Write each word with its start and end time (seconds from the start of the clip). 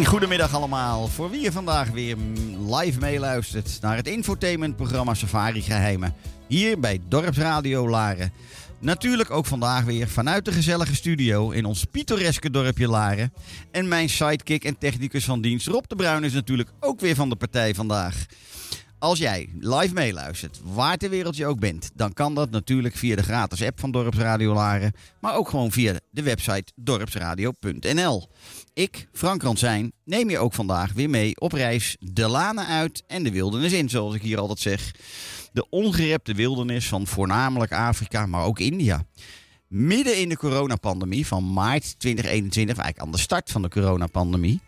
goedemiddag 0.00 0.54
allemaal. 0.54 1.08
Voor 1.08 1.30
wie 1.30 1.40
je 1.40 1.52
vandaag 1.52 1.90
weer 1.90 2.16
live 2.68 2.98
meeluistert 2.98 3.78
naar 3.80 3.96
het 3.96 4.06
infotainmentprogramma 4.06 5.14
Safari 5.14 5.62
Geheimen. 5.62 6.14
Hier 6.46 6.80
bij 6.80 7.00
Dorpsradio 7.08 7.88
Laren. 7.88 8.32
Natuurlijk 8.78 9.30
ook 9.30 9.46
vandaag 9.46 9.84
weer 9.84 10.08
vanuit 10.08 10.44
de 10.44 10.52
gezellige 10.52 10.94
studio 10.94 11.50
in 11.50 11.64
ons 11.64 11.84
pittoreske 11.84 12.50
dorpje 12.50 12.88
Laren. 12.88 13.32
En 13.70 13.88
mijn 13.88 14.08
sidekick 14.08 14.64
en 14.64 14.78
technicus 14.78 15.24
van 15.24 15.40
dienst 15.40 15.66
Rob 15.66 15.84
de 15.86 15.96
Bruin 15.96 16.24
is 16.24 16.32
natuurlijk 16.32 16.68
ook 16.80 17.00
weer 17.00 17.14
van 17.14 17.28
de 17.28 17.36
partij 17.36 17.74
vandaag. 17.74 18.26
Als 19.02 19.18
jij 19.18 19.48
live 19.58 19.94
meeluistert, 19.94 20.60
waar 20.62 20.96
ter 20.96 21.10
wereld 21.10 21.36
je 21.36 21.46
ook 21.46 21.60
bent, 21.60 21.90
dan 21.94 22.12
kan 22.12 22.34
dat 22.34 22.50
natuurlijk 22.50 22.96
via 22.96 23.16
de 23.16 23.22
gratis 23.22 23.62
app 23.62 23.80
van 23.80 23.90
Dorpsradio 23.90 24.54
Laren, 24.54 24.92
maar 25.20 25.36
ook 25.36 25.48
gewoon 25.48 25.72
via 25.72 26.00
de 26.10 26.22
website 26.22 26.72
dorpsradio.nl. 26.74 28.28
Ik, 28.72 29.08
Frank 29.12 29.42
Ransijn, 29.42 29.92
neem 30.04 30.30
je 30.30 30.38
ook 30.38 30.52
vandaag 30.52 30.92
weer 30.92 31.10
mee 31.10 31.40
op 31.40 31.52
reis 31.52 31.96
de 32.00 32.28
lanen 32.28 32.66
uit 32.66 33.02
en 33.06 33.22
de 33.22 33.30
wildernis 33.30 33.72
in, 33.72 33.88
zoals 33.88 34.14
ik 34.14 34.22
hier 34.22 34.38
altijd 34.38 34.58
zeg. 34.58 34.90
De 35.52 35.68
ongerepte 35.68 36.34
wildernis 36.34 36.88
van 36.88 37.06
voornamelijk 37.06 37.72
Afrika, 37.72 38.26
maar 38.26 38.44
ook 38.44 38.58
India. 38.58 39.06
Midden 39.68 40.20
in 40.20 40.28
de 40.28 40.36
coronapandemie 40.36 41.26
van 41.26 41.52
maart 41.52 41.98
2021, 41.98 42.76
eigenlijk 42.76 43.06
aan 43.06 43.12
de 43.12 43.24
start 43.24 43.50
van 43.50 43.62
de 43.62 43.68
coronapandemie, 43.68 44.60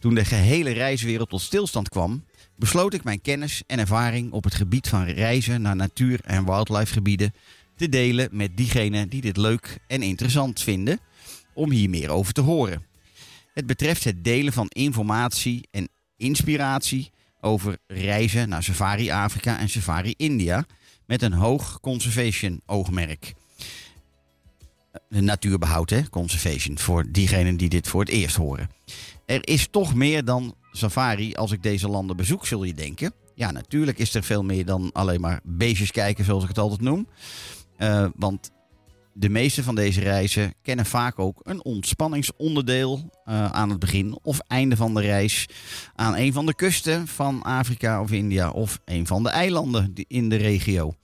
toen 0.00 0.14
de 0.14 0.24
gehele 0.24 0.70
reiswereld 0.70 1.28
tot 1.28 1.40
stilstand 1.40 1.88
kwam, 1.88 2.24
besloot 2.60 2.94
ik 2.94 3.04
mijn 3.04 3.20
kennis 3.20 3.62
en 3.66 3.78
ervaring 3.78 4.32
op 4.32 4.44
het 4.44 4.54
gebied 4.54 4.88
van 4.88 5.04
reizen 5.04 5.62
naar 5.62 5.76
natuur- 5.76 6.24
en 6.24 6.44
wildlife 6.44 6.92
gebieden 6.92 7.34
te 7.76 7.88
delen 7.88 8.28
met 8.32 8.56
diegenen 8.56 9.08
die 9.08 9.20
dit 9.20 9.36
leuk 9.36 9.78
en 9.86 10.02
interessant 10.02 10.60
vinden 10.60 10.98
om 11.54 11.70
hier 11.70 11.90
meer 11.90 12.10
over 12.10 12.32
te 12.32 12.40
horen. 12.40 12.86
Het 13.54 13.66
betreft 13.66 14.04
het 14.04 14.24
delen 14.24 14.52
van 14.52 14.66
informatie 14.68 15.68
en 15.70 15.88
inspiratie 16.16 17.10
over 17.40 17.78
reizen 17.86 18.48
naar 18.48 18.62
Safari 18.62 19.10
Afrika 19.10 19.58
en 19.58 19.68
Safari 19.68 20.14
India 20.16 20.66
met 21.06 21.22
een 21.22 21.32
hoog 21.32 21.80
conservation 21.80 22.60
oogmerk. 22.66 23.34
Natuurbehoud, 25.08 25.90
hè? 25.90 26.08
conservation, 26.08 26.78
voor 26.78 27.10
diegenen 27.10 27.56
die 27.56 27.68
dit 27.68 27.88
voor 27.88 28.00
het 28.00 28.08
eerst 28.08 28.36
horen. 28.36 28.70
Er 29.26 29.48
is 29.48 29.68
toch 29.70 29.94
meer 29.94 30.24
dan 30.24 30.54
safari 30.72 31.34
als 31.34 31.52
ik 31.52 31.62
deze 31.62 31.88
landen 31.88 32.16
bezoek, 32.16 32.46
zul 32.46 32.64
je 32.64 32.74
denken. 32.74 33.12
Ja, 33.34 33.50
natuurlijk 33.50 33.98
is 33.98 34.14
er 34.14 34.22
veel 34.22 34.44
meer 34.44 34.64
dan 34.64 34.90
alleen 34.92 35.20
maar 35.20 35.40
beestjes 35.44 35.90
kijken, 35.90 36.24
zoals 36.24 36.42
ik 36.42 36.48
het 36.48 36.58
altijd 36.58 36.80
noem. 36.80 37.08
Uh, 37.78 38.06
want 38.16 38.50
de 39.12 39.28
meeste 39.28 39.62
van 39.62 39.74
deze 39.74 40.00
reizen 40.00 40.54
kennen 40.62 40.86
vaak 40.86 41.18
ook 41.18 41.40
een 41.42 41.64
ontspanningsonderdeel 41.64 43.10
uh, 43.28 43.44
aan 43.44 43.70
het 43.70 43.78
begin 43.78 44.18
of 44.22 44.38
einde 44.38 44.76
van 44.76 44.94
de 44.94 45.00
reis 45.00 45.48
aan 45.94 46.16
een 46.16 46.32
van 46.32 46.46
de 46.46 46.54
kusten 46.54 47.06
van 47.06 47.42
Afrika 47.42 48.00
of 48.00 48.10
India 48.10 48.50
of 48.50 48.80
een 48.84 49.06
van 49.06 49.22
de 49.22 49.28
eilanden 49.28 49.92
in 49.94 50.28
de 50.28 50.36
regio. 50.36 50.94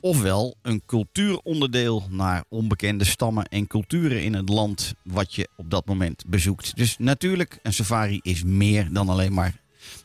Ofwel 0.00 0.56
een 0.62 0.82
cultuuronderdeel 0.86 2.06
naar 2.10 2.44
onbekende 2.48 3.04
stammen 3.04 3.44
en 3.44 3.66
culturen 3.66 4.22
in 4.22 4.34
het 4.34 4.48
land 4.48 4.94
wat 5.04 5.34
je 5.34 5.48
op 5.56 5.70
dat 5.70 5.86
moment 5.86 6.24
bezoekt. 6.26 6.76
Dus 6.76 6.98
natuurlijk, 6.98 7.58
een 7.62 7.72
safari 7.72 8.20
is 8.22 8.42
meer 8.44 8.92
dan 8.92 9.08
alleen 9.08 9.34
maar 9.34 9.60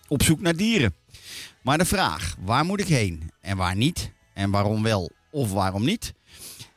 op 0.07 0.23
zoek 0.23 0.41
naar 0.41 0.55
dieren. 0.55 0.95
Maar 1.63 1.77
de 1.77 1.85
vraag, 1.85 2.35
waar 2.39 2.65
moet 2.65 2.79
ik 2.79 2.87
heen 2.87 3.31
en 3.41 3.57
waar 3.57 3.75
niet? 3.75 4.11
En 4.33 4.51
waarom 4.51 4.83
wel 4.83 5.11
of 5.31 5.51
waarom 5.51 5.85
niet? 5.85 6.13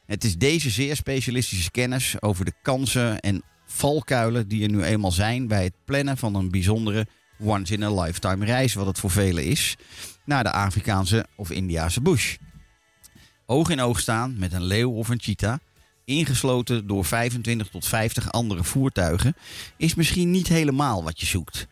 Het 0.07 0.25
is 0.25 0.37
deze 0.37 0.71
zeer 0.71 0.97
specialistische 0.97 1.71
kennis 1.71 2.23
over 2.23 2.45
de 2.45 2.55
kansen 2.63 3.21
en 3.21 3.43
valkuilen 3.67 4.49
die 4.49 4.63
er 4.63 4.71
nu 4.71 4.83
eenmaal 4.83 5.13
zijn 5.13 5.47
bij 5.47 5.65
het 5.65 5.75
plannen 5.85 6.17
van 6.17 6.35
een 6.35 6.51
bijzondere 6.51 7.07
once-in-a-lifetime 7.39 8.45
reis, 8.45 8.75
wat 8.75 8.87
het 8.87 8.99
voor 8.99 9.11
velen 9.11 9.45
is, 9.45 9.77
naar 10.25 10.43
de 10.43 10.53
Afrikaanse 10.53 11.27
of 11.37 11.51
Indiase 11.51 12.01
bush. 12.01 12.37
Oog 13.51 13.71
in 13.71 13.81
oog 13.81 14.01
staan 14.01 14.39
met 14.39 14.53
een 14.53 14.65
leeuw 14.65 14.91
of 14.91 15.09
een 15.09 15.21
cheetah, 15.21 15.59
ingesloten 16.05 16.87
door 16.87 17.05
25 17.05 17.69
tot 17.69 17.87
50 17.87 18.33
andere 18.33 18.65
voertuigen, 18.65 19.37
is 19.77 19.95
misschien 19.95 20.31
niet 20.31 20.49
helemaal 20.49 21.05
wat 21.05 21.21
je 21.21 21.27
zoekt. 21.27 21.67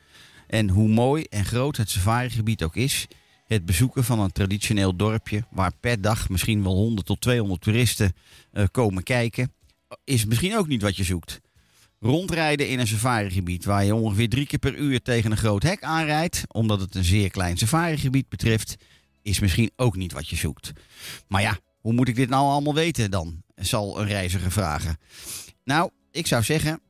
En 0.47 0.69
hoe 0.69 0.89
mooi 0.89 1.23
en 1.23 1.45
groot 1.45 1.77
het 1.77 1.91
safarigebied 1.91 2.63
ook 2.63 2.77
is, 2.77 3.07
het 3.47 3.65
bezoeken 3.65 4.05
van 4.05 4.21
een 4.21 4.33
traditioneel 4.33 4.97
dorpje 4.97 5.45
waar 5.51 5.73
per 5.81 6.01
dag 6.01 6.29
misschien 6.29 6.63
wel 6.63 6.75
100 6.75 7.07
tot 7.07 7.21
200 7.21 7.61
toeristen 7.61 8.13
uh, 8.53 8.65
komen 8.71 9.03
kijken, 9.03 9.53
is 10.05 10.25
misschien 10.25 10.57
ook 10.57 10.67
niet 10.67 10.83
wat 10.83 10.97
je 10.97 11.05
zoekt. 11.05 11.41
Rondrijden 12.01 12.69
in 12.69 12.79
een 12.79 12.87
safarigebied 12.87 13.65
waar 13.65 13.85
je 13.85 13.95
ongeveer 13.95 14.29
drie 14.29 14.47
keer 14.47 14.59
per 14.59 14.75
uur 14.75 15.03
tegen 15.03 15.31
een 15.31 15.37
groot 15.37 15.63
hek 15.63 15.83
aanrijdt, 15.83 16.43
omdat 16.49 16.81
het 16.81 16.95
een 16.95 17.05
zeer 17.05 17.31
klein 17.31 17.57
safarigebied 17.57 18.29
betreft, 18.29 18.77
is 19.23 19.41
misschien 19.41 19.71
ook 19.77 19.97
niet 19.97 20.13
wat 20.13 20.29
je 20.29 20.37
zoekt. 20.37 20.73
Maar 21.29 21.43
ja, 21.43 21.59
hoe 21.87 21.95
moet 21.95 22.09
ik 22.09 22.15
dit 22.17 22.29
nou 22.29 22.49
allemaal 22.49 22.75
weten 22.75 23.11
dan? 23.11 23.43
Zal 23.55 24.01
een 24.01 24.07
reiziger 24.07 24.53
vragen. 24.53 24.97
Nou, 25.65 25.91
ik 26.11 26.27
zou 26.27 26.43
zeggen, 26.43 26.81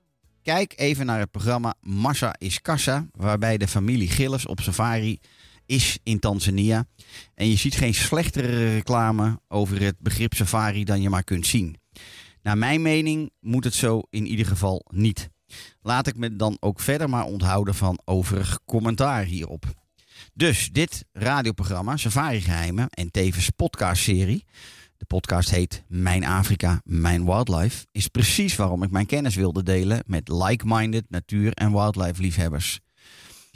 kijk 0.43 0.73
even 0.77 1.07
naar 1.07 1.19
het 1.19 1.31
programma 1.31 1.75
Massa 1.81 2.35
is 2.39 2.61
Kassa, 2.61 3.07
waarbij 3.13 3.57
de 3.57 3.69
familie 3.69 4.11
Gillis 4.11 4.47
op 4.47 4.61
safari 4.61 5.21
is 5.67 5.99
in 6.03 6.19
Tanzania. 6.19 6.87
En 7.35 7.49
je 7.49 7.57
ziet 7.57 7.75
geen 7.75 7.95
slechtere 7.95 8.75
reclame 8.75 9.41
over 9.49 9.81
het 9.81 9.99
begrip 9.99 10.35
safari 10.35 10.85
dan 10.85 11.03
je 11.03 11.11
maar 11.11 11.25
kunt 11.25 11.47
zien. 11.47 11.77
Naar 12.43 12.59
mijn 12.59 12.83
mening 12.83 13.31
moet 13.41 13.65
het 13.65 13.75
zo 13.75 14.03
in 14.11 14.27
ieder 14.27 14.47
geval 14.47 14.85
niet. 14.89 15.29
Laat 15.81 16.07
ik 16.07 16.17
me 16.17 16.37
dan 16.37 16.57
ook 16.61 16.81
verder 16.81 17.09
maar 17.09 17.25
onthouden 17.25 17.75
van 17.75 18.01
overig 18.05 18.59
commentaar 18.65 19.25
hierop. 19.25 19.75
Dus 20.35 20.69
dit 20.73 21.05
radioprogramma, 21.13 21.97
Safari 21.97 22.41
Geheimen 22.41 22.89
en 22.89 23.11
tevens 23.11 23.51
podcastserie, 23.51 24.45
de 25.07 25.15
podcast 25.15 25.51
heet 25.51 25.83
Mijn 25.89 26.25
Afrika, 26.25 26.81
Mijn 26.85 27.25
Wildlife, 27.25 27.87
is 27.93 28.09
precies 28.09 28.57
waarom 28.57 28.83
ik 28.83 28.91
mijn 28.91 29.07
kennis 29.07 29.35
wilde 29.35 29.63
delen 29.63 30.03
met 30.07 30.29
like-minded 30.29 31.05
natuur- 31.09 31.53
en 31.53 31.73
wildlife 31.73 32.23
liefhebbers. 32.23 32.81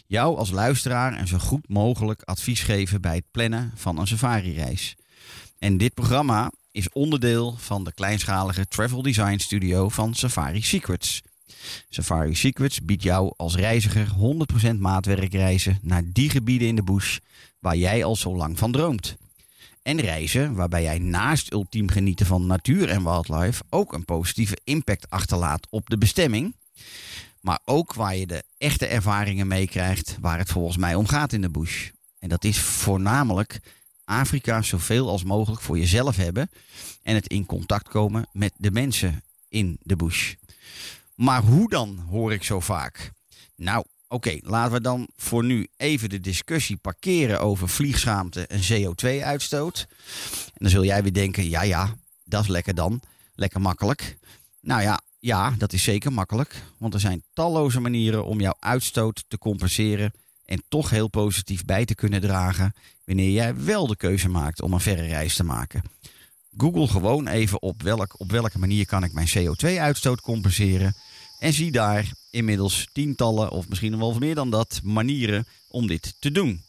Jou 0.07 0.37
als 0.37 0.51
luisteraar 0.51 1.13
en 1.13 1.27
zo 1.27 1.39
goed 1.39 1.69
mogelijk 1.69 2.23
advies 2.23 2.63
geven 2.63 3.01
bij 3.01 3.15
het 3.15 3.25
plannen 3.31 3.73
van 3.75 3.99
een 3.99 4.07
safari-reis. 4.07 4.97
En 5.59 5.77
dit 5.77 5.95
programma 5.95 6.53
is 6.71 6.93
onderdeel 6.93 7.55
van 7.59 7.85
de 7.85 7.93
kleinschalige 7.93 8.69
travel 8.69 9.03
design 9.03 9.39
studio 9.39 9.89
van 9.89 10.15
Safari 10.15 10.63
Secrets. 10.63 11.23
Safari 11.89 12.35
Secrets 12.35 12.81
biedt 12.81 13.03
jou 13.03 13.33
als 13.37 13.57
reiziger 13.57 14.09
100% 14.09 14.79
maatwerkreizen 14.79 15.79
naar 15.83 16.03
die 16.13 16.31
gebieden 16.31 16.69
in 16.69 16.77
de 16.77 16.83
bush 16.83 17.19
waar 17.59 17.77
jij 17.77 18.05
al 18.05 18.17
zo 18.17 18.37
lang 18.37 18.59
van 18.59 18.73
droomt. 18.73 19.17
En 19.83 20.01
reizen 20.01 20.55
waarbij 20.55 20.83
jij 20.83 20.99
naast 20.99 21.53
ultiem 21.53 21.89
genieten 21.89 22.27
van 22.27 22.47
natuur 22.47 22.89
en 22.89 23.03
wildlife 23.03 23.63
ook 23.71 23.93
een 23.93 24.05
positieve 24.05 24.59
impact 24.65 25.11
achterlaat 25.11 25.67
op 25.71 25.91
de 25.91 25.99
bestemming. 25.99 26.55
Maar 27.41 27.59
ook 27.65 27.95
waar 27.95 28.17
je 28.17 28.27
de 28.27 28.43
echte 28.59 28.87
ervaringen 28.87 29.47
meekrijgt 29.47 30.17
waar 30.21 30.39
het 30.39 30.51
volgens 30.51 30.77
mij 30.77 30.95
om 30.95 31.07
gaat 31.07 31.33
in 31.33 31.41
de 31.41 31.51
bush. 31.51 31.91
En 32.19 32.29
dat 32.29 32.45
is 32.45 32.61
voornamelijk 32.61 33.61
Afrika 34.05 34.63
zoveel 34.63 35.09
als 35.09 35.25
mogelijk 35.25 35.63
voor 35.63 35.79
jezelf 35.79 36.17
hebben 36.17 36.51
en 37.03 37.15
het 37.15 37.27
in 37.27 37.47
contact 37.47 37.89
komen 37.89 38.27
met 38.33 38.53
de 38.57 38.71
mensen 38.71 39.23
in 39.49 39.79
de 39.83 39.97
bush. 39.97 40.35
Maar 41.15 41.43
hoe 41.43 41.69
dan, 41.69 41.99
hoor 42.09 42.33
ik 42.33 42.45
zo 42.45 42.61
vaak. 42.61 43.13
Nou, 43.55 43.85
oké, 44.11 44.39
laten 44.43 44.73
we 44.73 44.81
dan 44.81 45.09
voor 45.17 45.45
nu 45.45 45.67
even 45.77 46.09
de 46.09 46.21
discussie 46.21 46.77
parkeren 46.77 47.41
over 47.41 47.69
vliegschaamte 47.69 48.47
en 48.47 48.61
CO2-uitstoot. 48.61 49.87
En 50.45 50.53
dan 50.55 50.71
zul 50.71 50.85
jij 50.85 51.03
weer 51.03 51.13
denken, 51.13 51.49
ja 51.49 51.63
ja, 51.63 51.95
dat 52.25 52.43
is 52.43 52.49
lekker 52.49 52.75
dan. 52.75 53.01
Lekker 53.35 53.61
makkelijk. 53.61 54.19
Nou 54.61 54.83
ja, 54.83 55.01
ja, 55.19 55.55
dat 55.59 55.73
is 55.73 55.83
zeker 55.83 56.13
makkelijk. 56.13 56.63
Want 56.79 56.95
er 56.95 57.01
zijn 57.01 57.23
talloze 57.33 57.81
manieren 57.81 58.25
om 58.25 58.41
jouw 58.41 58.57
uitstoot 58.59 59.25
te 59.29 59.39
compenseren 59.39 60.13
en 60.45 60.63
toch 60.69 60.91
heel 60.91 61.09
positief 61.09 61.65
bij 61.65 61.85
te 61.85 61.95
kunnen 61.95 62.21
dragen 62.21 62.75
wanneer 63.05 63.31
jij 63.31 63.57
wel 63.65 63.87
de 63.87 63.97
keuze 63.97 64.29
maakt 64.29 64.63
om 64.63 64.73
een 64.73 64.81
verre 64.81 65.07
reis 65.07 65.35
te 65.35 65.45
maken. 65.45 65.83
Google 66.57 66.89
gewoon 66.89 67.29
even 67.29 67.63
op, 67.63 67.83
welk, 67.83 68.15
op 68.21 68.31
welke 68.31 68.59
manier 68.59 68.87
kan 68.87 69.05
ik 69.05 69.13
mijn 69.13 69.29
CO2-uitstoot 69.29 70.21
compenseren. 70.21 70.95
En 71.41 71.53
zie 71.53 71.71
daar 71.71 72.13
inmiddels 72.31 72.89
tientallen 72.93 73.51
of 73.51 73.69
misschien 73.69 73.99
wel 73.99 74.19
meer 74.19 74.35
dan 74.35 74.51
dat 74.51 74.81
manieren 74.83 75.47
om 75.69 75.87
dit 75.87 76.15
te 76.19 76.31
doen. 76.31 76.63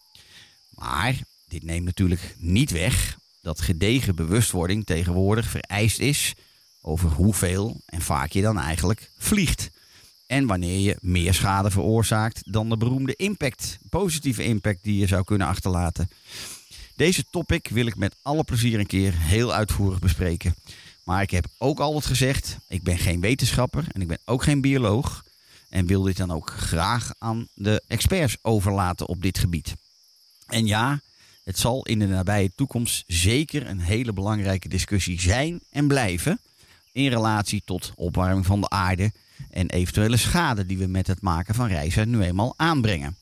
Maar 0.69 1.19
dit 1.47 1.63
neemt 1.63 1.85
natuurlijk 1.85 2.35
niet 2.37 2.71
weg 2.71 3.17
dat 3.41 3.61
gedegen 3.61 4.15
bewustwording 4.15 4.85
tegenwoordig 4.85 5.49
vereist 5.49 5.99
is 5.99 6.33
over 6.81 7.09
hoeveel 7.09 7.81
en 7.85 8.01
vaak 8.01 8.31
je 8.31 8.41
dan 8.41 8.59
eigenlijk 8.59 9.11
vliegt. 9.17 9.69
En 10.27 10.45
wanneer 10.45 10.79
je 10.79 10.97
meer 11.01 11.33
schade 11.33 11.71
veroorzaakt 11.71 12.41
dan 12.43 12.69
de 12.69 12.77
beroemde 12.77 13.15
impact, 13.15 13.77
positieve 13.89 14.43
impact 14.43 14.83
die 14.83 14.99
je 14.99 15.07
zou 15.07 15.23
kunnen 15.23 15.47
achterlaten. 15.47 16.09
Deze 16.95 17.23
topic 17.29 17.67
wil 17.67 17.85
ik 17.85 17.95
met 17.95 18.15
alle 18.21 18.43
plezier 18.43 18.79
een 18.79 18.85
keer 18.85 19.13
heel 19.17 19.53
uitvoerig 19.53 19.99
bespreken. 19.99 20.55
Maar 21.11 21.21
ik 21.21 21.31
heb 21.31 21.47
ook 21.57 21.79
altijd 21.79 22.05
gezegd, 22.05 22.57
ik 22.67 22.83
ben 22.83 22.97
geen 22.97 23.21
wetenschapper 23.21 23.85
en 23.91 24.01
ik 24.01 24.07
ben 24.07 24.19
ook 24.25 24.43
geen 24.43 24.61
bioloog. 24.61 25.23
En 25.69 25.85
wil 25.85 26.01
dit 26.01 26.17
dan 26.17 26.31
ook 26.31 26.49
graag 26.49 27.13
aan 27.17 27.47
de 27.53 27.83
experts 27.87 28.37
overlaten 28.41 29.07
op 29.07 29.21
dit 29.21 29.37
gebied. 29.37 29.75
En 30.47 30.65
ja, 30.65 30.99
het 31.43 31.59
zal 31.59 31.85
in 31.85 31.99
de 31.99 32.07
nabije 32.07 32.51
toekomst 32.55 33.03
zeker 33.07 33.67
een 33.67 33.79
hele 33.79 34.13
belangrijke 34.13 34.67
discussie 34.67 35.21
zijn 35.21 35.61
en 35.69 35.87
blijven. 35.87 36.39
In 36.91 37.07
relatie 37.09 37.61
tot 37.65 37.91
opwarming 37.95 38.45
van 38.45 38.61
de 38.61 38.69
aarde 38.69 39.11
en 39.49 39.69
eventuele 39.69 40.17
schade 40.17 40.65
die 40.65 40.77
we 40.77 40.87
met 40.87 41.07
het 41.07 41.21
maken 41.21 41.55
van 41.55 41.67
reizen 41.67 42.09
nu 42.09 42.21
eenmaal 42.21 42.53
aanbrengen. 42.57 43.17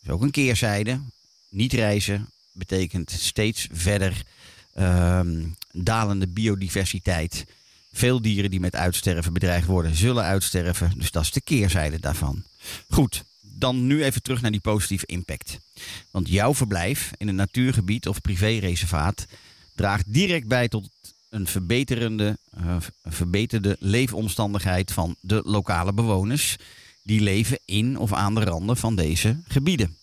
Dus 0.00 0.10
ook 0.10 0.22
een 0.22 0.30
keerzijde. 0.30 1.00
Niet 1.48 1.72
reizen 1.72 2.28
betekent 2.52 3.10
steeds 3.10 3.68
verder 3.72 4.22
ehm, 4.78 5.44
dalende 5.72 6.26
biodiversiteit. 6.26 7.44
Veel 7.92 8.22
dieren 8.22 8.50
die 8.50 8.60
met 8.60 8.76
uitsterven 8.76 9.32
bedreigd 9.32 9.66
worden, 9.66 9.94
zullen 9.94 10.24
uitsterven. 10.24 10.92
Dus 10.96 11.10
dat 11.10 11.22
is 11.22 11.30
de 11.30 11.40
keerzijde 11.40 12.00
daarvan. 12.00 12.42
Goed, 12.88 13.24
dan 13.40 13.86
nu 13.86 14.04
even 14.04 14.22
terug 14.22 14.40
naar 14.40 14.50
die 14.50 14.60
positieve 14.60 15.06
impact. 15.06 15.58
Want 16.10 16.28
jouw 16.28 16.54
verblijf 16.54 17.10
in 17.16 17.28
een 17.28 17.34
natuurgebied 17.34 18.08
of 18.08 18.20
privéreservaat 18.20 19.26
draagt 19.74 20.04
direct 20.06 20.46
bij 20.46 20.68
tot 20.68 20.90
een 21.28 21.46
verbeterende, 21.46 22.38
uh, 22.60 22.76
verbeterde 23.04 23.76
leefomstandigheid 23.80 24.92
van 24.92 25.16
de 25.20 25.42
lokale 25.44 25.92
bewoners 25.92 26.56
die 27.02 27.20
leven 27.20 27.58
in 27.64 27.98
of 27.98 28.12
aan 28.12 28.34
de 28.34 28.44
randen 28.44 28.76
van 28.76 28.96
deze 28.96 29.36
gebieden. 29.48 29.97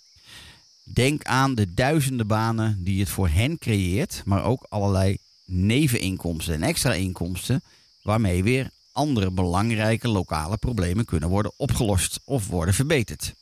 Denk 0.94 1.24
aan 1.24 1.56
de 1.56 1.74
duizenden 1.74 2.28
banen 2.28 2.84
die 2.84 3.00
het 3.00 3.10
voor 3.10 3.28
hen 3.30 3.58
creëert, 3.58 4.22
maar 4.26 4.44
ook 4.44 4.66
allerlei 4.70 5.18
neveninkomsten 5.46 6.54
en 6.54 6.64
extra 6.64 6.94
inkomsten, 6.94 7.62
waarmee 8.02 8.44
weer 8.44 8.70
andere 8.92 9.32
belangrijke 9.32 10.08
lokale 10.08 10.58
problemen 10.58 11.06
kunnen 11.06 11.30
worden 11.30 11.52
opgelost 11.58 12.20
of 12.24 12.48
worden 12.48 12.74
verbeterd. 12.74 13.34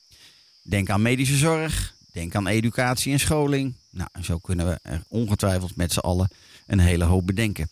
Denk 0.62 0.90
aan 0.90 1.02
medische 1.02 1.38
zorg, 1.38 1.96
denk 2.12 2.36
aan 2.36 2.48
educatie 2.48 3.12
en 3.12 3.20
scholing. 3.20 3.76
Nou, 3.90 4.10
zo 4.22 4.38
kunnen 4.38 4.66
we 4.66 4.80
er 4.82 5.04
ongetwijfeld 5.08 5.76
met 5.76 5.94
z'n 5.94 6.00
allen 6.00 6.30
een 6.68 6.80
hele 6.80 7.04
hoop 7.04 7.26
bedenken. 7.26 7.70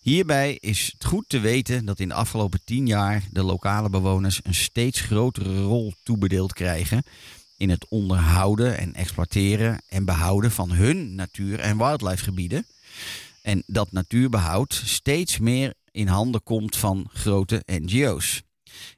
Hierbij 0.00 0.58
is 0.60 0.90
het 0.92 1.04
goed 1.04 1.24
te 1.28 1.38
weten 1.38 1.84
dat 1.84 2.00
in 2.00 2.08
de 2.08 2.14
afgelopen 2.14 2.60
tien 2.64 2.86
jaar 2.86 3.22
de 3.30 3.42
lokale 3.42 3.90
bewoners 3.90 4.40
een 4.42 4.54
steeds 4.54 5.00
grotere 5.00 5.62
rol 5.62 5.94
toebedeeld 6.02 6.52
krijgen 6.52 7.02
in 7.56 7.70
het 7.70 7.86
onderhouden 7.88 8.78
en 8.78 8.94
exploiteren 8.94 9.82
en 9.88 10.04
behouden 10.04 10.50
van 10.50 10.70
hun 10.70 11.14
natuur- 11.14 11.60
en 11.60 11.78
wildlifegebieden. 11.78 12.66
En 13.42 13.62
dat 13.66 13.92
natuurbehoud 13.92 14.82
steeds 14.84 15.38
meer 15.38 15.74
in 15.90 16.06
handen 16.06 16.42
komt 16.42 16.76
van 16.76 17.08
grote 17.12 17.62
NGO's. 17.66 18.42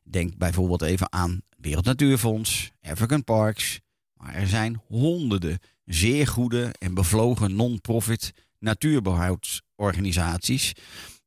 Denk 0.02 0.36
bijvoorbeeld 0.36 0.82
even 0.82 1.12
aan 1.12 1.42
Wereld 1.56 1.84
Natuurfonds, 1.84 2.70
African 2.82 3.24
Parks. 3.24 3.80
Maar 4.14 4.34
er 4.34 4.46
zijn 4.46 4.80
honderden 4.86 5.58
zeer 5.84 6.26
goede 6.26 6.74
en 6.78 6.94
bevlogen 6.94 7.56
non-profit 7.56 8.32
natuurbehoudsorganisaties 8.58 10.72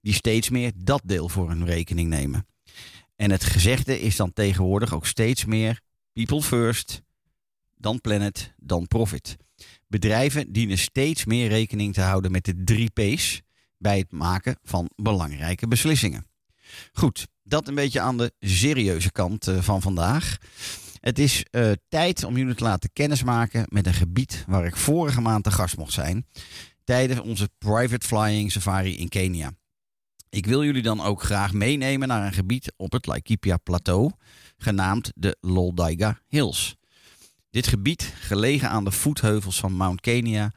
die 0.02 0.14
steeds 0.14 0.50
meer 0.50 0.72
dat 0.76 1.02
deel 1.06 1.30
voor 1.30 1.50
hun 1.50 1.66
rekening 1.66 2.10
nemen. 2.10 2.46
En 3.16 3.32
het 3.32 3.44
gezegde 3.44 4.02
is 4.02 4.16
dan 4.16 4.34
tegenwoordig 4.34 4.94
ook 4.94 5.06
steeds 5.06 5.46
meer 5.46 5.82
people 6.14 6.42
first, 6.42 7.02
dan 7.82 8.02
planet, 8.02 8.54
dan 8.58 8.88
profit. 8.88 9.38
Bedrijven 9.88 10.52
dienen 10.52 10.78
steeds 10.78 11.26
meer 11.26 11.48
rekening 11.48 11.94
te 11.94 12.02
houden 12.02 12.32
met 12.32 12.46
de 12.46 12.64
drie 12.64 12.90
P's 12.90 13.42
bij 13.78 13.98
het 13.98 14.12
maken 14.12 14.58
van 14.64 14.90
belangrijke 14.96 15.68
beslissingen. 15.68 16.28
Goed, 16.94 17.28
dat 17.44 17.68
een 17.68 17.76
beetje 17.76 18.00
aan 18.00 18.18
de 18.18 18.34
serieuze 18.40 19.12
kant 19.12 19.48
eh, 19.48 19.62
van 19.62 19.82
vandaag. 19.82 20.38
Het 21.00 21.20
is 21.20 21.46
uh, 21.52 21.72
tijd 21.90 22.24
om 22.24 22.38
jullie 22.38 22.56
te 22.56 22.64
laten 22.64 22.90
kennismaken 22.94 23.66
met 23.70 23.88
een 23.88 23.94
gebied 23.94 24.44
waar 24.48 24.66
ik 24.66 24.76
vorige 24.76 25.22
maand 25.22 25.44
te 25.44 25.52
gast 25.52 25.78
mocht 25.78 25.94
zijn 25.94 26.26
tijdens 26.84 27.20
onze 27.20 27.50
private 27.58 28.08
flying 28.08 28.52
safari 28.52 28.98
in 28.98 29.10
Kenia. 29.10 29.52
Ik 30.30 30.46
wil 30.46 30.64
jullie 30.64 30.82
dan 30.82 31.02
ook 31.02 31.24
graag 31.24 31.54
meenemen 31.54 32.08
naar 32.08 32.26
een 32.26 32.34
gebied 32.34 32.74
op 32.78 32.92
het 32.92 33.06
Laikipia 33.06 33.58
Plateau, 33.58 34.12
genaamd 34.58 35.12
de 35.16 35.38
Loldaiga 35.40 36.20
Hills. 36.28 36.76
Dit 37.52 37.68
gebied, 37.68 38.14
gelegen 38.20 38.70
aan 38.70 38.84
de 38.84 38.92
voetheuvels 38.92 39.60
van 39.60 39.74
Mount 39.74 40.02
Kenya, 40.02 40.52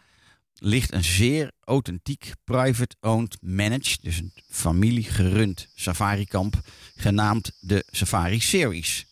ligt 0.58 0.92
een 0.92 1.04
zeer 1.04 1.50
authentiek 1.64 2.32
private-owned 2.44 3.36
managed, 3.40 3.98
dus 4.02 4.18
een 4.18 4.32
familiegerund 4.50 5.68
safarikamp, 5.74 6.60
genaamd 6.96 7.50
de 7.60 7.84
Safari 7.90 8.40
Series. 8.40 9.06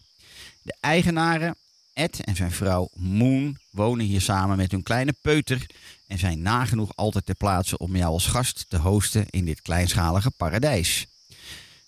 De 0.63 0.75
eigenaren, 0.81 1.57
Ed 1.93 2.25
en 2.25 2.37
zijn 2.37 2.53
vrouw 2.53 2.89
Moon, 2.95 3.59
wonen 3.71 4.07
hier 4.07 4.21
samen 4.21 4.57
met 4.57 4.71
hun 4.71 4.83
kleine 4.83 5.15
peuter 5.23 5.67
en 6.07 6.19
zijn 6.19 6.43
nagenoeg 6.43 6.97
altijd 6.97 7.27
ter 7.27 7.35
plaatse 7.35 7.79
om 7.79 7.97
jou 7.97 8.13
als 8.13 8.27
gast 8.27 8.65
te 8.69 8.79
hosten 8.79 9.27
in 9.31 9.45
dit 9.45 9.63
kleinschalige 9.63 10.31
paradijs. 10.31 11.07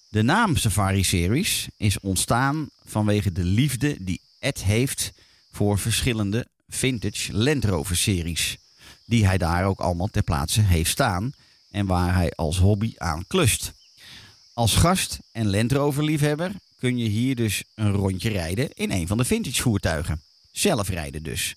De 0.09 0.23
naam 0.23 0.57
Safari 0.57 1.05
Series 1.05 1.69
is 1.77 2.01
ontstaan 2.01 2.69
vanwege 2.85 3.33
de 3.33 3.45
liefde 3.45 3.97
die 4.01 4.21
Ed 4.39 4.63
heeft 4.63 5.13
voor 5.55 5.79
verschillende 5.79 6.47
vintage 6.69 7.33
Land 7.33 7.65
Rover 7.65 7.97
series. 7.97 8.57
Die 9.05 9.27
hij 9.27 9.39
daar 9.39 9.67
ook 9.67 9.81
allemaal 9.81 10.07
ter 10.07 10.23
plaatse 10.23 10.61
heeft 10.61 10.91
staan 10.91 11.33
en 11.71 11.87
waar 11.87 12.15
hij 12.15 12.31
als 12.31 12.59
hobby 12.59 12.93
aan 12.97 13.25
klust. 13.27 13.73
Als 14.53 14.75
gast 14.75 15.19
en 15.33 15.51
Land 15.51 15.73
Rover 15.73 16.05
liefhebber 16.05 16.53
kun 16.77 16.99
je 16.99 17.09
hier 17.09 17.37
dus 17.37 17.63
een 17.75 17.93
rondje 17.93 18.29
rijden 18.29 18.73
in 18.73 18.91
een 18.91 19.07
van 19.07 19.17
de 19.17 19.25
vintage 19.25 19.63
voertuigen. 19.63 20.21
Zelf 20.53 20.89
rijden 20.89 21.23
dus. 21.23 21.55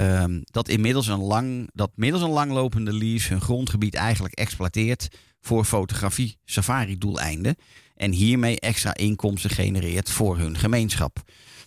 Um, 0.00 0.42
dat 0.44 0.68
inmiddels 0.68 1.06
een 1.06 1.22
lang, 1.22 1.70
dat 1.72 1.90
middels 1.94 2.22
een 2.22 2.30
langlopende 2.30 2.92
lease 2.92 3.28
hun 3.28 3.40
grondgebied 3.40 3.94
eigenlijk 3.94 4.34
exploiteert 4.34 5.08
voor 5.40 5.64
fotografie 5.64 6.38
safari 6.44 6.98
doeleinden. 6.98 7.56
En 7.96 8.12
hiermee 8.12 8.60
extra 8.60 8.94
inkomsten 8.94 9.50
genereert 9.50 10.10
voor 10.10 10.38
hun 10.38 10.56
gemeenschap. 10.56 11.22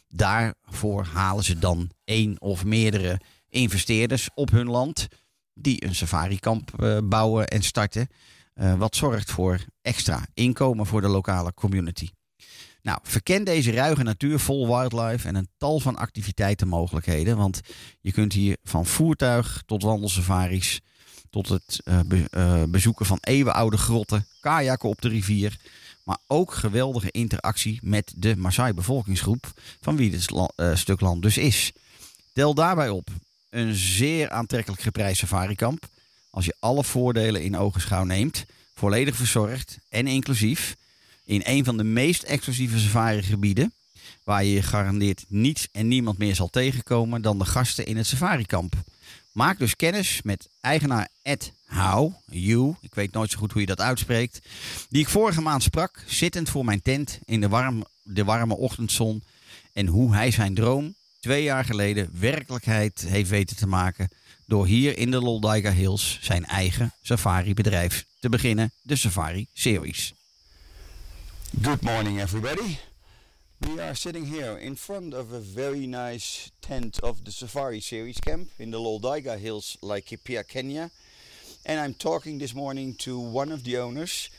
Daarvoor 0.07 1.03
halen 1.03 1.43
ze 1.43 1.59
dan 1.59 1.89
één 2.03 2.41
of 2.41 2.65
meerdere 2.65 3.19
investeerders 3.49 4.29
op 4.33 4.51
hun 4.51 4.67
land 4.67 5.07
die 5.53 5.85
een 5.85 5.95
safarikamp 5.95 6.71
uh, 6.79 6.97
bouwen 7.03 7.47
en 7.47 7.63
starten. 7.63 8.07
Uh, 8.55 8.73
wat 8.73 8.95
zorgt 8.95 9.31
voor 9.31 9.65
extra 9.81 10.25
inkomen 10.33 10.85
voor 10.85 11.01
de 11.01 11.07
lokale 11.07 11.53
community. 11.53 12.09
Nou, 12.81 12.99
verken 13.03 13.43
deze 13.43 13.71
ruige 13.71 14.03
natuur 14.03 14.39
vol 14.39 14.67
wildlife 14.67 15.27
en 15.27 15.35
een 15.35 15.49
tal 15.57 15.79
van 15.79 15.95
activiteitenmogelijkheden. 15.95 17.37
Want 17.37 17.61
je 18.01 18.11
kunt 18.11 18.33
hier 18.33 18.57
van 18.63 18.85
voertuig 18.85 19.63
tot 19.65 19.83
wandelsafaris, 19.83 20.81
tot 21.29 21.49
het 21.49 21.81
uh, 21.85 22.63
bezoeken 22.63 23.05
van 23.05 23.17
eeuwenoude 23.21 23.77
grotten, 23.77 24.25
kajakken 24.39 24.89
op 24.89 25.01
de 25.01 25.09
rivier. 25.09 25.57
Maar 26.07 26.17
ook 26.27 26.53
geweldige 26.53 27.11
interactie 27.11 27.79
met 27.81 28.13
de 28.15 28.35
Maasai 28.35 28.73
bevolkingsgroep, 28.73 29.51
van 29.81 29.95
wie 29.95 30.09
dit 30.09 30.31
uh, 30.31 30.75
stuk 30.75 30.99
land 31.01 31.21
dus 31.21 31.37
is. 31.37 31.71
Tel 32.33 32.53
daarbij 32.53 32.89
op 32.89 33.07
een 33.49 33.75
zeer 33.75 34.29
aantrekkelijk 34.29 34.81
geprijsd 34.81 35.19
safarikamp. 35.19 35.87
Als 36.29 36.45
je 36.45 36.55
alle 36.59 36.83
voordelen 36.83 37.43
in 37.43 37.57
ogenschouw 37.57 38.03
neemt, 38.03 38.45
volledig 38.73 39.15
verzorgd 39.15 39.77
en 39.89 40.07
inclusief 40.07 40.75
in 41.23 41.41
een 41.43 41.65
van 41.65 41.77
de 41.77 41.83
meest 41.83 42.23
exclusieve 42.23 42.79
safarigebieden. 42.79 43.73
Waar 44.23 44.43
je 44.43 44.61
garandeerd 44.61 45.25
niets 45.27 45.67
en 45.71 45.87
niemand 45.87 46.17
meer 46.17 46.35
zal 46.35 46.49
tegenkomen 46.49 47.21
dan 47.21 47.39
de 47.39 47.45
gasten 47.45 47.85
in 47.85 47.97
het 47.97 48.07
safarikamp. 48.07 48.73
Maak 49.38 49.60
dus 49.60 49.75
kennis 49.75 50.22
met 50.24 50.50
eigenaar 50.62 51.08
Ed 51.22 51.53
How, 51.65 52.13
you, 52.25 52.75
ik 52.82 52.96
weet 52.96 53.12
nooit 53.12 53.32
zo 53.32 53.38
goed 53.38 53.51
hoe 53.51 53.62
je 53.62 53.67
dat 53.67 53.82
uitspreekt, 53.82 54.39
die 54.89 55.01
ik 55.01 55.10
vorige 55.10 55.41
maand 55.41 55.63
sprak, 55.63 56.03
zittend 56.06 56.50
voor 56.50 56.65
mijn 56.65 56.82
tent 56.82 57.20
in 57.25 57.41
de, 57.41 57.50
warm, 57.50 57.86
de 58.03 58.24
warme 58.24 58.58
ochtendzon. 58.58 59.24
En 59.74 59.88
hoe 59.88 60.13
hij 60.13 60.32
zijn 60.32 60.53
droom 60.53 60.96
twee 61.20 61.44
jaar 61.44 61.65
geleden 61.65 62.10
werkelijkheid 62.20 63.06
heeft 63.08 63.29
weten 63.29 63.56
te 63.56 63.67
maken 63.67 64.10
door 64.46 64.65
hier 64.65 64.98
in 64.98 65.12
de 65.12 65.22
Loldaiga 65.22 65.72
Hills 65.72 66.20
zijn 66.22 66.46
eigen 66.46 66.94
safari-bedrijf 67.01 68.06
te 68.20 68.29
beginnen, 68.29 68.72
de 68.82 68.96
Safari 68.96 69.48
Series. 69.53 70.13
Good 71.62 71.82
morning, 71.82 72.22
everybody. 72.22 72.77
We 73.65 73.79
are 73.79 73.95
sitting 73.95 74.25
here 74.27 74.55
in 74.55 74.75
front 74.75 75.15
of 75.15 75.33
a 75.33 75.39
very 75.39 75.87
nice 75.87 76.51
tent 76.61 76.99
of 77.01 77.25
the 77.25 77.31
Safari 77.31 77.79
Series 77.79 78.19
camp 78.19 78.49
in 78.59 78.69
the 78.69 78.77
Loldaiga 78.77 79.39
Hills, 79.39 79.77
Laikipia, 79.81 80.47
Kenya. 80.47 80.91
And 81.65 81.79
I'm 81.79 81.95
talking 81.95 82.37
this 82.37 82.53
morning 82.53 82.93
to 82.99 83.19
one 83.19 83.51
of 83.51 83.63
the 83.63 83.77
owners, 83.77 84.29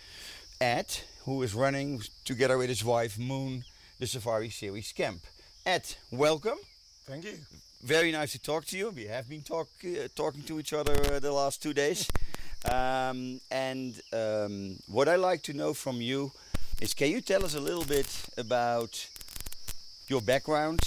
Ed, 0.60 1.00
who 1.24 1.42
is 1.42 1.52
running 1.52 2.00
together 2.24 2.56
with 2.56 2.68
his 2.68 2.84
wife, 2.84 3.18
Moon, 3.18 3.64
the 3.98 4.06
Safari 4.06 4.50
Series 4.50 4.92
camp. 4.92 5.22
Ed, 5.66 5.96
welcome. 6.12 6.58
Thank 7.04 7.24
you. 7.24 7.38
Very 7.82 8.12
nice 8.12 8.32
to 8.32 8.38
talk 8.38 8.66
to 8.66 8.78
you. 8.78 8.90
We 8.90 9.06
have 9.06 9.28
been 9.28 9.42
talk, 9.42 9.68
uh, 9.84 10.06
talking 10.14 10.44
to 10.44 10.60
each 10.60 10.72
other 10.72 10.94
uh, 11.12 11.18
the 11.18 11.32
last 11.32 11.60
two 11.62 11.74
days. 11.74 12.08
Um, 12.64 13.40
and 13.52 13.94
um, 14.12 14.80
what 14.88 15.08
I 15.08 15.14
like 15.14 15.44
to 15.44 15.52
know 15.52 15.72
from 15.72 16.00
you 16.00 16.32
is 16.80 16.94
can 16.94 17.10
you 17.10 17.20
tell 17.20 17.44
us 17.44 17.54
a 17.54 17.60
little 17.60 17.84
bit 17.84 18.06
about 18.36 19.08
your 20.06 20.20
background 20.20 20.80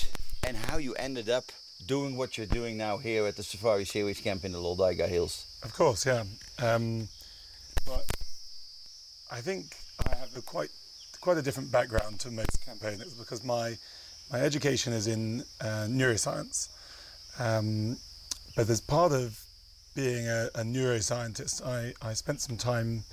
and 0.48 0.55
how 0.55 0.77
you 0.77 0.93
ended 0.95 1.29
up 1.29 1.51
doing 1.86 2.15
what 2.15 2.38
you're 2.38 2.48
doing 2.48 2.77
now 2.77 2.98
here 2.98 3.25
at 3.25 3.36
the 3.36 3.43
Safari 3.43 3.86
Series 3.86 4.19
camp 4.21 4.45
in 4.45 4.51
the 4.51 4.57
Loldaiga 4.57 5.07
Hills? 5.07 5.45
Of 5.63 5.74
course, 5.74 6.05
yeah. 6.05 6.24
Um, 6.60 7.07
but 7.86 8.05
I 9.31 9.41
think 9.41 9.75
I 10.05 10.15
have 10.15 10.36
a 10.38 10.41
quite 10.41 10.69
quite 11.19 11.38
a 11.38 11.41
different 11.41 11.71
background 11.71 12.19
to 12.21 12.31
most 12.31 12.65
campaigners 12.65 13.13
because 13.13 13.43
my 13.43 13.77
my 14.31 14.39
education 14.39 14.93
is 14.93 15.07
in 15.07 15.43
uh, 15.60 15.88
neuroscience, 15.89 16.69
um, 17.38 17.98
but 18.55 18.69
as 18.69 18.79
part 18.79 19.12
of 19.12 19.38
being 19.93 20.27
a, 20.27 20.50
a 20.55 20.62
neuroscientist, 20.62 21.65
I, 21.65 21.93
I 22.01 22.13
spent 22.13 22.39
some 22.39 22.55
time 22.55 23.03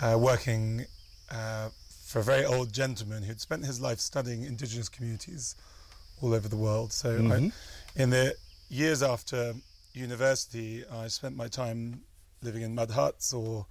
uh, 0.00 0.16
working 0.18 0.86
uh, 1.30 1.68
for 2.16 2.20
a 2.20 2.36
very 2.36 2.46
old 2.46 2.72
gentleman 2.72 3.22
who'd 3.22 3.38
spent 3.38 3.62
his 3.62 3.78
life 3.78 4.00
studying 4.00 4.44
indigenous 4.44 4.88
communities 4.88 5.54
all 6.22 6.32
over 6.32 6.48
the 6.48 6.56
world. 6.56 6.90
So, 6.90 7.18
mm-hmm. 7.18 7.30
I, 7.30 8.02
in 8.02 8.08
the 8.08 8.34
years 8.70 9.02
after 9.02 9.52
university, 9.92 10.82
I 10.90 11.08
spent 11.08 11.36
my 11.36 11.46
time 11.46 12.00
living 12.40 12.62
in 12.62 12.74
mud 12.74 12.90
huts 12.90 13.34
or 13.34 13.66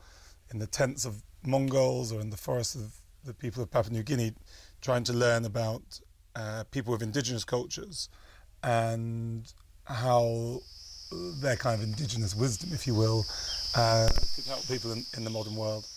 in 0.54 0.60
the 0.60 0.68
tents 0.68 1.06
of 1.06 1.24
Mongols 1.44 2.12
or 2.12 2.22
in 2.22 2.30
the 2.30 2.38
forests 2.38 2.76
of 2.76 2.94
the 3.24 3.34
people 3.34 3.64
of 3.64 3.72
Papua 3.72 3.92
New 3.92 4.04
Guinea, 4.04 4.32
trying 4.80 5.04
to 5.06 5.14
learn 5.14 5.46
about 5.46 6.00
uh, 6.36 6.66
people 6.70 6.92
with 6.92 7.02
indigenous 7.02 7.46
cultures 7.46 8.10
and 8.62 9.52
how 9.86 10.62
their 11.42 11.56
kind 11.56 11.82
of 11.82 11.88
indigenous 11.88 12.36
wisdom, 12.36 12.70
if 12.74 12.86
you 12.86 12.94
will, 12.94 13.26
uh, 13.76 14.08
could 14.36 14.46
help 14.46 14.68
people 14.68 14.92
in, 14.92 15.04
in 15.18 15.24
the 15.24 15.32
modern 15.32 15.56
world. 15.56 15.88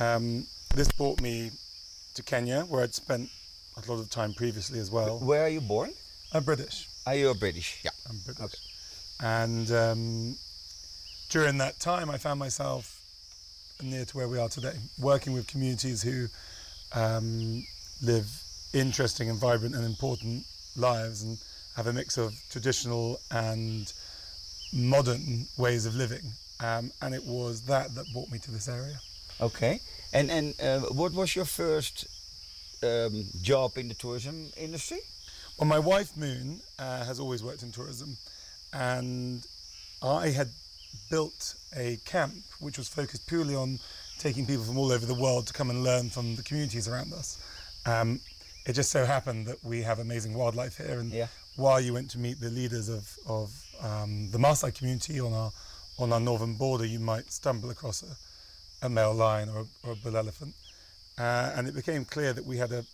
Um, 0.00 0.44
this 0.74 0.90
brought 0.90 1.20
me 1.20 1.52
to 2.14 2.22
Kenya, 2.22 2.62
where 2.62 2.82
I'd 2.82 2.94
spent 2.94 3.28
a 3.76 3.90
lot 3.90 4.00
of 4.00 4.08
time 4.10 4.34
previously 4.34 4.78
as 4.78 4.90
well. 4.90 5.18
Where 5.18 5.42
are 5.42 5.48
you 5.48 5.60
born? 5.60 5.92
I'm 6.32 6.44
British. 6.44 6.88
Are 7.06 7.14
you 7.14 7.30
a 7.30 7.34
British? 7.34 7.80
Yeah. 7.84 7.90
I'm 8.08 8.18
British. 8.24 8.44
Okay. 8.44 8.58
And 9.20 9.70
um, 9.72 10.36
during 11.28 11.58
that 11.58 11.80
time, 11.80 12.10
I 12.10 12.18
found 12.18 12.38
myself 12.38 13.00
near 13.82 14.04
to 14.04 14.16
where 14.16 14.28
we 14.28 14.38
are 14.38 14.48
today, 14.48 14.74
working 14.98 15.32
with 15.32 15.46
communities 15.46 16.02
who 16.02 16.26
um, 16.92 17.64
live 18.02 18.26
interesting 18.72 19.30
and 19.30 19.38
vibrant 19.38 19.74
and 19.74 19.84
important 19.84 20.44
lives 20.76 21.22
and 21.22 21.38
have 21.76 21.86
a 21.86 21.92
mix 21.92 22.16
of 22.18 22.34
traditional 22.50 23.20
and 23.30 23.92
modern 24.72 25.46
ways 25.56 25.86
of 25.86 25.94
living. 25.94 26.22
Um, 26.60 26.92
and 27.02 27.14
it 27.14 27.24
was 27.24 27.62
that 27.62 27.94
that 27.94 28.06
brought 28.12 28.30
me 28.30 28.38
to 28.38 28.50
this 28.50 28.68
area. 28.68 29.00
Okay. 29.40 29.80
And 30.14 30.30
and 30.30 30.54
uh, 30.60 30.80
what 30.94 31.12
was 31.12 31.34
your 31.34 31.44
first 31.44 32.06
um, 32.82 33.24
job 33.42 33.76
in 33.76 33.88
the 33.88 33.94
tourism 33.94 34.50
industry? 34.56 35.00
Well, 35.58 35.68
my 35.68 35.78
wife 35.80 36.16
Moon 36.16 36.60
uh, 36.78 37.04
has 37.04 37.18
always 37.20 37.42
worked 37.42 37.62
in 37.62 37.72
tourism, 37.72 38.16
and 38.72 39.44
I 40.02 40.28
had 40.28 40.48
built 41.10 41.54
a 41.76 41.98
camp 42.04 42.34
which 42.60 42.78
was 42.78 42.88
focused 42.88 43.26
purely 43.26 43.54
on 43.56 43.78
taking 44.18 44.46
people 44.46 44.64
from 44.64 44.78
all 44.78 44.92
over 44.92 45.06
the 45.06 45.14
world 45.14 45.46
to 45.48 45.52
come 45.52 45.70
and 45.70 45.82
learn 45.82 46.10
from 46.10 46.36
the 46.36 46.42
communities 46.42 46.86
around 46.88 47.12
us. 47.12 47.38
Um, 47.84 48.20
it 48.66 48.72
just 48.74 48.90
so 48.90 49.04
happened 49.04 49.46
that 49.46 49.62
we 49.64 49.82
have 49.82 49.98
amazing 49.98 50.34
wildlife 50.34 50.76
here, 50.78 51.00
and 51.00 51.10
Yeah. 51.12 51.26
while 51.56 51.80
you 51.80 51.92
went 51.92 52.10
to 52.12 52.18
meet 52.18 52.40
the 52.40 52.50
leaders 52.50 52.88
of, 52.88 53.16
of 53.26 53.52
um, 53.80 54.30
the 54.30 54.38
Maasai 54.38 54.72
community 54.74 55.18
on 55.20 55.32
our 55.32 55.50
on 55.98 56.12
our 56.12 56.20
northern 56.20 56.54
border, 56.54 56.84
you 56.84 56.98
might 56.98 57.30
stumble 57.32 57.70
across 57.70 58.02
a, 58.02 58.16
a 58.84 58.88
male 58.88 59.14
lion 59.14 59.48
or 59.48 59.60
a, 59.60 59.66
or 59.82 59.92
a 59.92 59.96
bull 59.96 60.16
elephant, 60.16 60.54
uh, 61.18 61.52
and 61.56 61.66
it 61.66 61.74
became 61.74 62.04
clear 62.04 62.32
that 62.32 62.44
we 62.44 62.56
had 62.58 62.70
a, 62.70 62.84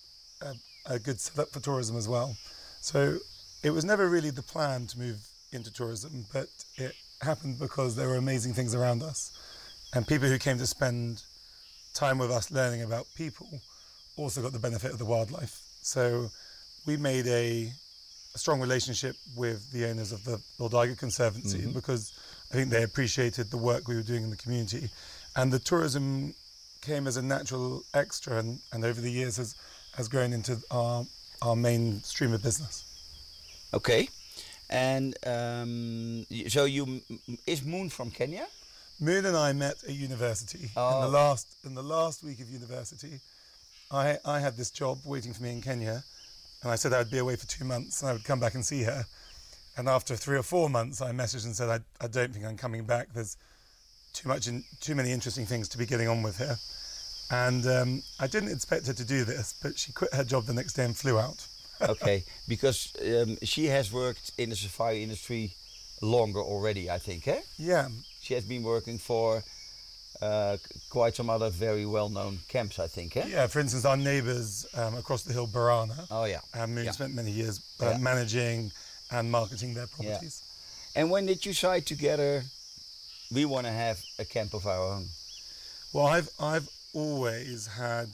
a, 0.40 0.54
a 0.94 0.98
good 0.98 1.20
setup 1.20 1.50
for 1.50 1.60
tourism 1.60 1.96
as 1.96 2.08
well. 2.08 2.36
So 2.80 3.18
it 3.62 3.70
was 3.70 3.84
never 3.84 4.08
really 4.08 4.30
the 4.30 4.42
plan 4.42 4.86
to 4.86 4.98
move 4.98 5.18
into 5.52 5.72
tourism, 5.72 6.24
but 6.32 6.48
it 6.76 6.94
happened 7.20 7.58
because 7.58 7.96
there 7.96 8.08
were 8.08 8.16
amazing 8.16 8.54
things 8.54 8.74
around 8.74 9.02
us, 9.02 9.32
and 9.92 10.06
people 10.06 10.28
who 10.28 10.38
came 10.38 10.58
to 10.58 10.66
spend 10.66 11.22
time 11.92 12.18
with 12.18 12.30
us 12.30 12.50
learning 12.50 12.82
about 12.82 13.06
people 13.16 13.60
also 14.16 14.40
got 14.40 14.52
the 14.52 14.58
benefit 14.58 14.92
of 14.92 14.98
the 14.98 15.04
wildlife. 15.04 15.60
So 15.82 16.30
we 16.86 16.96
made 16.96 17.26
a, 17.26 17.72
a 18.34 18.38
strong 18.38 18.60
relationship 18.60 19.16
with 19.36 19.70
the 19.72 19.86
owners 19.88 20.12
of 20.12 20.24
the 20.24 20.40
Loldaiga 20.58 20.96
Conservancy 20.96 21.66
because 21.74 22.12
I 22.50 22.54
think 22.54 22.70
they 22.70 22.82
appreciated 22.82 23.50
the 23.50 23.56
work 23.56 23.88
we 23.88 23.96
were 23.96 24.02
doing 24.02 24.24
in 24.24 24.30
the 24.30 24.36
community. 24.36 24.90
And 25.36 25.52
the 25.52 25.58
tourism 25.58 26.34
came 26.80 27.06
as 27.06 27.16
a 27.16 27.22
natural 27.22 27.82
extra 27.94 28.38
and, 28.38 28.58
and 28.72 28.84
over 28.84 29.00
the 29.00 29.10
years 29.10 29.36
has, 29.36 29.54
has 29.96 30.08
grown 30.08 30.32
into 30.32 30.58
our, 30.70 31.04
our 31.42 31.56
main 31.56 32.02
stream 32.02 32.32
of 32.32 32.42
business. 32.42 32.84
Okay. 33.72 34.08
And 34.68 35.16
um, 35.26 36.26
so 36.48 36.64
you 36.64 37.00
is 37.46 37.64
Moon 37.64 37.88
from 37.90 38.10
Kenya? 38.10 38.46
Moon 39.00 39.24
and 39.24 39.36
I 39.36 39.52
met 39.52 39.82
at 39.82 39.94
university 39.94 40.70
oh. 40.76 40.88
in 40.88 40.94
Oh. 40.96 41.00
the 41.02 41.08
last 41.08 41.56
in 41.64 41.74
the 41.74 41.82
last 41.82 42.22
week 42.22 42.40
of 42.40 42.48
university. 42.50 43.20
I 43.90 44.18
I 44.24 44.38
had 44.38 44.56
this 44.56 44.70
job 44.70 44.98
waiting 45.04 45.32
for 45.34 45.42
me 45.42 45.50
in 45.50 45.60
Kenya, 45.60 46.04
and 46.62 46.70
I 46.70 46.76
said 46.76 46.92
I'd 46.92 47.10
be 47.10 47.18
away 47.18 47.34
for 47.36 47.46
two 47.46 47.64
months 47.64 48.00
and 48.00 48.10
I 48.10 48.12
would 48.12 48.24
come 48.24 48.38
back 48.38 48.54
and 48.54 48.64
see 48.64 48.82
her. 48.84 49.04
And 49.76 49.88
after 49.88 50.14
three 50.14 50.36
or 50.36 50.42
four 50.44 50.68
months, 50.70 51.00
I 51.00 51.10
messaged 51.10 51.46
and 51.46 51.56
said 51.56 51.68
I, 51.68 52.04
I 52.04 52.06
don't 52.08 52.32
think 52.32 52.44
I'm 52.44 52.56
coming 52.56 52.84
back. 52.84 53.08
There's 53.14 53.36
too 54.12 54.28
much 54.28 54.46
in, 54.48 54.64
too 54.80 54.94
many 54.94 55.12
interesting 55.12 55.46
things 55.46 55.68
to 55.70 55.78
be 55.78 55.86
getting 55.86 56.08
on 56.08 56.22
with 56.22 56.38
here. 56.38 56.58
And 57.30 57.66
um, 57.66 58.02
I 58.18 58.26
didn't 58.26 58.50
expect 58.50 58.86
her 58.88 58.92
to 58.92 59.04
do 59.04 59.24
this, 59.24 59.54
but 59.62 59.78
she 59.78 59.92
quit 59.92 60.12
her 60.14 60.24
job 60.24 60.46
the 60.46 60.52
next 60.54 60.72
day 60.74 60.84
and 60.84 60.96
flew 60.96 61.18
out. 61.18 61.46
okay, 61.88 62.24
because 62.48 62.92
um, 63.02 63.38
she 63.42 63.66
has 63.66 63.90
worked 63.92 64.32
in 64.36 64.50
the 64.50 64.56
safari 64.56 65.02
industry 65.02 65.54
longer 66.02 66.40
already, 66.40 66.90
I 66.90 66.98
think. 66.98 67.26
Eh? 67.28 67.40
Yeah, 67.58 67.88
She 68.20 68.34
has 68.34 68.44
been 68.44 68.62
working 68.62 68.98
for 68.98 69.42
uh, 70.20 70.58
quite 70.90 71.14
some 71.16 71.30
other 71.30 71.48
very 71.48 71.86
well-known 71.86 72.40
camps, 72.48 72.78
I 72.78 72.86
think. 72.86 73.16
Eh? 73.16 73.24
yeah. 73.28 73.46
For 73.46 73.60
instance, 73.60 73.84
our 73.86 73.96
neighbours 73.96 74.66
um, 74.74 74.94
across 74.96 75.22
the 75.22 75.32
hill, 75.32 75.46
Borana, 75.46 76.06
Oh 76.10 76.24
yeah. 76.24 76.40
um, 76.54 76.74
Moon 76.74 76.84
Yeah. 76.84 76.90
spent 76.90 77.14
many 77.14 77.30
years 77.30 77.60
uh, 77.80 77.90
Yeah. 77.90 77.98
managing 77.98 78.72
and 79.10 79.30
marketing 79.30 79.72
their 79.74 79.86
properties. 79.86 80.42
Yeah. 80.94 81.02
And 81.02 81.10
when 81.10 81.24
did 81.26 81.46
you 81.46 81.52
decide 81.52 81.86
together? 81.86 82.44
We 83.32 83.44
want 83.44 83.66
to 83.66 83.72
have 83.72 84.02
a 84.18 84.24
camp 84.24 84.54
of 84.54 84.66
our 84.66 84.92
own. 84.94 85.06
Well, 85.92 86.06
I've 86.06 86.28
I've 86.38 86.68
always 86.92 87.66
had 87.66 88.08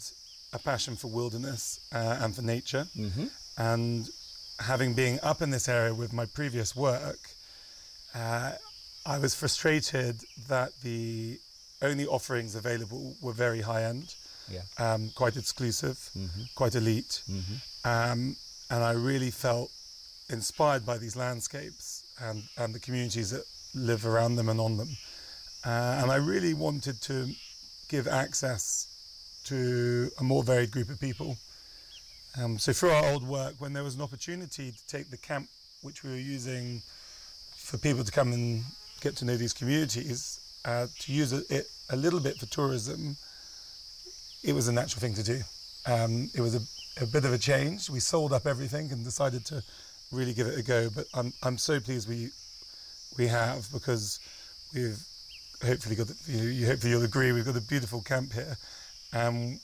a 0.53 0.59
passion 0.59 0.97
for 0.97 1.09
wilderness 1.09 1.81
uh, 1.93 2.19
and 2.21 2.35
for 2.35 2.43
nature, 2.43 2.87
Mm-hmm. 2.97 3.27
and 3.59 4.09
having 4.61 4.95
been 4.95 5.19
up 5.23 5.43
in 5.43 5.51
this 5.51 5.69
area 5.69 5.95
with 5.95 6.13
my 6.13 6.27
previous 6.27 6.75
work, 6.77 7.19
uh, 8.15 8.53
I 9.05 9.19
was 9.19 9.35
frustrated 9.35 10.17
that 10.49 10.71
the 10.83 11.39
only 11.83 12.07
offerings 12.07 12.55
available 12.55 13.15
were 13.21 13.33
very 13.35 13.61
high 13.61 13.85
end, 13.85 14.15
Yeah. 14.51 14.63
um, 14.79 15.11
quite 15.15 15.37
exclusive, 15.37 15.99
Mm-hmm. 16.17 16.43
quite 16.55 16.75
elite, 16.75 17.23
Mm-hmm. 17.31 17.57
um, 17.85 18.37
and 18.71 18.83
I 18.85 18.93
really 18.93 19.31
felt 19.31 19.71
inspired 20.29 20.85
by 20.85 20.99
these 20.99 21.17
landscapes 21.17 22.03
and, 22.21 22.43
and 22.57 22.75
the 22.75 22.81
communities 22.81 23.31
that 23.31 23.45
live 23.77 24.07
around 24.07 24.37
them 24.37 24.49
and 24.49 24.61
on 24.61 24.77
them. 24.77 24.89
Uh, 25.65 26.01
and 26.03 26.11
I 26.11 26.17
really 26.17 26.55
wanted 26.55 27.01
to 27.03 27.29
give 27.89 28.09
access 28.09 28.89
to 29.45 30.11
a 30.19 30.25
more 30.25 30.43
varied 30.43 30.71
group 30.71 30.91
of 30.91 31.01
people. 31.01 31.37
Um, 32.39 32.59
so 32.59 32.73
through 32.73 32.91
our 32.91 33.05
old 33.05 33.27
work, 33.27 33.55
when 33.59 33.73
there 33.73 33.85
was 33.85 33.95
an 33.95 34.03
opportunity 34.03 34.73
to 34.73 34.87
take 34.87 35.11
the 35.11 35.17
camp, 35.17 35.49
which 35.83 36.03
we 36.03 36.11
were 36.11 36.17
using 36.17 36.83
for 37.55 37.79
people 37.79 38.05
to 38.05 38.13
come 38.13 38.33
and 38.33 38.65
get 39.01 39.17
to 39.17 39.25
know 39.25 39.37
these 39.37 39.53
communities, 39.53 40.41
uh, 40.65 40.87
to 41.01 41.13
use 41.13 41.33
it, 41.33 41.67
a 41.91 41.97
little 41.97 42.21
bit 42.21 42.37
for 42.37 42.47
tourism, 42.47 43.17
it 44.43 44.53
was 44.53 44.69
a 44.69 44.73
natural 44.73 45.01
thing 45.01 45.15
to 45.15 45.23
do. 45.23 45.41
Um, 45.87 46.31
it 46.35 46.41
was 46.41 46.55
a, 46.55 47.03
a 47.03 47.07
bit 47.07 47.25
of 47.25 47.33
a 47.33 47.39
change. 47.39 47.89
We 47.89 48.01
sold 48.01 48.33
up 48.33 48.47
everything 48.47 48.91
and 48.91 49.05
decided 49.05 49.45
to 49.47 49.63
really 50.11 50.33
give 50.33 50.47
it 50.47 50.59
a 50.59 50.63
go. 50.63 50.91
But 50.91 51.07
I'm 51.15 51.33
I'm 51.43 51.59
so 51.59 51.81
pleased 51.81 52.09
we 52.09 52.31
we 53.17 53.27
have 53.27 53.71
because 53.73 54.21
we've 54.75 54.99
hopefully 55.65 55.97
got 55.97 56.09
the, 56.09 56.33
you, 56.33 56.67
hopefully 56.67 56.93
you'll 56.93 57.05
agree 57.05 57.33
we've 57.33 57.47
got 57.47 57.57
a 57.57 57.61
beautiful 57.61 58.03
camp 58.03 58.33
here, 58.33 58.57
and 59.13 59.61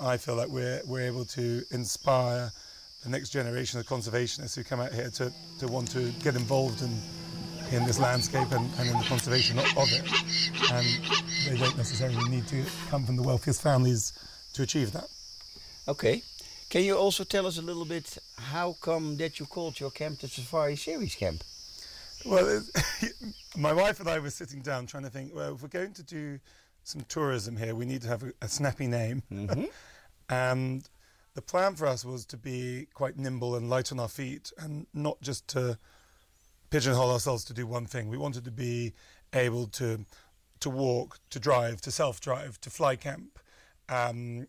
I 0.00 0.16
feel 0.16 0.36
like 0.36 0.48
we're 0.48 0.82
we're 0.86 1.06
able 1.06 1.24
to 1.26 1.62
inspire 1.70 2.52
the 3.02 3.10
next 3.10 3.30
generation 3.30 3.78
of 3.78 3.86
conservationists 3.86 4.56
who 4.56 4.64
come 4.64 4.80
out 4.80 4.92
here 4.92 5.10
to, 5.10 5.30
to 5.60 5.68
want 5.68 5.90
to 5.90 6.10
get 6.22 6.34
involved 6.34 6.82
in 6.82 6.90
in 7.72 7.84
this 7.86 7.98
landscape 7.98 8.50
and, 8.52 8.70
and 8.78 8.88
in 8.88 8.98
the 8.98 9.04
conservation 9.04 9.58
of, 9.58 9.66
of 9.76 9.88
it. 9.92 10.04
And 10.72 10.86
they 11.48 11.58
don't 11.58 11.76
necessarily 11.76 12.28
need 12.28 12.46
to 12.48 12.64
come 12.90 13.04
from 13.04 13.16
the 13.16 13.22
wealthiest 13.22 13.62
families 13.62 14.12
to 14.52 14.62
achieve 14.62 14.92
that. 14.92 15.08
Okay. 15.88 16.22
Can 16.70 16.82
you 16.82 16.96
also 16.96 17.24
tell 17.24 17.46
us 17.46 17.58
a 17.58 17.62
little 17.62 17.84
bit 17.84 18.18
how 18.36 18.76
come 18.80 19.16
that 19.18 19.38
you 19.38 19.46
called 19.46 19.78
your 19.80 19.90
camp 19.90 20.20
the 20.20 20.28
Safari 20.28 20.76
Series 20.76 21.14
Camp? 21.14 21.42
Well, 22.24 22.62
my 23.56 23.72
wife 23.72 24.00
and 24.00 24.08
I 24.08 24.18
were 24.18 24.30
sitting 24.30 24.60
down 24.60 24.86
trying 24.86 25.04
to 25.04 25.10
think. 25.10 25.34
Well, 25.34 25.54
if 25.54 25.62
we're 25.62 25.68
going 25.68 25.94
to 25.94 26.02
do 26.02 26.38
some 26.82 27.02
tourism 27.02 27.56
here, 27.56 27.74
we 27.74 27.84
need 27.84 28.02
to 28.02 28.08
have 28.08 28.22
a, 28.22 28.32
a 28.42 28.48
snappy 28.48 28.86
name. 28.86 29.22
Mm-hmm. 29.32 29.64
and 30.28 30.88
the 31.34 31.42
plan 31.42 31.74
for 31.74 31.86
us 31.86 32.04
was 32.04 32.24
to 32.26 32.36
be 32.36 32.86
quite 32.94 33.18
nimble 33.18 33.56
and 33.56 33.68
light 33.68 33.92
on 33.92 34.00
our 34.00 34.08
feet, 34.08 34.52
and 34.58 34.86
not 34.94 35.20
just 35.20 35.48
to 35.48 35.78
pigeonhole 36.70 37.10
ourselves 37.10 37.44
to 37.44 37.54
do 37.54 37.66
one 37.66 37.86
thing. 37.86 38.08
We 38.08 38.18
wanted 38.18 38.44
to 38.44 38.50
be 38.50 38.94
able 39.32 39.66
to 39.68 40.04
to 40.60 40.70
walk, 40.70 41.18
to 41.28 41.38
drive, 41.38 41.80
to 41.82 41.90
self-drive, 41.90 42.58
to 42.62 42.70
fly 42.70 42.96
camp, 42.96 43.38
um, 43.90 44.46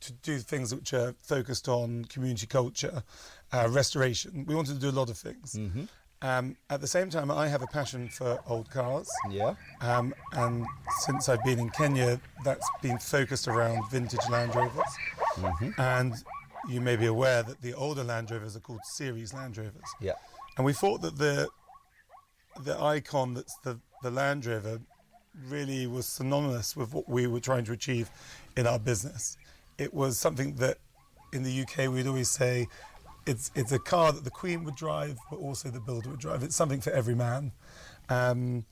to 0.00 0.12
do 0.22 0.38
things 0.38 0.74
which 0.74 0.92
are 0.92 1.14
focused 1.22 1.68
on 1.68 2.04
community 2.06 2.46
culture, 2.46 3.04
uh, 3.52 3.68
restoration. 3.70 4.44
We 4.46 4.56
wanted 4.56 4.74
to 4.74 4.80
do 4.80 4.88
a 4.88 4.98
lot 4.98 5.10
of 5.10 5.16
things. 5.16 5.54
Mm-hmm. 5.54 5.84
Um, 6.22 6.56
at 6.70 6.80
the 6.80 6.86
same 6.86 7.10
time, 7.10 7.30
I 7.30 7.48
have 7.48 7.62
a 7.62 7.66
passion 7.66 8.08
for 8.08 8.40
old 8.46 8.70
cars. 8.70 9.08
Yeah. 9.28 9.54
Um, 9.80 10.14
and 10.32 10.64
since 11.00 11.28
I've 11.28 11.42
been 11.44 11.58
in 11.58 11.70
Kenya, 11.70 12.20
that's 12.44 12.68
been 12.80 12.98
focused 12.98 13.48
around 13.48 13.90
vintage 13.90 14.20
Land 14.30 14.54
Rovers. 14.54 14.84
And 15.78 16.14
you 16.68 16.80
may 16.80 16.96
be 16.96 17.06
aware 17.06 17.42
that 17.42 17.60
the 17.60 17.74
older 17.74 18.04
Land 18.04 18.30
Rovers 18.30 18.56
are 18.56 18.60
called 18.60 18.84
series 18.84 19.34
Land 19.34 19.58
Rovers. 19.58 19.82
Yeah. 20.00 20.12
And 20.56 20.64
we 20.64 20.72
thought 20.72 21.02
that 21.02 21.18
the 21.18 21.48
the 22.64 22.78
icon 22.78 23.34
that's 23.34 23.56
the, 23.64 23.78
the 24.02 24.10
Land 24.10 24.44
Rover 24.44 24.78
really 25.48 25.86
was 25.86 26.06
synonymous 26.06 26.76
with 26.76 26.92
what 26.92 27.08
we 27.08 27.26
were 27.26 27.40
trying 27.40 27.64
to 27.64 27.72
achieve 27.72 28.10
in 28.56 28.66
our 28.66 28.78
business. 28.78 29.38
It 29.78 29.94
was 29.94 30.18
something 30.18 30.54
that 30.56 30.78
in 31.32 31.42
the 31.42 31.62
UK 31.62 31.90
we'd 31.90 32.06
always 32.06 32.30
say 32.30 32.68
it's 33.26 33.50
it's 33.54 33.72
a 33.72 33.78
car 33.78 34.12
that 34.12 34.24
the 34.24 34.30
Queen 34.30 34.64
would 34.64 34.76
drive, 34.76 35.18
but 35.30 35.38
also 35.38 35.70
the 35.70 35.80
builder 35.80 36.10
would 36.10 36.20
drive. 36.20 36.42
It's 36.42 36.56
something 36.56 36.80
for 36.80 36.90
every 36.90 37.14
man, 37.14 37.52
um, 38.08 38.64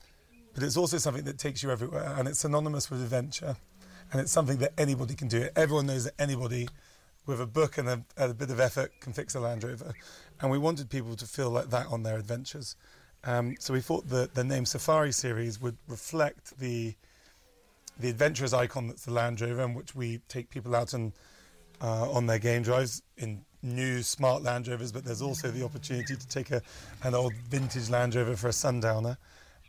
but 0.53 0.63
it's 0.63 0.77
also 0.77 0.97
something 0.97 1.23
that 1.25 1.37
takes 1.37 1.63
you 1.63 1.71
everywhere, 1.71 2.15
and 2.17 2.27
it's 2.27 2.39
synonymous 2.39 2.89
with 2.89 3.01
adventure, 3.01 3.55
and 4.11 4.21
it's 4.21 4.31
something 4.31 4.57
that 4.57 4.73
anybody 4.77 5.15
can 5.15 5.27
do. 5.27 5.47
Everyone 5.55 5.85
knows 5.85 6.05
that 6.05 6.13
anybody 6.19 6.67
with 7.25 7.39
a 7.39 7.45
book 7.45 7.77
and 7.77 7.87
a, 7.87 8.03
a 8.17 8.33
bit 8.33 8.49
of 8.49 8.59
effort 8.59 8.91
can 8.99 9.13
fix 9.13 9.35
a 9.35 9.39
Land 9.39 9.63
Rover, 9.63 9.93
and 10.41 10.51
we 10.51 10.57
wanted 10.57 10.89
people 10.89 11.15
to 11.15 11.25
feel 11.25 11.49
like 11.49 11.69
that 11.69 11.87
on 11.87 12.03
their 12.03 12.17
adventures. 12.17 12.75
Um, 13.23 13.55
so 13.59 13.73
we 13.73 13.81
thought 13.81 14.09
that 14.09 14.33
the 14.33 14.43
name 14.43 14.65
Safari 14.65 15.11
Series 15.11 15.61
would 15.61 15.77
reflect 15.87 16.57
the 16.59 16.95
the 17.99 18.09
adventurous 18.09 18.51
icon 18.51 18.87
that's 18.87 19.05
the 19.05 19.13
Land 19.13 19.41
Rover, 19.41 19.61
in 19.61 19.75
which 19.75 19.93
we 19.95 20.19
take 20.27 20.49
people 20.49 20.75
out 20.75 20.93
and 20.93 21.13
uh, 21.81 22.09
on 22.11 22.25
their 22.25 22.39
game 22.39 22.63
drives 22.63 23.03
in 23.17 23.45
new 23.63 24.01
smart 24.01 24.43
Land 24.43 24.67
Rovers, 24.67 24.91
but 24.91 25.03
there's 25.03 25.21
also 25.21 25.51
the 25.51 25.63
opportunity 25.63 26.15
to 26.15 26.27
take 26.27 26.51
a, 26.51 26.61
an 27.03 27.13
old 27.13 27.33
vintage 27.49 27.89
Land 27.89 28.15
Rover 28.15 28.35
for 28.35 28.47
a 28.47 28.53
sundowner. 28.53 29.17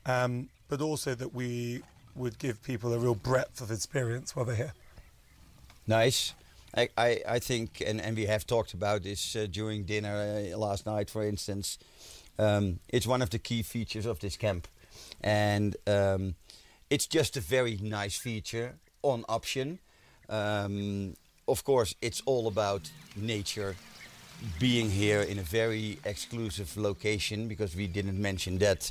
Um, 0.06 0.48
but 0.68 0.80
also 0.80 1.14
that 1.14 1.34
we 1.34 1.82
would 2.14 2.38
give 2.38 2.62
people 2.62 2.92
a 2.92 2.98
real 2.98 3.14
breadth 3.14 3.60
of 3.60 3.70
experience 3.70 4.34
while 4.34 4.44
they're 4.44 4.56
here. 4.56 4.74
Nice. 5.86 6.34
I, 6.74 6.88
I, 6.96 7.20
I 7.28 7.38
think, 7.38 7.82
and, 7.86 8.00
and 8.00 8.16
we 8.16 8.26
have 8.26 8.46
talked 8.46 8.72
about 8.72 9.02
this 9.02 9.36
uh, 9.36 9.46
during 9.50 9.84
dinner 9.84 10.14
uh, 10.52 10.56
last 10.56 10.86
night, 10.86 11.10
for 11.10 11.22
instance. 11.22 11.78
Um, 12.38 12.78
it's 12.88 13.06
one 13.06 13.20
of 13.20 13.30
the 13.30 13.38
key 13.38 13.62
features 13.62 14.06
of 14.06 14.20
this 14.20 14.36
camp. 14.36 14.66
And 15.20 15.76
um, 15.86 16.34
it's 16.88 17.06
just 17.06 17.36
a 17.36 17.40
very 17.40 17.78
nice 17.80 18.16
feature 18.16 18.76
on 19.02 19.24
option. 19.28 19.78
Um, 20.28 21.16
of 21.48 21.64
course, 21.64 21.94
it's 22.00 22.22
all 22.24 22.46
about 22.46 22.90
nature 23.16 23.76
being 24.58 24.90
here 24.90 25.22
in 25.22 25.38
a 25.38 25.42
very 25.42 25.98
exclusive 26.04 26.76
location 26.76 27.48
because 27.48 27.76
we 27.76 27.86
didn't 27.86 28.20
mention 28.20 28.58
that. 28.58 28.90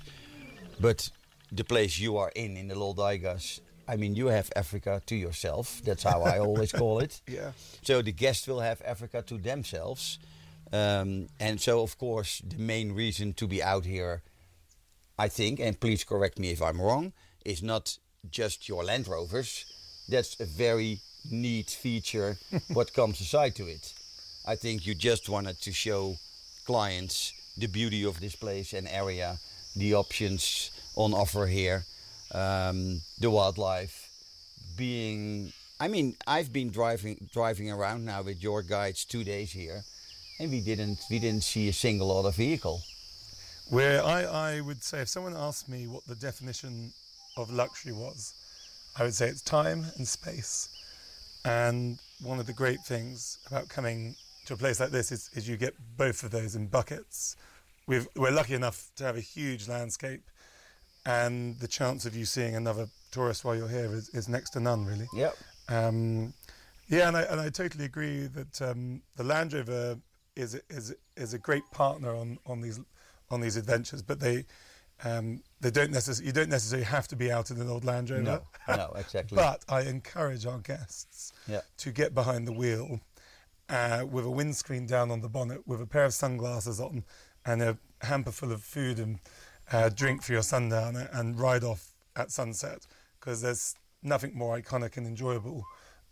But 0.79 1.09
the 1.51 1.63
place 1.63 1.99
you 1.99 2.17
are 2.17 2.31
in, 2.35 2.57
in 2.57 2.67
the 2.67 2.75
Loldaigas, 2.75 3.59
I 3.87 3.97
mean, 3.97 4.15
you 4.15 4.27
have 4.27 4.51
Africa 4.55 5.01
to 5.05 5.15
yourself. 5.15 5.81
That's 5.83 6.03
how 6.03 6.21
I 6.21 6.39
always 6.39 6.71
call 6.71 6.99
it. 6.99 7.21
Yeah. 7.27 7.51
So 7.83 8.01
the 8.01 8.11
guests 8.11 8.47
will 8.47 8.61
have 8.61 8.81
Africa 8.85 9.21
to 9.23 9.37
themselves. 9.37 10.19
Um, 10.71 11.27
and 11.39 11.59
so, 11.59 11.81
of 11.81 11.97
course, 11.97 12.41
the 12.45 12.57
main 12.57 12.93
reason 12.93 13.33
to 13.33 13.47
be 13.47 13.61
out 13.61 13.85
here, 13.85 14.21
I 15.19 15.27
think, 15.27 15.59
and 15.59 15.77
please 15.79 16.03
correct 16.05 16.39
me 16.39 16.51
if 16.51 16.61
I'm 16.61 16.79
wrong, 16.79 17.11
is 17.43 17.61
not 17.61 17.97
just 18.29 18.69
your 18.69 18.83
Land 18.83 19.07
Rovers. 19.07 19.65
That's 20.07 20.39
a 20.39 20.45
very 20.45 21.01
neat 21.29 21.69
feature 21.69 22.37
what 22.69 22.93
comes 22.99 23.21
aside 23.21 23.55
to 23.55 23.67
it. 23.67 23.93
I 24.45 24.55
think 24.55 24.85
you 24.85 24.95
just 24.95 25.29
wanted 25.29 25.61
to 25.61 25.71
show 25.71 26.17
clients 26.65 27.33
the 27.57 27.67
beauty 27.67 28.03
of 28.03 28.19
this 28.19 28.35
place 28.35 28.73
and 28.73 28.87
area, 28.87 29.37
the 29.75 29.93
options 29.93 30.71
on 30.95 31.13
offer 31.13 31.45
here, 31.45 31.85
um, 32.33 33.01
the 33.19 33.29
wildlife, 33.29 34.09
being. 34.77 35.53
I 35.79 35.87
mean, 35.87 36.15
I've 36.27 36.53
been 36.53 36.69
driving 36.69 37.29
driving 37.33 37.71
around 37.71 38.05
now 38.05 38.21
with 38.21 38.41
your 38.41 38.61
guides 38.61 39.05
two 39.05 39.23
days 39.23 39.51
here, 39.51 39.83
and 40.39 40.51
we 40.51 40.61
didn't 40.61 40.99
we 41.09 41.19
didn't 41.19 41.43
see 41.43 41.69
a 41.69 41.73
single 41.73 42.17
other 42.17 42.31
vehicle. 42.31 42.81
Where 43.69 44.03
I, 44.03 44.23
I 44.23 44.61
would 44.61 44.83
say, 44.83 44.99
if 45.01 45.07
someone 45.07 45.35
asked 45.35 45.69
me 45.69 45.87
what 45.87 46.05
the 46.05 46.15
definition 46.15 46.91
of 47.37 47.51
luxury 47.51 47.93
was, 47.93 48.33
I 48.97 49.03
would 49.03 49.13
say 49.13 49.27
it's 49.29 49.41
time 49.41 49.85
and 49.95 50.07
space. 50.07 50.67
And 51.45 51.99
one 52.21 52.39
of 52.39 52.45
the 52.45 52.53
great 52.53 52.79
things 52.81 53.39
about 53.47 53.69
coming 53.69 54.15
to 54.45 54.53
a 54.53 54.57
place 54.57 54.79
like 54.79 54.91
this 54.91 55.11
is, 55.11 55.29
is 55.33 55.47
you 55.47 55.57
get 55.57 55.73
both 55.97 56.23
of 56.23 56.31
those 56.31 56.55
in 56.55 56.67
buckets. 56.67 57.35
We've, 57.87 58.07
we're 58.15 58.31
lucky 58.31 58.53
enough 58.53 58.89
to 58.97 59.03
have 59.03 59.17
a 59.17 59.21
huge 59.21 59.67
landscape, 59.67 60.21
and 61.05 61.59
the 61.59 61.67
chance 61.67 62.05
of 62.05 62.15
you 62.15 62.25
seeing 62.25 62.55
another 62.55 62.87
tourist 63.11 63.43
while 63.43 63.55
you're 63.55 63.67
here 63.67 63.93
is, 63.93 64.09
is 64.09 64.29
next 64.29 64.51
to 64.51 64.59
none, 64.59 64.85
really. 64.85 65.07
Yep. 65.13 65.35
Um, 65.67 66.33
yeah, 66.87 67.07
and 67.07 67.17
I, 67.17 67.21
and 67.23 67.41
I 67.41 67.49
totally 67.49 67.85
agree 67.85 68.27
that 68.27 68.61
um, 68.61 69.01
the 69.17 69.23
Land 69.23 69.53
Rover 69.53 69.97
is 70.35 70.59
is 70.69 70.95
is 71.17 71.33
a 71.33 71.37
great 71.37 71.63
partner 71.71 72.15
on, 72.15 72.37
on 72.45 72.61
these 72.61 72.79
on 73.29 73.41
these 73.41 73.57
adventures, 73.57 74.01
but 74.01 74.19
they 74.19 74.45
um, 75.03 75.41
they 75.59 75.71
don't 75.71 75.91
necessarily 75.91 76.27
you 76.27 76.31
don't 76.31 76.49
necessarily 76.49 76.85
have 76.85 77.07
to 77.09 77.15
be 77.15 77.31
out 77.31 77.51
in 77.51 77.59
an 77.59 77.69
old 77.69 77.83
Land 77.85 78.09
Rover. 78.09 78.21
No, 78.23 78.41
no, 78.67 78.93
exactly. 78.95 79.35
but 79.35 79.63
I 79.69 79.81
encourage 79.81 80.45
our 80.45 80.59
guests 80.59 81.33
Yeah. 81.47 81.61
to 81.77 81.91
get 81.91 82.13
behind 82.13 82.47
the 82.47 82.53
wheel 82.53 82.99
uh, 83.69 84.05
with 84.09 84.25
a 84.25 84.29
windscreen 84.29 84.85
down 84.85 85.11
on 85.11 85.21
the 85.21 85.29
bonnet, 85.29 85.67
with 85.67 85.81
a 85.81 85.85
pair 85.87 86.05
of 86.05 86.13
sunglasses 86.13 86.79
on, 86.79 87.03
and 87.45 87.61
a 87.61 87.77
hamper 88.01 88.31
full 88.31 88.51
of 88.51 88.61
food 88.63 88.99
and 88.99 89.19
uh, 89.71 89.89
drink 89.89 90.21
for 90.23 90.33
your 90.33 90.41
sundowner, 90.43 91.09
and 91.13 91.39
ride 91.39 91.63
off 91.63 91.93
at 92.15 92.29
sunset 92.31 92.85
because 93.19 93.41
there's 93.41 93.75
nothing 94.03 94.33
more 94.35 94.59
iconic 94.59 94.97
and 94.97 95.07
enjoyable 95.07 95.63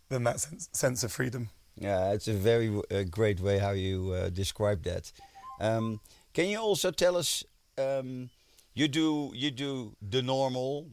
than 0.08 0.24
that 0.24 0.40
sense, 0.40 0.68
sense 0.72 1.04
of 1.04 1.12
freedom. 1.12 1.50
Yeah, 1.76 2.12
it's 2.12 2.28
a 2.28 2.32
very 2.32 2.68
uh, 2.90 3.04
great 3.10 3.40
way 3.40 3.58
how 3.58 3.70
you 3.72 4.12
uh, 4.12 4.28
describe 4.30 4.82
that. 4.84 5.12
Um, 5.60 6.00
can 6.32 6.48
you 6.48 6.58
also 6.58 6.90
tell 6.90 7.16
us? 7.16 7.44
Um, 7.78 8.30
you 8.74 8.88
do 8.88 9.32
you 9.34 9.50
do 9.50 9.94
the 10.00 10.22
normal 10.22 10.88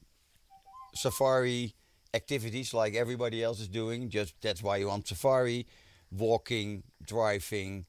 safari 0.93 1.75
activities 2.13 2.73
like 2.73 2.95
everybody 2.95 3.43
else 3.43 3.59
is 3.59 3.67
doing. 3.67 4.09
Just 4.09 4.33
that's 4.41 4.63
why 4.63 4.77
you're 4.77 4.89
on 4.89 5.05
safari, 5.05 5.65
walking, 6.11 6.83
driving, 7.05 7.85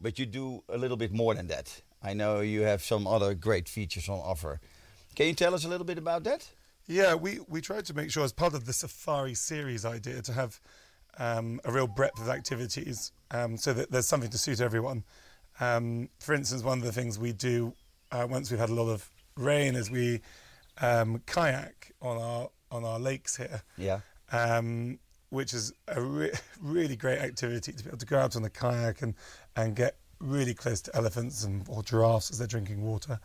but 0.00 0.18
you 0.18 0.26
do 0.26 0.62
a 0.68 0.78
little 0.78 0.96
bit 0.96 1.12
more 1.12 1.34
than 1.34 1.48
that. 1.48 1.82
I 2.02 2.14
know 2.14 2.40
you 2.40 2.62
have 2.62 2.82
some 2.82 3.06
other 3.06 3.34
great 3.34 3.68
features 3.68 4.08
on 4.08 4.18
offer. 4.18 4.60
Can 5.14 5.26
you 5.26 5.34
tell 5.34 5.54
us 5.54 5.64
a 5.64 5.68
little 5.68 5.84
bit 5.86 5.98
about 5.98 6.24
that? 6.24 6.48
Yeah, 6.86 7.14
we, 7.14 7.38
we 7.48 7.60
tried 7.60 7.84
to 7.86 7.94
make 7.94 8.10
sure 8.10 8.24
as 8.24 8.32
part 8.32 8.54
of 8.54 8.64
the 8.64 8.72
Safari 8.72 9.34
series 9.34 9.84
idea 9.84 10.20
to 10.22 10.32
have 10.32 10.60
um, 11.18 11.60
a 11.64 11.70
real 11.70 11.86
breadth 11.86 12.20
of 12.20 12.28
activities 12.28 13.12
um, 13.30 13.56
so 13.56 13.72
that 13.72 13.92
there's 13.92 14.08
something 14.08 14.30
to 14.30 14.38
suit 14.38 14.60
everyone. 14.60 15.04
Um, 15.60 16.08
for 16.18 16.34
instance, 16.34 16.62
one 16.64 16.78
of 16.78 16.84
the 16.84 16.92
things 16.92 17.18
we 17.18 17.32
do 17.32 17.74
uh, 18.10 18.26
once 18.28 18.50
we've 18.50 18.58
had 18.58 18.70
a 18.70 18.74
lot 18.74 18.90
of 18.90 19.08
rain 19.36 19.74
as 19.76 19.90
we 19.90 20.20
um, 20.80 21.22
kayak 21.26 21.92
on 22.00 22.16
our 22.18 22.50
on 22.70 22.84
our 22.84 22.98
lakes 22.98 23.36
here, 23.36 23.62
Yeah. 23.76 24.00
um, 24.32 24.98
which 25.28 25.52
is 25.52 25.72
a 25.88 26.00
re- 26.00 26.32
really 26.60 26.96
great 26.96 27.18
activity 27.18 27.72
to 27.72 27.84
be 27.84 27.88
able 27.90 27.98
to 27.98 28.06
go 28.06 28.18
out 28.18 28.34
on 28.36 28.44
a 28.44 28.50
kayak 28.50 29.02
and, 29.02 29.14
and 29.56 29.76
get 29.76 29.96
really 30.20 30.54
close 30.54 30.80
to 30.82 30.96
elephants 30.96 31.44
and 31.44 31.66
or 31.68 31.82
giraffes 31.82 32.30
as 32.30 32.38
they're 32.38 32.46
drinking 32.46 32.82
water. 32.82 33.20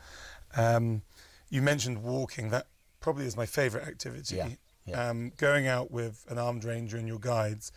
Um, 0.56 1.02
you 1.50 1.62
mentioned 1.62 2.04
walking. 2.04 2.50
That 2.50 2.68
probably 3.00 3.26
is 3.26 3.38
my 3.38 3.46
favourite 3.46 3.88
activity. 3.88 4.36
Yeah, 4.36 4.50
yeah. 4.86 5.10
Um, 5.10 5.32
going 5.38 5.68
out 5.68 5.92
with 5.92 6.26
an 6.30 6.38
armed 6.38 6.66
ranger 6.66 6.98
and 6.98 7.08
your 7.08 7.20
guides, 7.20 7.72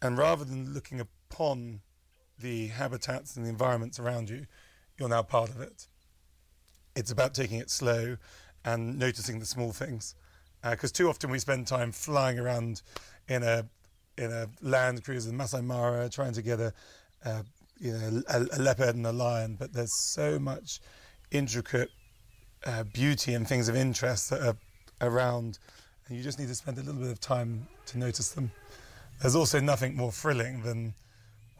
and 0.00 0.16
rather 0.16 0.44
than 0.44 0.72
looking 0.72 1.00
upon 1.00 1.80
the 2.38 2.68
habitats 2.68 3.36
and 3.36 3.44
the 3.44 3.50
environments 3.50 3.98
around 3.98 4.30
you, 4.30 4.46
you're 4.98 5.08
now 5.10 5.22
part 5.22 5.50
of 5.50 5.60
it. 5.60 5.88
It's 6.96 7.12
about 7.12 7.34
taking 7.34 7.58
it 7.58 7.70
slow 7.70 8.16
and 8.64 8.98
noticing 8.98 9.38
the 9.38 9.46
small 9.46 9.72
things. 9.72 10.14
Because 10.68 10.90
too 10.90 11.08
often 11.08 11.30
we 11.30 11.38
spend 11.38 11.68
time 11.68 11.92
flying 11.92 12.38
around 12.38 12.82
in 13.28 13.42
a 13.44 13.66
in 14.18 14.32
a 14.32 14.48
land 14.62 15.04
cruiser 15.04 15.28
in 15.28 15.36
Masai 15.36 15.60
Mara 15.60 16.08
trying 16.08 16.32
to 16.32 16.42
get 16.42 16.58
a, 16.58 16.72
you 17.78 17.92
know 17.92 18.22
a, 18.28 18.46
a 18.52 18.58
leopard 18.58 18.96
and 18.96 19.06
a 19.06 19.12
lion, 19.12 19.56
but 19.58 19.72
there's 19.72 19.94
so 19.94 20.38
much 20.38 20.80
intricate 21.30 21.90
uh, 22.64 22.82
beauty 22.84 23.34
and 23.34 23.46
things 23.46 23.68
of 23.68 23.76
interest 23.76 24.30
that 24.30 24.40
are 24.40 24.56
around, 25.00 25.58
and 26.08 26.16
you 26.16 26.24
just 26.24 26.38
need 26.38 26.48
to 26.48 26.54
spend 26.54 26.78
a 26.78 26.82
little 26.82 27.00
bit 27.00 27.10
of 27.10 27.20
time 27.20 27.68
to 27.86 27.98
notice 27.98 28.30
them. 28.30 28.50
There's 29.20 29.36
also 29.36 29.60
nothing 29.60 29.96
more 29.96 30.12
thrilling 30.12 30.62
than 30.62 30.94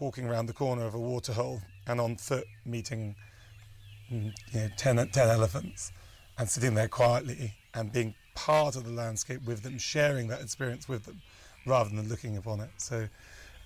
walking 0.00 0.26
around 0.26 0.46
the 0.46 0.52
corner 0.52 0.84
of 0.86 0.94
a 0.94 0.98
waterhole 0.98 1.60
and 1.86 2.00
on 2.00 2.16
foot 2.16 2.46
meeting 2.64 3.14
you 4.10 4.32
know, 4.54 4.68
10, 4.76 5.08
10 5.08 5.28
elephants 5.28 5.92
and 6.38 6.48
sitting 6.48 6.74
there 6.74 6.88
quietly 6.88 7.54
and 7.74 7.92
being 7.92 8.14
part 8.34 8.76
of 8.76 8.84
the 8.84 8.90
landscape 8.90 9.42
with 9.44 9.62
them, 9.62 9.78
sharing 9.78 10.28
that 10.28 10.40
experience 10.40 10.88
with 10.88 11.04
them 11.04 11.20
rather 11.66 11.90
than 11.90 12.08
looking 12.08 12.36
upon 12.36 12.60
it. 12.60 12.70
So 12.76 13.08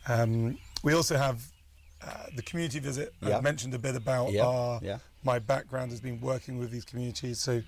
um, 0.08 0.58
we 0.82 0.94
also 0.94 1.16
have 1.16 1.42
uh, 2.02 2.26
the 2.34 2.42
community 2.42 2.78
visit. 2.78 3.12
I 3.22 3.40
mentioned 3.40 3.74
a 3.74 3.78
bit 3.78 3.94
about 3.94 4.34
our 4.36 4.80
yeah. 4.82 4.98
my 5.22 5.38
background 5.38 5.90
has 5.90 6.00
been 6.00 6.20
working 6.20 6.58
with 6.58 6.70
these 6.70 6.84
communities. 6.84 7.40
So 7.40 7.60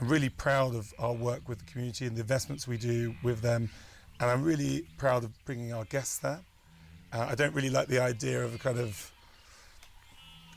I'm 0.00 0.08
really 0.08 0.28
proud 0.28 0.74
of 0.74 0.94
our 0.98 1.12
work 1.12 1.48
with 1.48 1.58
the 1.58 1.64
community 1.64 2.06
and 2.06 2.16
the 2.16 2.20
investments 2.20 2.68
we 2.68 2.78
do 2.78 3.14
with 3.22 3.40
them. 3.40 3.68
And 4.20 4.30
I'm 4.30 4.42
really 4.42 4.86
proud 4.98 5.24
of 5.24 5.32
bringing 5.44 5.72
our 5.72 5.84
guests 5.84 6.18
there. 6.18 6.40
Uh, 7.12 7.26
I 7.30 7.34
don't 7.34 7.54
really 7.54 7.70
like 7.70 7.88
the 7.88 7.98
idea 7.98 8.44
of 8.44 8.54
a 8.54 8.58
kind 8.58 8.78
of 8.78 9.10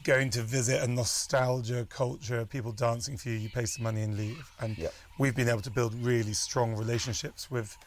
going 0.04 0.30
to 0.32 0.42
visit 0.42 0.82
a 0.84 0.88
nostalgia 0.88 1.86
culture, 1.89 2.46
people 2.46 2.72
dancing 2.72 3.18
for 3.18 3.30
you, 3.30 3.36
you 3.36 3.50
pay 3.50 3.66
some 3.66 3.84
money 3.84 4.02
and 4.02 4.18
leave. 4.18 4.50
And 4.60 4.78
Yeah. 4.78 4.89
we've 5.18 5.36
been 5.36 5.50
able 5.50 5.62
to 5.62 5.72
build 5.72 5.94
really 5.96 6.34
strong 6.34 6.76
relationships 6.76 7.50
with 7.50 7.78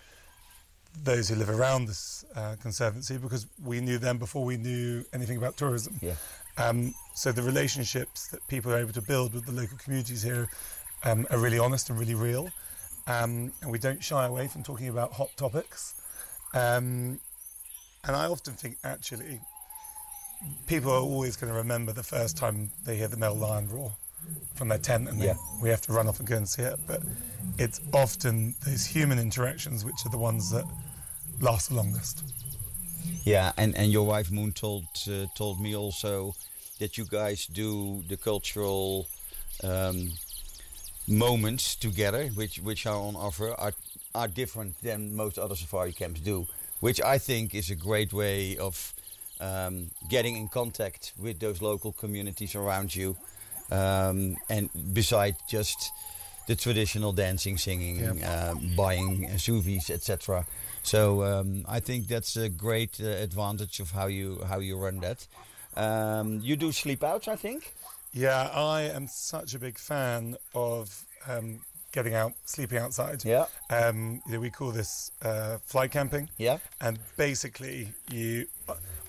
those 1.04 1.28
who 1.28 1.34
live 1.34 1.50
around 1.50 1.86
this 1.86 2.24
uh, 2.34 2.56
conservancy 2.60 3.18
because 3.18 3.46
we 3.62 3.80
knew 3.80 3.98
them 3.98 4.18
before 4.18 4.44
we 4.44 4.56
knew 4.56 5.04
anything 5.12 5.36
about 5.36 5.56
tourism. 5.56 5.98
Yeah. 6.00 6.14
Um, 6.56 6.94
so 7.14 7.32
the 7.32 7.42
relationships 7.42 8.28
that 8.28 8.46
people 8.48 8.72
are 8.72 8.78
able 8.78 8.94
to 8.94 9.02
build 9.02 9.34
with 9.34 9.44
the 9.44 9.52
local 9.52 9.76
communities 9.76 10.22
here 10.22 10.48
um, 11.04 11.26
are 11.30 11.38
really 11.38 11.58
honest 11.58 11.90
and 11.90 11.98
really 11.98 12.14
real. 12.14 12.48
Um, 13.06 13.52
and 13.60 13.70
we 13.70 13.78
don't 13.78 14.02
shy 14.02 14.24
away 14.26 14.48
from 14.48 14.62
talking 14.62 14.88
about 14.88 15.12
hot 15.12 15.28
topics. 15.36 15.94
Um, 16.54 17.20
and 18.04 18.16
I 18.16 18.26
often 18.26 18.54
think 18.54 18.78
actually 18.84 19.40
people 20.66 20.90
are 20.90 21.00
always 21.00 21.36
going 21.36 21.52
to 21.52 21.56
remember 21.58 21.92
the 21.92 22.02
first 22.02 22.36
time 22.36 22.70
they 22.84 22.96
hear 22.96 23.08
the 23.08 23.16
male 23.16 23.34
lion 23.34 23.68
roar 23.68 23.92
from 24.54 24.68
their 24.68 24.78
tent 24.78 25.08
and 25.08 25.18
Yeah. 25.18 25.34
they, 25.34 25.38
we 25.62 25.68
have 25.70 25.80
to 25.82 25.92
run 25.92 26.08
off 26.08 26.18
and 26.18 26.28
go 26.28 26.36
and 26.36 26.48
see 26.48 26.62
it. 26.62 26.78
But 26.86 27.02
it's 27.58 27.80
often 27.92 28.54
those 28.64 28.84
human 28.86 29.18
interactions 29.18 29.84
which 29.84 30.04
are 30.04 30.10
the 30.10 30.18
ones 30.18 30.50
that 30.50 30.64
last 31.40 31.68
the 31.68 31.74
longest. 31.76 32.22
Yeah, 33.24 33.52
and, 33.56 33.76
and 33.76 33.90
your 33.92 34.06
wife 34.06 34.30
Moon 34.30 34.52
told 34.52 34.84
uh, 35.08 35.26
told 35.36 35.60
me 35.60 35.74
also 35.76 36.34
that 36.78 36.96
you 36.96 37.04
guys 37.04 37.46
do 37.46 38.02
the 38.08 38.16
cultural 38.16 39.06
um, 39.64 40.12
moments 41.08 41.76
together, 41.76 42.28
which 42.34 42.58
which 42.60 42.86
are 42.86 42.96
on 42.96 43.16
offer, 43.16 43.52
are 43.58 43.72
are 44.14 44.28
different 44.28 44.80
than 44.82 45.14
most 45.14 45.38
other 45.38 45.54
safari 45.56 45.92
camps 45.92 46.20
do, 46.20 46.46
which 46.80 47.00
I 47.00 47.18
think 47.18 47.54
is 47.54 47.70
a 47.70 47.74
great 47.76 48.12
way 48.12 48.56
of 48.58 48.92
um, 49.40 49.90
getting 50.08 50.36
in 50.36 50.48
contact 50.48 51.12
with 51.18 51.38
those 51.40 51.62
local 51.62 51.92
communities 51.92 52.54
around 52.54 52.94
you, 52.94 53.16
um, 53.70 54.36
and 54.48 54.70
beside 54.92 55.36
just 55.48 55.92
the 56.46 56.54
traditional 56.54 57.12
dancing, 57.12 57.58
singing, 57.58 58.22
uh, 58.22 58.54
buying 58.76 59.26
uh, 59.26 59.36
souvenirs, 59.36 59.90
etc. 59.90 60.46
So 60.82 61.24
um, 61.24 61.64
I 61.68 61.80
think 61.80 62.06
that's 62.06 62.36
a 62.36 62.48
great 62.48 63.00
uh, 63.00 63.06
advantage 63.06 63.80
of 63.80 63.90
how 63.90 64.06
you 64.06 64.40
how 64.48 64.60
you 64.60 64.78
run 64.78 65.00
that. 65.00 65.26
Um, 65.76 66.40
you 66.42 66.56
do 66.56 66.72
sleep 66.72 67.02
outs, 67.02 67.28
I 67.28 67.36
think. 67.36 67.72
Yeah, 68.12 68.48
I 68.54 68.82
am 68.82 69.08
such 69.08 69.54
a 69.54 69.58
big 69.58 69.78
fan 69.78 70.36
of 70.54 71.04
um, 71.28 71.60
getting 71.92 72.14
out, 72.14 72.32
sleeping 72.44 72.78
outside. 72.78 73.24
Yeah. 73.24 73.46
Um, 73.68 74.22
you 74.26 74.32
know, 74.34 74.40
we 74.40 74.50
call 74.50 74.70
this 74.70 75.10
uh, 75.22 75.58
fly 75.64 75.88
camping. 75.88 76.28
Yeah. 76.38 76.58
And 76.80 76.98
basically, 77.16 77.88
you, 78.10 78.46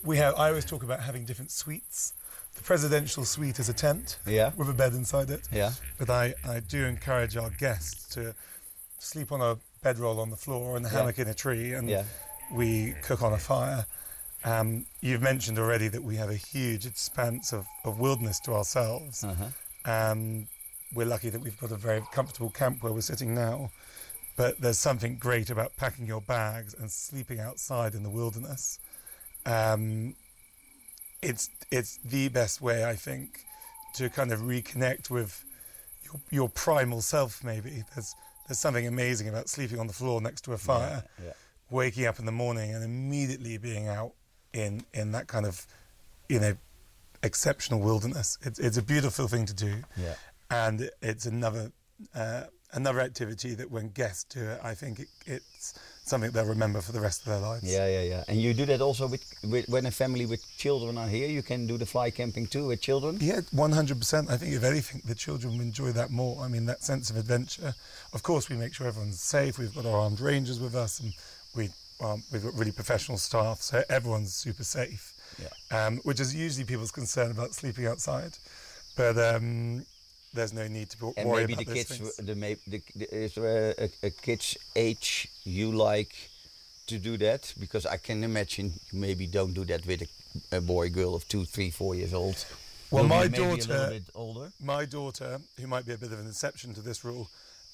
we 0.08 0.18
have. 0.18 0.36
I 0.36 0.48
always 0.50 0.66
talk 0.66 0.84
about 0.84 1.02
having 1.02 1.26
different 1.26 1.52
suites. 1.52 2.14
The 2.56 2.64
presidential 2.64 3.24
suite 3.26 3.60
is 3.60 3.70
a 3.70 3.74
tent 3.74 4.18
Yeah. 4.26 4.52
with 4.58 4.70
a 4.70 4.74
bed 4.74 4.94
inside 4.94 5.30
it. 5.30 5.48
Yeah. 5.52 5.72
But 6.00 6.10
I, 6.10 6.34
I 6.48 6.62
do 6.62 6.86
encourage 6.86 7.38
our 7.38 7.52
guests 7.52 8.08
to 8.16 8.34
sleep 9.00 9.32
on 9.32 9.42
a 9.42 9.58
bedroll 9.84 10.20
on 10.20 10.32
the 10.32 10.38
floor 10.38 10.76
and 10.76 10.86
a 10.86 10.90
hammock 10.90 11.20
in 11.20 11.28
a 11.28 11.34
tree, 11.36 11.74
and 11.74 11.88
Yeah. 11.88 12.04
we 12.52 12.96
cook 13.04 13.22
on 13.22 13.34
a 13.34 13.38
fire. 13.38 13.86
Um, 14.44 14.86
you've 15.02 15.22
mentioned 15.22 15.60
already 15.60 15.88
that 15.90 16.04
we 16.04 16.16
have 16.16 16.30
a 16.30 16.36
huge 16.36 16.86
expanse 16.86 17.54
of, 17.54 17.66
of 17.84 18.00
wilderness 18.00 18.40
to 18.42 18.54
ourselves. 18.54 19.24
Uh-huh. 19.24 19.46
Um, 19.86 20.48
we're 20.94 21.06
lucky 21.06 21.30
that 21.30 21.42
we've 21.42 21.60
got 21.60 21.72
a 21.72 21.76
very 21.76 22.02
comfortable 22.14 22.50
camp 22.50 22.82
where 22.82 22.94
we're 22.94 23.02
sitting 23.02 23.36
now. 23.36 23.70
But 24.36 24.62
there's 24.62 24.80
something 24.80 25.18
great 25.18 25.50
about 25.50 25.76
packing 25.78 26.06
your 26.06 26.22
bags 26.22 26.74
and 26.76 26.90
sleeping 26.92 27.40
outside 27.40 27.94
in 27.96 28.04
the 28.04 28.10
wilderness. 28.10 28.80
Um, 29.48 30.16
it's 31.22 31.50
it's 31.72 31.98
the 32.04 32.28
best 32.30 32.62
way, 32.62 32.86
I 32.86 32.96
think, 32.96 33.40
to 33.96 34.10
kind 34.10 34.32
of 34.32 34.42
reconnect 34.42 35.10
with 35.10 35.44
your, 36.04 36.22
your 36.30 36.50
primal 36.50 37.02
self. 37.02 37.44
Maybe 37.44 37.84
there's 37.96 38.14
there's 38.48 38.60
something 38.60 38.86
amazing 38.88 39.28
about 39.30 39.50
sleeping 39.50 39.80
on 39.80 39.88
the 39.88 39.94
floor 39.94 40.22
next 40.22 40.42
to 40.42 40.54
a 40.54 40.58
fire, 40.58 41.04
yeah. 41.24 41.34
waking 41.70 42.06
up 42.06 42.20
in 42.20 42.26
the 42.26 42.32
morning 42.32 42.74
and 42.74 42.84
immediately 42.84 43.58
being 43.58 43.88
out 43.88 44.14
in 44.54 44.84
in 44.94 45.12
that 45.14 45.28
kind 45.28 45.46
of 45.46 45.66
you 46.30 46.40
know 46.40 46.56
exceptional 47.24 47.80
wilderness. 47.80 48.38
It's 48.44 48.60
it's 48.60 48.78
a 48.78 48.84
beautiful 48.84 49.28
thing 49.28 49.46
to 49.48 49.54
do 49.54 49.84
Yeah. 49.98 50.14
and 50.52 50.90
it's 51.02 51.26
another 51.26 51.72
uh, 52.14 52.44
another 52.74 53.00
activity 53.02 53.56
that 53.56 53.72
when 53.72 53.90
guests 53.90 54.24
do 54.26 54.42
it, 54.42 54.60
I 54.64 54.76
think 54.76 55.00
it, 55.00 55.08
it's 55.26 55.74
something 56.10 56.32
they'll 56.32 56.46
remember 56.46 56.82
for 56.82 56.92
the 56.92 57.02
rest 57.02 57.22
of 57.22 57.28
their 57.28 57.40
lives. 57.40 57.64
Yeah, 57.64 57.88
yeah, 57.88 58.02
yeah. 58.02 58.24
And 58.28 58.42
you 58.42 58.54
do 58.54 58.66
that 58.66 58.82
also 58.82 59.08
with, 59.08 59.24
with 59.44 59.68
when 59.68 59.86
a 59.86 59.92
family 59.92 60.26
with 60.26 60.44
children 60.58 60.98
are 60.98 61.08
here. 61.08 61.28
You 61.28 61.44
can 61.44 61.68
do 61.68 61.78
the 61.78 61.86
fly 61.86 62.10
camping 62.10 62.48
too 62.48 62.68
with 62.68 62.82
children. 62.82 63.18
Yeah, 63.20 63.42
one 63.52 63.72
hundred 63.72 64.00
percent. 64.00 64.30
I 64.30 64.38
think 64.38 64.54
if 64.54 64.64
anything, 64.64 65.02
the 65.06 65.16
children 65.16 65.60
enjoy 65.62 65.92
that 65.92 66.10
more. 66.10 66.44
I 66.44 66.48
mean, 66.48 66.66
that 66.66 66.84
sense 66.84 67.10
of 67.10 67.18
adventure. 67.18 67.74
Of 68.14 68.24
course, 68.24 68.50
we 68.50 68.56
make 68.56 68.74
sure 68.74 68.88
everyone's 68.88 69.20
safe. 69.20 69.60
We've 69.60 69.74
got 69.74 69.86
our 69.86 70.00
armed 70.00 70.20
rangers 70.20 70.60
with 70.60 70.76
us, 70.76 71.00
and 71.00 71.14
we 71.56 71.70
um, 72.00 72.24
we've 72.32 72.44
got 72.44 72.54
really 72.54 72.72
professional 72.72 73.18
staff, 73.18 73.62
so 73.62 73.84
everyone's 73.90 74.34
super 74.34 74.64
safe. 74.64 75.14
Yeah. 75.38 75.86
Um, 75.86 75.98
which 75.98 76.20
is 76.20 76.34
usually 76.34 76.66
people's 76.66 76.92
concern 76.92 77.32
about 77.32 77.54
sleeping 77.54 77.86
outside, 77.86 78.38
but 78.96 79.18
um, 79.18 79.86
there's 80.34 80.54
no 80.54 80.68
need 80.68 80.90
to 80.92 81.14
And 81.18 81.30
worry 81.30 81.42
maybe 81.42 81.54
about 81.54 81.66
the 81.68 81.74
kids, 81.74 81.98
things. 81.98 82.16
the, 82.18 82.36
may- 82.36 82.58
the, 82.68 82.82
the, 82.96 83.16
is 83.16 83.36
there 83.36 83.74
a, 83.78 83.84
a, 83.86 84.08
a 84.08 84.10
kid's 84.10 84.58
age 84.76 85.28
you 85.44 85.72
like 85.72 86.14
to 86.88 86.98
do 86.98 87.18
that? 87.18 87.54
Because 87.60 87.86
I 87.86 87.98
can 87.98 88.24
imagine 88.24 88.74
you 88.92 89.00
maybe 89.00 89.28
don't 89.28 89.54
do 89.54 89.66
that 89.66 89.86
with 89.86 90.04
a, 90.52 90.58
a 90.58 90.62
boy, 90.62 90.90
girl 90.90 91.16
of 91.16 91.28
two, 91.28 91.46
three, 91.46 91.70
four 91.70 91.96
years 91.96 92.14
old. 92.14 92.46
Well, 92.92 93.04
my 93.04 93.28
daughter- 93.28 94.00
my 94.62 94.86
daughter, 94.86 95.42
who 95.60 95.68
might 95.68 95.86
be 95.86 95.94
a 95.94 95.98
bit 95.98 96.12
of 96.12 96.20
an 96.20 96.28
exception 96.28 96.74
to 96.76 96.82
this 96.82 97.04
rule, 97.04 97.30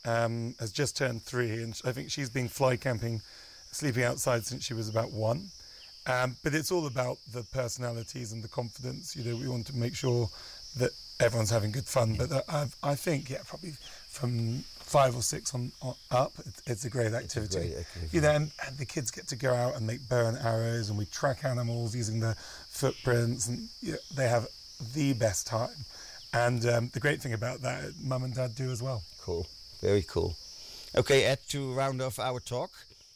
um, 0.06 0.56
has 0.60 0.72
just 0.72 0.98
turned 0.98 1.22
three, 1.24 1.62
and 1.64 1.80
I 1.86 1.92
think 1.92 2.10
she's 2.12 2.30
been 2.30 2.50
fly 2.50 2.76
camping, 2.78 3.22
sleeping 3.72 4.04
outside 4.04 4.46
since 4.46 4.64
she 4.64 4.74
was 4.74 4.90
about 4.90 5.12
one. 5.12 5.50
Um, 6.06 6.36
but 6.44 6.54
it's 6.54 6.72
all 6.72 6.88
about 6.88 7.18
the 7.32 7.44
personalities 7.44 8.34
and 8.34 8.44
the 8.44 8.50
confidence. 8.50 9.16
You 9.16 9.24
know, 9.24 9.38
we 9.38 9.48
want 9.48 9.68
to 9.68 9.76
make 9.78 9.96
sure 9.96 10.30
that 10.78 10.92
everyone's 11.24 11.50
having 11.50 11.72
good 11.72 11.86
fun. 11.86 12.16
But 12.16 12.44
I've, 12.48 12.76
I 12.84 12.96
think, 12.96 13.30
yeah, 13.30 13.40
probably 13.46 13.74
from 14.10 14.64
five 14.80 15.16
or 15.16 15.22
six 15.22 15.54
on, 15.56 15.72
on 15.82 15.96
up, 16.12 16.34
it's, 16.46 16.62
it's 16.68 16.86
a 16.86 16.90
great 16.90 17.14
activity. 17.14 17.70
great 17.70 17.78
activity. 17.78 18.10
You 18.16 18.22
know, 18.22 18.32
and, 18.32 18.52
and 18.68 18.78
the 18.78 18.86
kids 18.86 19.10
get 19.10 19.28
to 19.30 19.36
go 19.36 19.54
out 19.54 19.76
and 19.76 19.88
make 19.88 20.08
bow 20.08 20.28
and 20.28 20.38
arrows, 20.38 20.90
and 20.90 20.98
we 20.98 21.06
track 21.06 21.44
animals 21.46 21.96
using 21.96 22.20
the 22.20 22.36
footprints, 22.70 23.48
and 23.48 23.70
you 23.82 23.94
know, 23.94 23.98
they 24.16 24.28
have 24.28 24.48
the 24.94 25.14
best 25.14 25.48
time. 25.48 25.86
And 26.34 26.66
um, 26.66 26.90
the 26.94 27.00
great 27.00 27.22
thing 27.22 27.34
about 27.34 27.62
that, 27.62 27.94
mum 28.02 28.24
and 28.24 28.34
dad 28.34 28.56
do 28.56 28.72
as 28.72 28.82
well. 28.82 29.04
Cool. 29.22 29.48
Very 29.82 30.04
cool. 30.04 30.36
Okay, 30.96 31.24
Ed, 31.26 31.40
to 31.50 31.74
round 31.74 32.02
off 32.02 32.20
our 32.20 32.40
talk, 32.40 32.72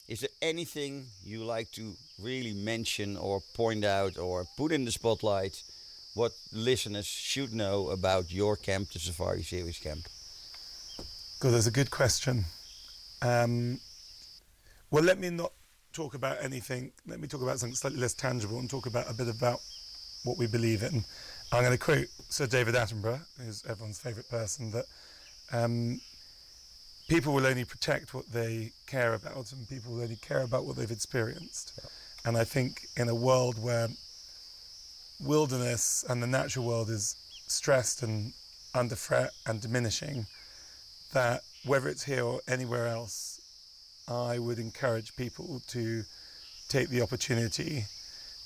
is 0.08 0.22
there 0.22 0.30
anything 0.42 1.06
you 1.24 1.44
like 1.44 1.72
to 1.74 1.94
really 2.22 2.54
mention 2.54 3.18
or 3.18 3.42
point 3.54 3.84
out 3.86 4.18
or 4.18 4.46
put 4.56 4.72
in 4.72 4.86
the 4.86 4.92
spotlight 4.92 5.62
what 6.18 6.34
listeners 6.52 7.06
should 7.06 7.54
know 7.54 7.90
about 7.90 8.32
your 8.32 8.58
camp, 8.58 8.90
the 8.90 9.00
Safari 9.00 9.44
Series 9.44 9.78
camp? 9.78 10.08
God, 11.40 11.52
that's 11.52 11.68
a 11.68 11.72
good 11.72 11.92
question. 11.92 12.46
Um, 13.22 13.80
well, 14.90 15.04
let 15.04 15.20
me 15.20 15.30
not 15.30 15.52
talk 15.94 16.16
about 16.16 16.38
anything. 16.42 16.92
Let 17.06 17.20
me 17.20 17.28
talk 17.28 17.44
about 17.44 17.60
something 17.60 17.76
slightly 17.76 18.00
less 18.00 18.16
tangible 18.16 18.58
and 18.58 18.68
talk 18.68 18.88
about 18.88 19.10
a 19.10 19.14
bit 19.14 19.28
about 19.28 19.60
what 20.24 20.40
we 20.40 20.48
believe 20.48 20.82
in. 20.82 21.06
I'm 21.52 21.64
going 21.64 21.72
to 21.72 21.78
quote 21.78 22.08
Sir 22.30 22.48
David 22.48 22.74
Attenborough, 22.74 23.22
who's 23.40 23.64
everyone's 23.66 24.00
favourite 24.00 24.28
person, 24.28 24.72
that 24.72 24.86
um, 25.52 26.02
people 27.08 27.32
will 27.32 27.46
only 27.46 27.64
protect 27.64 28.16
what 28.16 28.26
they 28.32 28.72
care 28.88 29.14
about, 29.14 29.52
and 29.52 29.70
people 29.70 29.94
will 29.94 30.02
only 30.02 30.18
care 30.18 30.42
about 30.42 30.66
what 30.66 30.78
they've 30.78 30.90
experienced. 30.90 31.80
And 32.26 32.36
I 32.36 32.44
think 32.44 32.88
in 32.98 33.08
a 33.08 33.16
world 33.16 33.62
where 33.62 33.88
wilderness 35.20 36.06
and 36.08 36.22
the 36.22 36.28
natural 36.28 36.66
world 36.66 36.90
is 36.90 37.16
stressed 37.48 38.04
and 38.04 38.34
under 38.74 38.96
threat 38.96 39.32
and 39.46 39.62
diminishing, 39.62 40.26
that 41.14 41.42
whether 41.66 41.88
it's 41.88 42.04
here 42.04 42.24
or 42.24 42.42
anywhere 42.48 42.88
else, 42.88 43.42
I 44.08 44.40
would 44.40 44.60
encourage 44.60 45.16
people 45.16 45.62
to 45.68 46.04
take 46.70 46.90
the 46.90 47.02
opportunity 47.02 47.86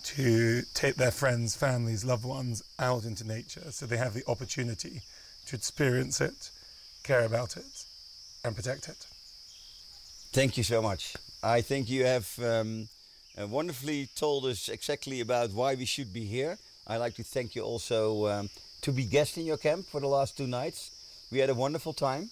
to 0.03 0.63
take 0.73 0.95
their 0.95 1.11
friends, 1.11 1.55
families, 1.55 2.03
loved 2.03 2.25
ones 2.25 2.63
out 2.79 3.03
into 3.03 3.23
nature 3.23 3.71
so 3.71 3.85
they 3.85 3.97
have 3.97 4.13
the 4.13 4.23
opportunity 4.27 5.01
to 5.45 5.55
experience 5.55 6.21
it, 6.21 6.49
care 7.03 7.23
about 7.25 7.57
it, 7.57 7.85
and 8.43 8.55
protect 8.55 8.89
it. 8.89 9.05
Thank 10.33 10.57
you 10.57 10.63
so 10.63 10.81
much. 10.81 11.15
I 11.43 11.61
think 11.61 11.89
you 11.89 12.05
have 12.05 12.39
um, 12.39 12.87
uh, 13.39 13.47
wonderfully 13.47 14.09
told 14.15 14.45
us 14.45 14.69
exactly 14.69 15.21
about 15.21 15.51
why 15.51 15.75
we 15.75 15.85
should 15.85 16.13
be 16.13 16.25
here. 16.25 16.57
I'd 16.87 16.97
like 16.97 17.15
to 17.15 17.23
thank 17.23 17.55
you 17.55 17.63
also 17.63 18.27
um, 18.27 18.49
to 18.81 18.91
be 18.91 19.05
guest 19.05 19.37
in 19.37 19.45
your 19.45 19.57
camp 19.57 19.85
for 19.85 20.01
the 20.01 20.07
last 20.07 20.37
two 20.37 20.47
nights. 20.47 20.91
We 21.31 21.39
had 21.39 21.49
a 21.49 21.53
wonderful 21.53 21.93
time, 21.93 22.29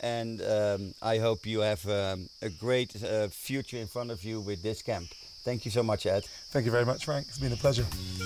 and 0.00 0.42
um, 0.42 0.94
I 1.00 1.18
hope 1.18 1.46
you 1.46 1.60
have 1.60 1.86
um, 1.88 2.28
a 2.40 2.48
great 2.48 3.02
uh, 3.04 3.28
future 3.28 3.76
in 3.76 3.86
front 3.86 4.10
of 4.10 4.24
you 4.24 4.40
with 4.40 4.62
this 4.62 4.82
camp. 4.82 5.08
Thank 5.44 5.64
you 5.64 5.70
so 5.70 5.82
much, 5.82 6.06
Ed. 6.06 6.24
Thank 6.50 6.66
you 6.66 6.72
very 6.72 6.86
much, 6.86 7.04
Frank. 7.04 7.26
It's 7.28 7.38
been 7.38 7.52
a 7.52 7.56
pleasure. 7.56 7.84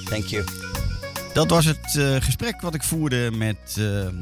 Thank 0.08 0.32
you. 0.32 0.85
Dat 1.36 1.50
was 1.50 1.64
het 1.64 1.96
eh, 1.96 2.14
gesprek 2.20 2.60
wat 2.60 2.74
ik 2.74 2.82
voerde 2.82 3.30
met 3.32 3.56
eh, 3.68 3.74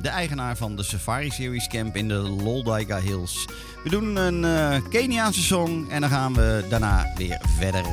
de 0.03 0.09
eigenaar 0.09 0.57
van 0.57 0.77
de 0.77 0.83
Safari 0.83 1.31
Series 1.31 1.69
Camp 1.69 1.97
in 1.97 2.09
de 2.09 2.15
Loldaika 2.15 3.01
Hills. 3.01 3.49
We 3.85 3.91
doen 3.91 4.17
een 4.17 4.43
uh, 4.43 4.89
Keniaanse 4.91 5.43
song 5.43 5.87
en 5.91 6.01
dan 6.01 6.11
gaan 6.11 6.35
we 6.35 6.65
daarna 6.69 7.13
weer 7.17 7.41
verder. 7.59 7.85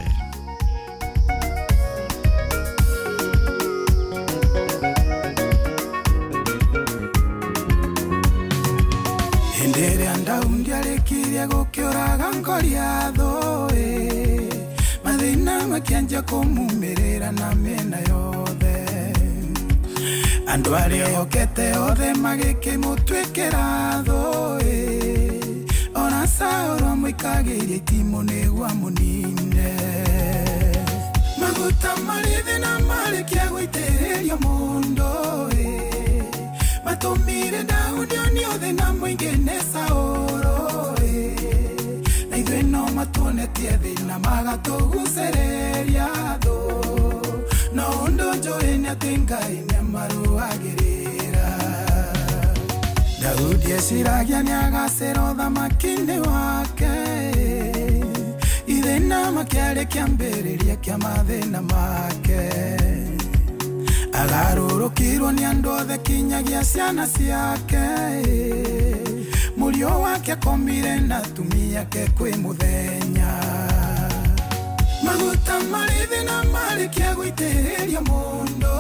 Andũ 20.54 20.72
arĩa 20.84 21.06
ehokete 21.14 21.66
othe 21.88 22.10
magĩkĩmũtuĩkĩra 22.24 23.66
thũĩ 24.08 24.80
ona 26.04 26.22
saũrwo 26.38 26.92
mũikagĩria 27.02 27.78
itimũ 27.80 28.20
nĩguo 28.30 28.70
mũnine 28.80 29.70
maguta 31.40 31.92
marĩ 32.08 32.36
thĩna 32.48 32.72
marĩkia 32.90 33.46
gũitĩrĩrio 33.54 34.36
mũndũ 34.44 35.10
ĩ 35.66 35.70
matũmire 36.86 37.62
ndaunio 37.68 38.50
othe 38.56 38.70
na 38.80 38.88
mũingĩ 39.00 39.32
nĩ 39.46 39.58
saũrũ 39.72 40.58
ĩ 41.14 41.20
na 42.30 42.36
ithuĩ 42.42 42.62
no 42.72 42.82
matuonetie 42.96 43.74
thĩna 43.84 44.16
magatũgucĩrĩria 44.26 46.08
thũ 46.44 46.56
no 47.82 47.90
undu 48.06 48.34
njui 48.34 48.78
niati 48.78 49.18
ngai 49.18 49.56
niamaruagirira 49.68 51.48
daudi 53.22 53.72
eciragia 53.72 54.44
niagacira 54.44 55.34
thamaki-ini 55.38 56.20
wake. 56.20 56.96
Ithina 58.68 59.32
makiari 59.32 59.86
kiambiriria 59.86 60.76
kia 60.76 60.98
mathina 60.98 61.62
make. 61.62 62.42
Agarurukirwo 64.14 65.32
ni 65.32 65.46
andu 65.46 65.70
othe 65.72 65.98
kinyagia 65.98 66.64
ciana 66.66 67.08
ciake. 67.08 67.88
Murio 69.58 70.02
wake 70.02 70.32
akomire 70.32 71.00
na 71.00 71.18
atumia 71.18 71.86
ke 71.86 72.08
kwi 72.18 72.32
muthenya 72.36 73.32
maguta 75.06 75.56
marithi 75.72 76.20
na 76.30 76.38
marikia 76.54 77.16
guitiriria 77.16 78.02
mundu 78.10 78.76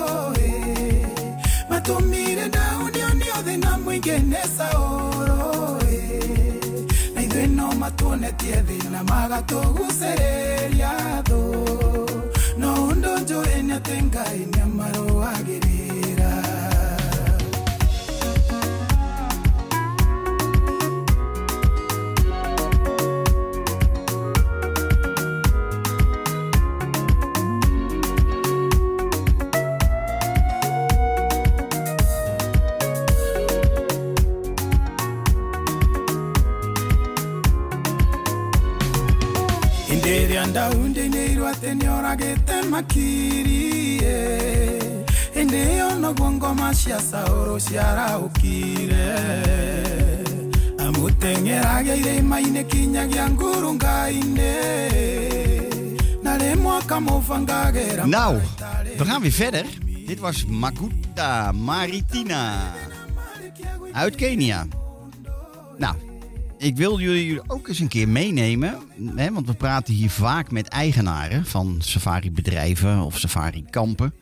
eh. 0.45 1.07
matumire 1.69 2.45
daudi 2.49 2.99
oniothi 3.09 3.51
eh. 3.53 3.57
na 3.63 3.71
mwingi 3.77 4.11
ni 4.31 4.41
sauro 4.57 5.79
na 7.15 7.19
ithuĩ 7.25 7.47
no 7.57 7.67
matuonetie 7.81 8.57
thĩna 8.67 8.99
magatũgucĩrĩria 9.11 10.93
thũ 11.29 11.41
no 12.59 12.69
ũndũ 12.89 13.11
njũĩ 13.23 13.57
nĩ 13.67 13.73
atĩ 13.79 13.97
ngai 14.09 14.39
nĩamarũagĩrĩria 14.51 15.90
ndaundiine 40.51 41.25
irwo 41.25 41.47
atä 41.47 41.73
nä 41.75 41.87
oragä 41.97 42.25
te 42.45 42.61
makiri 42.69 43.97
eh. 44.05 45.05
hä 45.35 45.41
ndä 45.43 45.57
ä 45.67 45.77
yo 45.79 45.99
noguo 45.99 46.31
ngoma 46.31 46.73
cia 46.73 46.97
saårå 46.97 47.55
ciaraåkire 47.65 49.11
amå 50.77 51.07
teng'eragä 51.21 51.93
ire 51.99 52.15
ima-inä 52.17 52.63
kinyagia 52.63 53.29
ngurunga-inä 53.29 54.53
na 56.23 56.37
rä 56.37 56.55
mwaka 56.55 56.95
må 56.99 57.21
bangagä 57.27 58.05
Nou, 58.05 58.35
we 58.99 59.05
gaan 59.05 59.21
weer 59.21 59.31
verder. 59.39 59.65
Dit 60.07 60.19
was 60.19 60.45
Maguta 60.47 61.51
Maritina 61.53 62.53
uit 63.93 64.15
Kenia. 64.15 64.65
Nou, 65.79 65.95
ik 66.61 66.75
wil 66.75 66.99
jullie 66.99 67.49
ook 67.49 67.67
eens 67.67 67.79
een 67.79 67.87
keer 67.87 68.09
meenemen. 68.09 68.79
Hè, 69.15 69.31
want 69.31 69.47
we 69.47 69.53
praten 69.53 69.93
hier 69.93 70.09
vaak 70.09 70.51
met 70.51 70.67
eigenaren 70.67 71.45
van 71.45 71.77
safari-bedrijven 71.79 72.99
of 72.99 73.19
safari-kampen. 73.19 74.13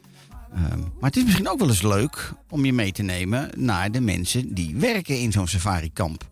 Ehm, 0.53 0.79
maar 0.79 1.09
het 1.09 1.17
is 1.17 1.23
misschien 1.23 1.49
ook 1.49 1.59
wel 1.59 1.67
eens 1.67 1.81
leuk 1.81 2.33
om 2.49 2.65
je 2.65 2.73
mee 2.73 2.91
te 2.91 3.03
nemen 3.03 3.49
naar 3.57 3.91
de 3.91 4.01
mensen 4.01 4.53
die 4.53 4.75
werken 4.75 5.19
in 5.19 5.31
zo'n 5.31 5.47
safari-kamp. 5.47 6.27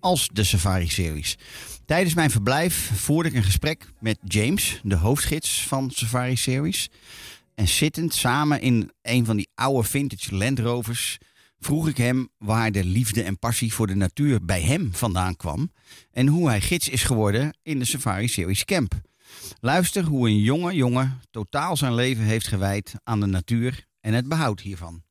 Als 0.00 0.28
de 0.32 0.44
Safari-series. 0.44 1.38
Tijdens 1.86 2.14
mijn 2.14 2.30
verblijf 2.30 2.90
voerde 2.94 3.28
ik 3.28 3.34
een 3.34 3.44
gesprek 3.44 3.92
met 4.00 4.18
James, 4.24 4.80
de 4.82 4.96
hoofdgids 4.96 5.66
van 5.66 5.90
Safari 5.94 6.36
Series. 6.36 6.90
En 7.54 7.68
zittend 7.68 8.14
samen 8.14 8.60
in 8.60 8.90
een 9.02 9.24
van 9.24 9.36
die 9.36 9.48
oude 9.54 9.88
vintage 9.88 10.34
Land 10.34 10.58
Rovers 10.58 11.18
vroeg 11.58 11.88
ik 11.88 11.96
hem 11.96 12.28
waar 12.38 12.72
de 12.72 12.84
liefde 12.84 13.22
en 13.22 13.38
passie 13.38 13.72
voor 13.72 13.86
de 13.86 13.94
natuur 13.94 14.44
bij 14.44 14.62
hem 14.62 14.94
vandaan 14.94 15.36
kwam 15.36 15.72
en 16.12 16.26
hoe 16.26 16.48
hij 16.48 16.60
gids 16.60 16.88
is 16.88 17.02
geworden 17.02 17.56
in 17.62 17.78
de 17.78 17.84
Safari 17.84 18.28
Series 18.28 18.64
Camp. 18.64 19.00
Luister 19.60 20.04
hoe 20.04 20.28
een 20.28 20.38
jonge 20.38 20.74
jongen 20.74 21.20
totaal 21.30 21.76
zijn 21.76 21.94
leven 21.94 22.24
heeft 22.24 22.46
gewijd 22.46 22.94
aan 23.04 23.20
de 23.20 23.26
natuur 23.26 23.86
en 24.00 24.12
het 24.12 24.28
behoud 24.28 24.60
hiervan. 24.60 25.04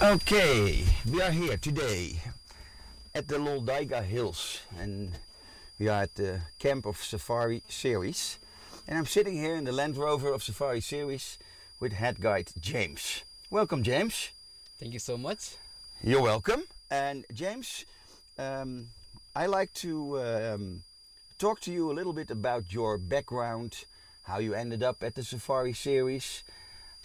Okay, 0.00 0.84
we 1.04 1.22
are 1.22 1.32
here 1.32 1.58
today 1.58 2.20
at 3.12 3.28
the 3.28 3.38
Loldaiga 3.38 4.02
Hills 4.02 4.66
and 4.78 5.20
we 5.76 5.90
are 5.90 6.02
at 6.02 6.14
the 6.14 6.38
camp 6.56 6.86
of 6.86 7.02
Safari 7.02 7.62
Series. 7.66 8.38
And 8.86 8.98
I'm 8.98 9.06
sitting 9.06 9.38
here 9.38 9.56
in 9.56 9.64
the 9.64 9.72
Land 9.72 9.96
Rover 9.96 10.32
of 10.32 10.42
Safari 10.42 10.80
Series 10.80 11.36
with 11.78 11.92
head 11.92 12.20
guide 12.20 12.50
James. 12.60 13.24
Welcome, 13.52 13.82
James. 13.82 14.30
Thank 14.78 14.92
you 14.92 15.00
so 15.00 15.18
much. 15.18 15.56
You're 16.04 16.22
welcome. 16.22 16.62
And 16.88 17.24
James, 17.32 17.84
um, 18.38 18.90
I 19.34 19.46
like 19.46 19.72
to 19.82 20.20
um, 20.20 20.84
talk 21.36 21.58
to 21.62 21.72
you 21.72 21.90
a 21.90 21.94
little 21.94 22.12
bit 22.12 22.30
about 22.30 22.72
your 22.72 22.96
background, 22.96 23.86
how 24.22 24.38
you 24.38 24.54
ended 24.54 24.84
up 24.84 25.02
at 25.02 25.16
the 25.16 25.24
Safari 25.24 25.72
Series, 25.72 26.44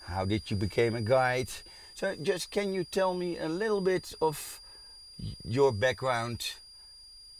how 0.03 0.23
did 0.25 0.51
you 0.51 0.55
become 0.55 0.93
a 0.93 1.01
guide. 1.01 1.49
So, 1.95 2.13
just 2.21 2.51
can 2.51 2.75
you 2.75 2.83
tell 2.83 3.15
me 3.15 3.39
a 3.39 3.49
little 3.49 3.81
bit 3.81 4.13
of 4.21 4.61
your 5.43 5.71
background 5.71 6.45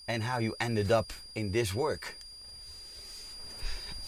and 0.08 0.24
how 0.24 0.40
you 0.40 0.56
ended 0.60 0.92
up 0.92 1.14
in 1.36 1.52
this 1.52 1.76
work? 1.76 2.18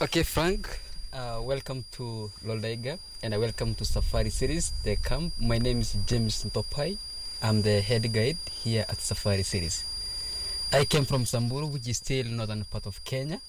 Okay, 0.02 0.24
Frank, 0.24 0.82
uh, 1.18 1.42
welcome 1.42 1.84
to 1.92 2.32
Loldaiga 2.46 3.00
and 3.24 3.34
I 3.34 3.38
welcome 3.38 3.74
to 3.76 3.86
Safari 3.86 4.30
Series, 4.30 4.72
the 4.84 4.98
camp. 4.98 5.34
My 5.40 5.58
name 5.58 5.80
is 5.80 5.96
James 6.06 6.44
Ntopai. 6.44 6.98
I'm 7.42 7.64
the 7.64 7.82
head 7.82 8.14
guide 8.14 8.38
here 8.52 8.86
at 8.88 9.00
Safari 9.00 9.42
Series. 9.42 9.84
I 10.72 10.86
came 10.86 11.06
from 11.06 11.26
Samburu, 11.26 11.66
which 11.68 11.88
is 11.88 11.98
still 11.98 12.26
northern 12.26 12.66
part 12.66 12.86
of 12.86 13.04
Kenya. 13.04 13.42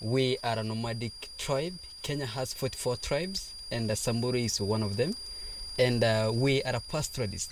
We 0.00 0.38
are 0.42 0.58
a 0.58 0.62
nomadic 0.62 1.12
tribe. 1.36 1.74
Kenya 2.00 2.26
has 2.26 2.54
44 2.54 2.96
tribes, 2.96 3.52
and 3.70 3.90
uh, 3.90 3.94
Samburu 3.94 4.38
is 4.38 4.60
one 4.60 4.82
of 4.82 4.96
them. 4.96 5.12
And 5.78 6.02
uh, 6.02 6.32
we 6.34 6.62
are 6.62 6.76
a 6.76 6.80
pastoralist. 6.80 7.48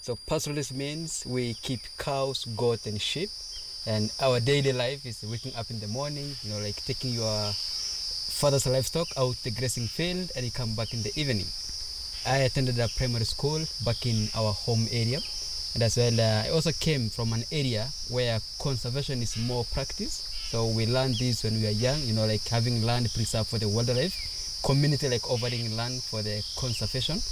So 0.00 0.16
pastoralist 0.16 0.72
means 0.72 1.24
we 1.26 1.54
keep 1.54 1.80
cows, 1.98 2.46
goats, 2.56 2.86
and 2.86 3.00
sheep. 3.00 3.28
And 3.86 4.10
our 4.22 4.40
daily 4.40 4.72
life 4.72 5.04
is 5.04 5.22
waking 5.30 5.54
up 5.56 5.70
in 5.70 5.78
the 5.78 5.88
morning, 5.88 6.30
you 6.42 6.50
know, 6.50 6.58
like 6.58 6.76
taking 6.86 7.12
your 7.12 7.52
father's 8.44 8.66
livestock 8.66 9.08
out 9.16 9.34
the 9.42 9.50
grazing 9.50 9.86
field, 9.86 10.30
and 10.36 10.44
he 10.44 10.50
come 10.50 10.74
back 10.74 10.92
in 10.92 11.02
the 11.02 11.10
evening. 11.18 11.46
I 12.26 12.44
attended 12.44 12.78
a 12.78 12.88
primary 12.88 13.24
school 13.24 13.64
back 13.86 14.04
in 14.04 14.28
our 14.36 14.52
home 14.52 14.86
area, 14.92 15.20
and 15.72 15.82
as 15.82 15.96
well, 15.96 16.20
uh, 16.20 16.44
I 16.44 16.50
also 16.50 16.70
came 16.72 17.08
from 17.08 17.32
an 17.32 17.44
area 17.50 17.88
where 18.10 18.38
conservation 18.58 19.22
is 19.22 19.38
more 19.38 19.64
practiced. 19.72 20.28
So 20.50 20.66
we 20.66 20.84
learned 20.84 21.14
this 21.14 21.42
when 21.42 21.54
we 21.54 21.62
were 21.62 21.70
young, 21.70 21.98
you 22.02 22.12
know, 22.12 22.26
like 22.26 22.46
having 22.46 22.82
land 22.82 23.08
preserved 23.14 23.48
for 23.48 23.58
the 23.58 23.66
wildlife, 23.66 24.60
community 24.62 25.08
like 25.08 25.24
offering 25.30 25.74
land 25.74 26.02
for 26.02 26.20
the 26.20 26.44
conservation. 26.58 27.22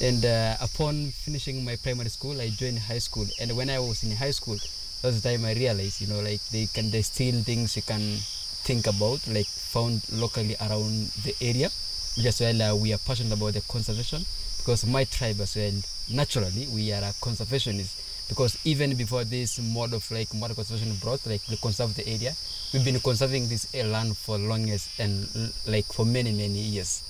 And 0.00 0.26
uh, 0.26 0.56
upon 0.60 1.12
finishing 1.12 1.64
my 1.64 1.76
primary 1.76 2.10
school, 2.10 2.40
I 2.40 2.48
joined 2.48 2.80
high 2.80 2.98
school. 2.98 3.26
And 3.40 3.56
when 3.56 3.70
I 3.70 3.78
was 3.78 4.02
in 4.02 4.10
high 4.10 4.32
school, 4.32 4.56
that 4.56 5.06
was 5.06 5.22
the 5.22 5.30
time 5.30 5.44
I 5.44 5.52
realized, 5.52 6.00
you 6.00 6.08
know, 6.08 6.18
like 6.18 6.42
they 6.50 6.66
can 6.66 6.90
there's 6.90 7.06
still 7.06 7.44
things 7.44 7.76
you 7.76 7.82
can 7.82 8.18
think 8.68 8.86
about, 8.86 9.26
like 9.28 9.46
found 9.46 10.02
locally 10.12 10.54
around 10.60 11.08
the 11.24 11.34
area. 11.40 11.70
Which 12.16 12.26
as 12.26 12.40
well, 12.40 12.60
uh, 12.60 12.76
we 12.76 12.92
are 12.92 12.98
passionate 12.98 13.32
about 13.32 13.54
the 13.54 13.62
conservation 13.62 14.26
because 14.58 14.84
my 14.84 15.04
tribe 15.04 15.40
as 15.40 15.56
well, 15.56 15.72
naturally, 16.12 16.66
we 16.74 16.92
are 16.92 17.00
a 17.00 17.12
conservationist. 17.24 18.28
Because 18.28 18.58
even 18.66 18.94
before 18.94 19.24
this 19.24 19.58
mode 19.72 19.94
of 19.94 20.04
like 20.10 20.28
modern 20.34 20.54
conservation 20.54 20.94
brought, 20.96 21.24
like 21.26 21.40
we 21.48 21.56
conserve 21.56 21.94
the 21.94 22.06
area, 22.06 22.34
we've 22.74 22.84
been 22.84 23.00
conserving 23.00 23.48
this 23.48 23.72
land 23.74 24.14
for 24.18 24.36
longest 24.36 24.90
and 25.00 25.26
like 25.66 25.86
for 25.86 26.04
many 26.04 26.32
many 26.32 26.60
years. 26.60 27.02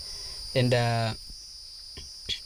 And 0.55 0.73
uh, 0.73 1.15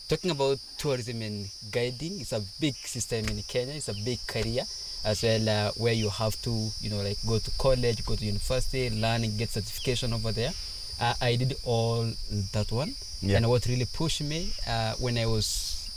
talking 0.09 0.31
about 0.31 0.59
tourism 0.79 1.23
and 1.23 1.49
guiding, 1.71 2.21
it's 2.21 2.33
a 2.33 2.43
big 2.61 2.75
system 2.77 3.25
in 3.29 3.43
Kenya. 3.43 3.75
It's 3.75 3.89
a 3.89 3.95
big 4.05 4.19
career 4.27 4.63
as 5.05 5.23
well, 5.23 5.49
uh, 5.49 5.71
where 5.77 5.93
you 5.93 6.09
have 6.11 6.41
to, 6.43 6.69
you 6.81 6.91
know, 6.91 7.03
like 7.03 7.19
go 7.27 7.39
to 7.39 7.51
college, 7.59 8.05
go 8.05 8.15
to 8.17 8.25
university, 8.25 8.91
learn 8.91 9.25
and 9.25 9.37
get 9.39 9.51
certification 9.51 10.13
over 10.13 10.33
there. 10.33 10.53
Uh, 11.01 11.15
I 11.21 11.37
did 11.37 11.57
all 11.65 12.07
that 12.53 12.71
one, 12.71 12.95
Yeah. 13.21 13.39
and 13.39 13.49
what 13.49 13.67
really 13.67 13.87
pushed 13.87 14.21
me 14.21 14.53
uh, 14.67 14.95
when 15.01 15.19
I 15.19 15.27
was 15.27 15.89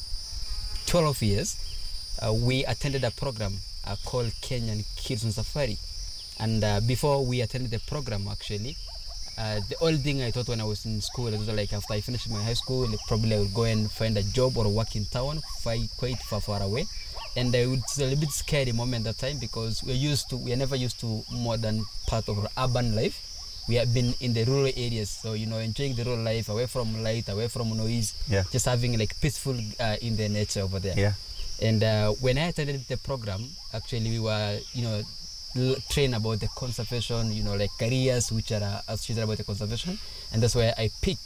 12 0.88 1.22
years, 1.22 1.58
uh, 2.26 2.34
we 2.34 2.66
attended 2.66 3.04
a 3.04 3.12
program 3.12 3.54
uh, 3.86 3.96
called 4.06 4.32
Kenyan 4.42 4.84
Kids 4.96 5.24
on 5.26 5.32
Safari. 5.32 5.78
And 6.40 6.64
uh, 6.64 6.80
before 6.82 7.24
we 7.26 7.42
attended 7.42 7.72
the 7.72 7.80
program, 7.80 8.28
actually, 8.30 8.76
uh, 9.38 9.60
the 9.70 9.76
only 9.82 9.98
thing 9.98 10.22
I 10.24 10.32
thought 10.32 10.48
when 10.48 10.62
I 10.62 10.64
was 10.64 10.86
in 10.86 11.02
school, 11.02 11.28
it 11.28 11.38
was 11.38 11.48
like 11.50 11.74
after 11.74 11.94
I 11.94 12.02
finished 12.02 12.30
my 12.30 12.42
high 12.44 12.54
school, 12.54 12.88
probably 13.08 13.36
I 13.36 13.40
would 13.40 13.54
go 13.54 13.64
and 13.64 13.92
find 13.92 14.18
a 14.18 14.24
job 14.24 14.58
or 14.58 14.68
work 14.70 14.96
in 14.96 15.06
town, 15.06 15.42
quite 15.64 16.20
far, 16.20 16.42
far 16.42 16.62
away. 16.62 16.86
And 17.36 17.54
I 17.54 17.66
would 17.66 17.82
a 17.98 18.02
little 18.04 18.20
bit 18.20 18.30
scary 18.32 18.72
moment 18.72 19.06
at 19.08 19.18
that 19.18 19.28
time 19.28 19.40
because 19.40 19.84
we're 19.84 19.96
used 19.96 20.30
to, 20.30 20.38
we're 20.38 20.56
never 20.56 20.78
used 20.78 21.00
to 21.02 21.22
modern 21.34 21.84
part 22.08 22.30
of 22.30 22.48
urban 22.58 22.96
life. 22.96 23.22
We 23.68 23.76
have 23.76 23.94
been 23.94 24.14
in 24.22 24.34
the 24.34 24.46
rural 24.46 24.68
areas, 24.78 25.10
so 25.10 25.34
you 25.34 25.48
know, 25.48 25.58
enjoying 25.58 25.96
the 25.96 26.04
rural 26.06 26.22
life, 26.24 26.48
away 26.50 26.68
from 26.68 27.04
light, 27.04 27.28
away 27.28 27.48
from 27.50 27.76
noise, 27.76 28.14
Yeah. 28.30 28.44
just 28.52 28.66
having 28.66 28.98
like 28.98 29.20
peaceful 29.20 29.58
uh, 29.80 29.98
in 30.02 30.16
the 30.16 30.30
nature 30.30 30.62
over 30.62 30.80
there. 30.80 30.94
Yeah. 30.96 31.14
And 31.62 31.84
uh, 31.84 32.12
when 32.22 32.38
I 32.38 32.48
attended 32.48 32.88
the 32.88 32.98
program, 32.98 33.44
actually 33.74 34.10
we 34.12 34.20
were, 34.20 34.60
you 34.74 34.84
know, 34.84 35.02
trained 35.90 36.16
about 36.16 36.40
the 36.40 36.48
conservation, 36.56 37.32
you 37.32 37.44
know, 37.44 37.56
like 37.56 37.72
careers 37.80 38.32
which 38.32 38.52
are 38.52 38.64
uh, 38.64 38.82
associated 38.88 39.24
about 39.24 39.38
the 39.38 39.44
conservation, 39.44 39.98
and 40.34 40.42
that's 40.42 40.56
where 40.56 40.74
I 40.78 40.90
pick 41.02 41.18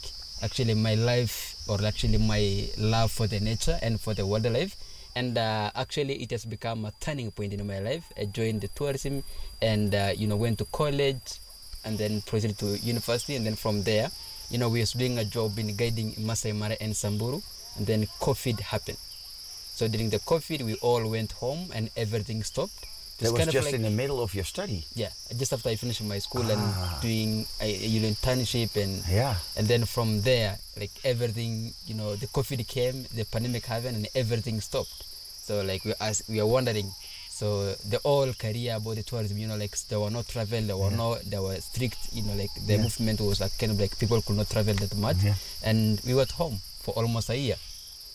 actually 0.42 0.74
my 0.74 0.94
life 0.94 1.56
or 1.68 1.84
actually 1.84 2.18
my 2.18 2.68
love 2.78 3.10
for 3.12 3.26
the 3.26 3.40
nature 3.40 3.78
and 3.82 4.00
for 4.00 4.14
the 4.14 4.24
wildlife. 4.24 4.76
And 5.16 5.36
uh, 5.36 5.70
actually, 5.74 6.22
it 6.22 6.30
has 6.30 6.44
become 6.44 6.84
a 6.84 6.92
turning 7.00 7.32
point 7.32 7.52
in 7.52 7.66
my 7.66 7.80
life. 7.80 8.04
I 8.16 8.26
joined 8.26 8.60
the 8.60 8.68
tourism, 8.68 9.24
and 9.60 9.94
uh, 9.94 10.12
you 10.16 10.26
know, 10.26 10.36
went 10.36 10.58
to 10.58 10.64
college, 10.66 11.40
and 11.84 11.98
then 11.98 12.22
proceeded 12.22 12.58
to 12.58 12.78
university, 12.78 13.36
and 13.36 13.44
then 13.44 13.56
from 13.56 13.82
there, 13.82 14.08
you 14.50 14.58
know, 14.58 14.68
we 14.68 14.80
was 14.80 14.92
doing 14.92 15.18
a 15.18 15.24
job 15.24 15.58
in 15.58 15.74
guiding 15.76 16.14
Masai 16.18 16.52
Mara 16.52 16.76
and 16.80 16.94
Samburu, 16.94 17.40
and 17.76 17.86
then 17.86 18.06
COVID 18.20 18.60
happened. 18.60 18.98
So 18.98 19.88
during 19.88 20.10
the 20.10 20.18
COVID, 20.18 20.62
we 20.62 20.74
all 20.76 21.08
went 21.08 21.32
home 21.32 21.70
and 21.74 21.88
everything 21.96 22.42
stopped. 22.42 22.84
That 23.20 23.32
was 23.32 23.38
kind 23.38 23.48
of 23.48 23.54
just 23.54 23.66
like- 23.66 23.74
in 23.74 23.82
the 23.82 23.90
middle 23.90 24.20
of 24.22 24.34
your 24.34 24.44
study. 24.44 24.84
yeah, 24.94 25.10
just 25.36 25.52
after 25.52 25.68
I 25.68 25.76
finished 25.76 26.02
my 26.02 26.18
school 26.18 26.44
Ah. 26.48 26.52
and 26.54 27.02
doing 27.02 27.46
a, 27.60 27.68
you 27.68 28.00
know 28.00 28.08
internship 28.08 28.76
and 28.76 29.02
Yeah. 29.08 29.36
and 29.56 29.68
then 29.68 29.84
from 29.84 30.22
there, 30.22 30.58
like 30.76 30.92
everything, 31.04 31.74
you 31.86 31.94
know, 31.94 32.16
the 32.16 32.26
COVID 32.28 32.66
came, 32.66 33.06
the 33.14 33.24
pandemic 33.24 33.66
happened, 33.66 33.96
and 33.96 34.06
everything 34.14 34.60
stopped. 34.60 35.04
So 35.46 35.62
like 35.62 35.84
we 35.84 35.92
as 36.00 36.22
we 36.28 36.40
are 36.40 36.46
wondering, 36.46 36.88
so 37.28 37.74
the 37.88 37.98
whole 38.04 38.32
career 38.34 38.76
about 38.76 38.96
the 38.96 39.02
tourism, 39.02 39.36
you 39.38 39.48
know, 39.48 39.56
like 39.56 39.76
there 39.88 40.00
were 40.00 40.10
no 40.10 40.22
travel, 40.22 40.60
there 40.62 40.76
were 40.76 40.90
no, 40.90 41.16
there 41.32 41.42
were 41.42 41.56
strict, 41.60 41.98
you 42.12 42.22
know, 42.22 42.34
like 42.34 42.50
the 42.66 42.76
movement 42.78 43.20
was 43.20 43.40
like 43.40 43.52
kind 43.58 43.72
of 43.72 43.80
like 43.80 43.98
people 43.98 44.20
could 44.22 44.36
not 44.36 44.48
travel 44.48 44.74
that 44.74 44.94
much, 44.96 45.16
Yeah. 45.22 45.34
and 45.62 46.00
we 46.06 46.14
were 46.14 46.22
at 46.22 46.32
home 46.32 46.60
for 46.84 46.92
almost 46.94 47.28
a 47.30 47.36
year, 47.36 47.56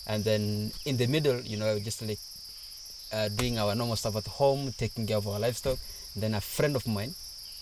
and 0.08 0.24
then 0.24 0.72
in 0.86 0.98
the 0.98 1.08
middle, 1.08 1.42
you 1.42 1.58
know, 1.58 1.78
just 1.80 2.02
like 2.02 2.20
uh, 3.12 3.30
doing 3.30 3.60
our 3.60 3.76
normal 3.76 3.96
stuff 3.96 4.16
at 4.16 4.28
home, 4.28 4.74
taking 4.78 5.06
care 5.08 5.18
of 5.18 5.28
our 5.28 5.40
livestock. 5.40 5.78
Then 6.16 6.34
a 6.34 6.42
friend 6.42 6.76
of 6.76 6.88
mine, 6.88 7.14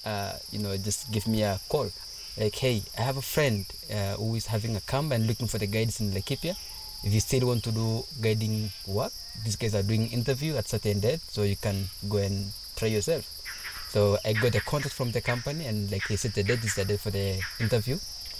uh, 0.05 0.33
you 0.51 0.59
know, 0.59 0.75
just 0.77 1.11
give 1.11 1.27
me 1.27 1.43
a 1.43 1.59
call, 1.69 1.89
like, 2.37 2.55
hey, 2.55 2.81
I 2.97 3.01
have 3.01 3.17
a 3.17 3.21
friend 3.21 3.65
uh, 3.91 4.13
who 4.15 4.35
is 4.35 4.47
having 4.47 4.75
a 4.75 4.81
camp 4.81 5.11
and 5.11 5.27
looking 5.27 5.47
for 5.47 5.57
the 5.57 5.67
guides 5.67 6.01
in 6.01 6.11
Laikipia. 6.11 6.55
If 7.03 7.13
you 7.13 7.19
still 7.19 7.47
want 7.47 7.63
to 7.65 7.71
do 7.71 8.03
guiding 8.21 8.71
work, 8.87 9.11
these 9.43 9.55
guys 9.55 9.75
are 9.75 9.83
doing 9.83 10.07
interview 10.11 10.55
at 10.55 10.67
certain 10.67 10.99
date, 10.99 11.21
so 11.21 11.43
you 11.43 11.57
can 11.57 11.89
go 12.07 12.17
and 12.17 12.51
try 12.75 12.87
yourself. 12.87 13.29
So 13.89 14.17
I 14.23 14.33
got 14.33 14.55
a 14.55 14.61
contact 14.61 14.95
from 14.95 15.11
the 15.11 15.21
company, 15.21 15.65
and 15.65 15.91
like 15.91 16.07
they 16.07 16.15
said, 16.15 16.33
the 16.33 16.43
date 16.43 16.63
is 16.63 16.75
the 16.75 16.85
date 16.85 16.99
for 16.99 17.11
the 17.11 17.39
interview, 17.59 17.97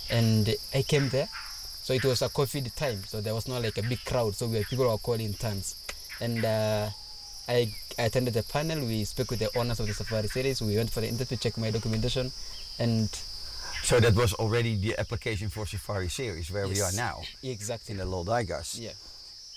and 0.09 0.55
I 0.73 0.81
came 0.81 1.09
there. 1.09 1.27
So 1.83 1.93
it 1.93 2.05
was 2.05 2.21
a 2.21 2.29
COVID 2.29 2.73
time, 2.75 3.03
so 3.05 3.19
there 3.19 3.35
was 3.35 3.47
not 3.47 3.61
like 3.61 3.77
a 3.77 3.83
big 3.83 4.03
crowd, 4.05 4.35
so 4.35 4.47
we 4.47 4.63
people 4.63 4.87
were 4.87 4.97
calling 4.97 5.33
turns, 5.33 5.75
and 6.23 6.45
uh, 6.45 6.89
I 7.47 7.57
I 7.99 8.03
attended 8.09 8.33
the 8.33 8.43
panel. 8.55 8.79
We 8.93 9.03
spoke 9.13 9.29
with 9.33 9.39
the 9.45 9.51
owners 9.59 9.79
of 9.79 9.87
the 9.87 9.93
safari 9.93 10.27
series. 10.27 10.61
We 10.61 10.75
went 10.79 10.89
for 10.95 11.01
the 11.01 11.09
interview, 11.13 11.37
checked 11.37 11.57
my 11.57 11.71
documentation, 11.71 12.31
and 12.79 13.09
So 13.83 13.99
that 13.99 14.15
was 14.15 14.31
already 14.39 14.73
the 14.79 14.93
application 14.97 15.49
for 15.49 15.65
Safari 15.67 16.07
Series, 16.07 16.47
where 16.49 16.67
we 16.67 16.79
are 16.79 16.95
now 16.95 17.21
exactly, 17.43 17.91
in 17.91 17.97
the 17.99 18.05
Loldaigas. 18.07 18.79
yeah. 18.79 18.95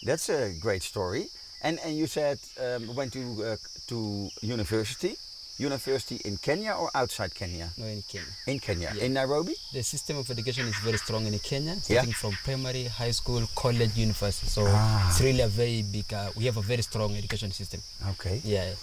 That's 0.03 0.29
a 0.29 0.53
great 0.61 0.83
story. 0.83 1.25
And 1.63 1.79
and 1.85 1.93
you 1.97 2.07
said 2.07 2.39
um, 2.59 2.83
went 2.99 3.13
to 3.13 3.23
uh, 3.23 3.57
to 3.87 4.29
university, 4.43 5.15
university 5.59 6.17
in 6.25 6.37
Kenya 6.37 6.73
or 6.75 6.91
outside 6.95 7.35
Kenya? 7.35 7.71
No, 7.77 7.87
in 7.87 8.03
Kenya. 8.03 8.27
In 8.47 8.59
Kenya, 8.61 8.93
Yeah. 8.95 9.05
in 9.05 9.15
Nairobi. 9.15 9.55
The 9.73 9.83
system 9.83 10.17
of 10.19 10.31
education 10.31 10.67
is 10.69 10.77
very 10.85 10.99
strong 10.99 11.27
in 11.27 11.39
Kenya, 11.39 11.73
Yeah. 11.75 11.81
starting 12.03 12.13
from 12.13 12.33
primary, 12.45 12.85
high 12.85 13.13
school, 13.13 13.47
college, 13.55 13.97
university. 13.97 14.49
So 14.49 14.65
Ah. 14.69 15.09
it's 15.11 15.21
really 15.21 15.41
a 15.43 15.49
very 15.49 15.83
big. 15.83 16.13
Uh, 16.13 16.31
we 16.37 16.45
have 16.47 16.57
a 16.59 16.63
very 16.63 16.83
strong 16.83 17.17
education 17.17 17.53
system. 17.53 17.81
Okay. 18.11 18.41
Yeah. 18.45 18.75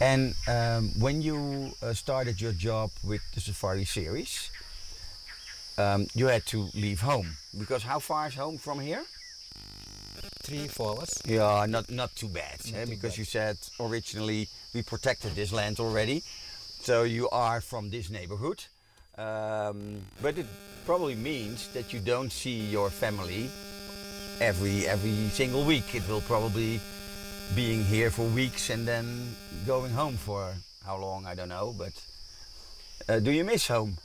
And 0.00 0.34
um, 0.48 0.90
when 0.98 1.22
you 1.22 1.74
uh, 1.82 1.94
started 1.94 2.40
your 2.40 2.52
job 2.52 2.90
with 3.04 3.20
the 3.34 3.40
Safari 3.40 3.84
Series, 3.84 4.50
um, 5.78 6.06
you 6.14 6.26
had 6.26 6.44
to 6.46 6.68
leave 6.74 7.00
home 7.00 7.36
because 7.58 7.82
how 7.84 7.98
far 8.00 8.26
is 8.28 8.34
home 8.34 8.58
from 8.58 8.80
here? 8.80 9.04
Three, 10.42 10.66
four 10.66 10.96
hours. 10.98 11.22
Yeah, 11.24 11.66
not 11.68 11.90
not 11.90 12.14
too 12.16 12.28
bad. 12.28 12.58
Not 12.66 12.74
eh, 12.74 12.84
too 12.84 12.90
because 12.90 13.12
bad. 13.12 13.18
you 13.18 13.24
said 13.24 13.56
originally 13.78 14.48
we 14.74 14.82
protected 14.82 15.34
this 15.34 15.52
land 15.52 15.78
already, 15.78 16.22
so 16.80 17.04
you 17.04 17.28
are 17.30 17.60
from 17.60 17.90
this 17.90 18.10
neighborhood. 18.10 18.64
Um, 19.16 20.02
but 20.20 20.38
it 20.38 20.46
probably 20.84 21.14
means 21.14 21.68
that 21.74 21.92
you 21.92 22.00
don't 22.00 22.32
see 22.32 22.58
your 22.58 22.90
family 22.90 23.50
every 24.40 24.86
every 24.86 25.28
single 25.30 25.64
week. 25.64 25.94
It 25.94 26.08
will 26.08 26.22
probably 26.22 26.80
being 27.54 27.84
here 27.84 28.10
for 28.10 28.26
weeks 28.26 28.70
and 28.70 28.86
then 28.86 29.36
going 29.66 29.92
home 29.92 30.16
for 30.16 30.54
how 30.84 30.96
long 30.96 31.24
I 31.24 31.34
don't 31.34 31.50
know. 31.50 31.74
But 31.76 31.92
uh, 33.08 33.20
do 33.20 33.30
you 33.30 33.44
miss 33.44 33.68
home? 33.68 33.98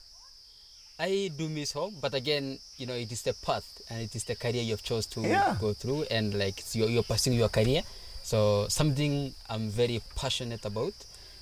I 1.00 1.30
do 1.38 1.48
miss 1.48 1.74
home, 1.74 1.95
but 2.02 2.16
again, 2.16 2.58
you 2.78 2.88
know, 2.88 2.93
it 2.95 3.12
is 3.12 3.22
the 3.22 3.34
path 3.34 3.82
and 3.89 4.02
it 4.02 4.16
is 4.16 4.24
the 4.24 4.36
career 4.36 4.64
you've 4.64 4.82
chose 4.84 5.06
to 5.08 5.22
Yeah. 5.22 5.56
go 5.60 5.74
through, 5.74 6.04
and 6.10 6.34
like 6.34 6.60
it's 6.60 6.76
you're, 6.76 6.89
you're 6.89 7.04
pursuing 7.04 7.38
your 7.38 7.50
career. 7.50 7.84
So 8.24 8.66
something 8.68 9.34
I'm 9.50 9.70
very 9.70 10.02
passionate 10.16 10.66
about, 10.66 10.93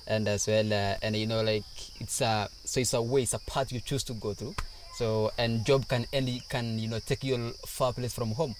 and 0.06 0.28
as 0.28 0.46
well, 0.46 0.70
uh, 0.72 0.96
and 1.02 1.16
you 1.16 1.26
know, 1.26 1.42
like 1.42 1.64
it's 2.00 2.20
a 2.20 2.48
so 2.64 2.80
it's 2.80 2.92
a 2.92 3.00
way, 3.00 3.22
it's 3.22 3.32
a 3.32 3.38
path 3.40 3.72
you 3.72 3.80
choose 3.80 4.04
to 4.04 4.12
go 4.14 4.34
through. 4.34 4.54
So 4.96 5.32
and 5.38 5.64
job 5.64 5.88
can 5.88 6.06
any 6.12 6.42
can 6.48 6.78
you 6.78 6.88
know 6.88 6.98
take 7.00 7.24
you 7.24 7.52
far 7.66 7.92
place 7.94 8.12
from 8.12 8.32
home, 8.32 8.54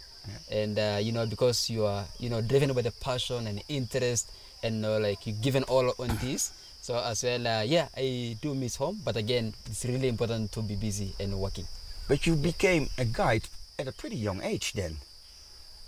and 0.51 0.79
uh, 0.79 0.99
you 1.01 1.13
know 1.13 1.27
because 1.27 1.69
you 1.69 1.85
are 1.85 2.07
you 2.19 2.31
know 2.31 2.41
driven 2.41 2.73
by 2.73 2.81
the 2.83 2.91
passion 2.91 3.47
and 3.47 3.63
interest, 3.69 4.31
and 4.63 4.85
uh, 4.85 4.99
like 4.99 5.27
you 5.27 5.35
given 5.35 5.63
all 5.65 5.93
on 5.99 6.09
this. 6.23 6.53
So 6.87 7.03
as 7.03 7.25
well, 7.25 7.45
uh, 7.49 7.63
yeah, 7.63 7.89
I 7.97 8.37
do 8.41 8.55
miss 8.55 8.77
home, 8.77 9.01
but 9.05 9.17
again, 9.17 9.55
it's 9.69 9.85
really 9.85 10.07
important 10.07 10.53
to 10.53 10.63
be 10.63 10.77
busy 10.77 11.17
and 11.19 11.35
working. 11.35 11.67
But 12.07 12.29
you 12.29 12.37
became 12.37 12.89
a 12.97 13.05
guide 13.05 13.49
at 13.77 13.89
a 13.89 13.93
pretty 13.93 14.15
young 14.15 14.41
age 14.41 14.73
then. 14.73 14.99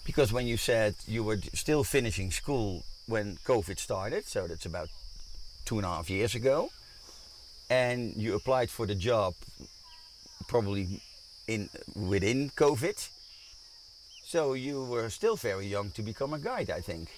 Because 0.05 0.33
when 0.33 0.49
you 0.49 0.57
said 0.57 0.97
you 1.07 1.23
were 1.23 1.39
still 1.55 1.85
finishing 1.85 2.33
school 2.33 2.83
when 3.07 3.37
COVID 3.45 3.79
started, 3.79 4.27
so 4.27 4.49
that's 4.49 4.67
about 4.67 4.89
two 5.65 5.77
and 5.77 5.87
a 5.87 5.89
half 5.89 6.11
years 6.11 6.35
ago, 6.35 6.71
and 7.71 8.17
you 8.17 8.35
applied 8.35 8.69
for 8.69 8.85
the 8.85 8.97
job 8.97 9.35
probably 10.49 11.01
in 11.47 11.69
within 11.95 12.51
COVID. 12.57 13.09
So 14.25 14.55
you 14.55 14.83
were 14.83 15.11
still 15.11 15.37
very 15.37 15.69
young 15.69 15.93
to 15.93 16.03
become 16.03 16.35
a 16.35 16.41
guide, 16.41 16.71
I 16.71 16.81
think. 16.81 17.09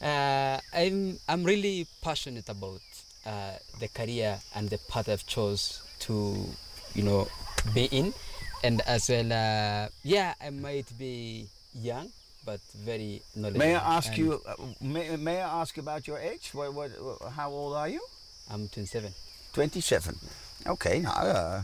Uh, 0.00 0.58
I'm 0.72 1.18
I'm 1.28 1.42
really 1.44 1.86
passionate 2.02 2.48
about 2.48 2.80
uh, 3.26 3.58
the 3.80 3.88
career 3.88 4.38
and 4.54 4.70
the 4.70 4.78
path 4.88 5.08
I've 5.08 5.26
chose 5.26 5.82
to, 6.00 6.46
you 6.94 7.02
know, 7.02 7.28
be 7.74 7.86
in, 7.86 8.14
and 8.62 8.80
as 8.86 9.08
well, 9.08 9.32
uh, 9.32 9.88
yeah, 10.04 10.34
I 10.40 10.50
might 10.50 10.86
be 10.98 11.48
young, 11.74 12.10
but 12.46 12.60
very 12.74 13.22
knowledgeable. 13.34 13.66
May 13.66 13.74
I 13.74 13.96
ask 13.96 14.08
and 14.10 14.18
you? 14.18 14.42
Uh, 14.46 14.54
may, 14.80 15.16
may 15.16 15.42
I 15.42 15.60
ask 15.60 15.76
about 15.78 16.06
your 16.06 16.18
age? 16.18 16.50
What, 16.52 16.72
what, 16.72 16.90
how 17.34 17.50
old 17.50 17.74
are 17.74 17.88
you? 17.88 18.00
I'm 18.50 18.68
27. 18.68 19.12
27. 19.52 20.16
Okay, 20.66 21.00
now 21.00 21.10
uh, 21.10 21.62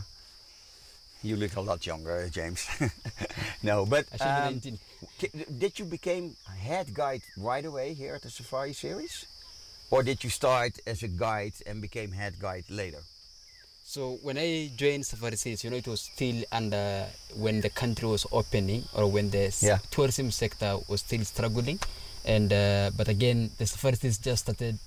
you 1.25 1.35
look 1.35 1.55
a 1.55 1.61
lot 1.61 1.85
younger, 1.85 2.29
James. 2.29 2.67
no, 3.63 3.85
but 3.85 4.05
um, 4.21 4.61
did 5.59 5.79
you 5.79 5.85
become 5.85 6.35
head 6.57 6.93
guide 6.93 7.21
right 7.37 7.65
away 7.65 7.93
here 7.93 8.15
at 8.15 8.21
the 8.21 8.29
Safari 8.29 8.73
Series, 8.73 9.25
or 9.91 10.03
did 10.03 10.23
you 10.23 10.29
start 10.29 10.79
as 10.85 11.03
a 11.03 11.07
guide 11.07 11.53
and 11.65 11.81
became 11.81 12.11
head 12.11 12.39
guide 12.39 12.65
later? 12.69 13.01
So 13.83 14.17
when 14.23 14.37
I 14.37 14.71
joined 14.75 15.05
Safari 15.05 15.35
Series, 15.37 15.63
you 15.63 15.69
know, 15.69 15.77
it 15.77 15.87
was 15.87 16.01
still 16.01 16.43
under 16.51 17.05
when 17.35 17.61
the 17.61 17.69
country 17.69 18.07
was 18.07 18.25
opening 18.31 18.83
or 18.93 19.05
when 19.07 19.29
the 19.29 19.55
Yeah. 19.61 19.77
tourism 19.91 20.31
sector 20.31 20.77
was 20.87 21.01
still 21.01 21.23
struggling. 21.23 21.79
And 22.25 22.51
uh, 22.51 22.89
but 22.97 23.07
again, 23.07 23.51
the 23.59 23.67
Safari 23.67 23.95
Series 23.95 24.17
just 24.17 24.45
started 24.45 24.79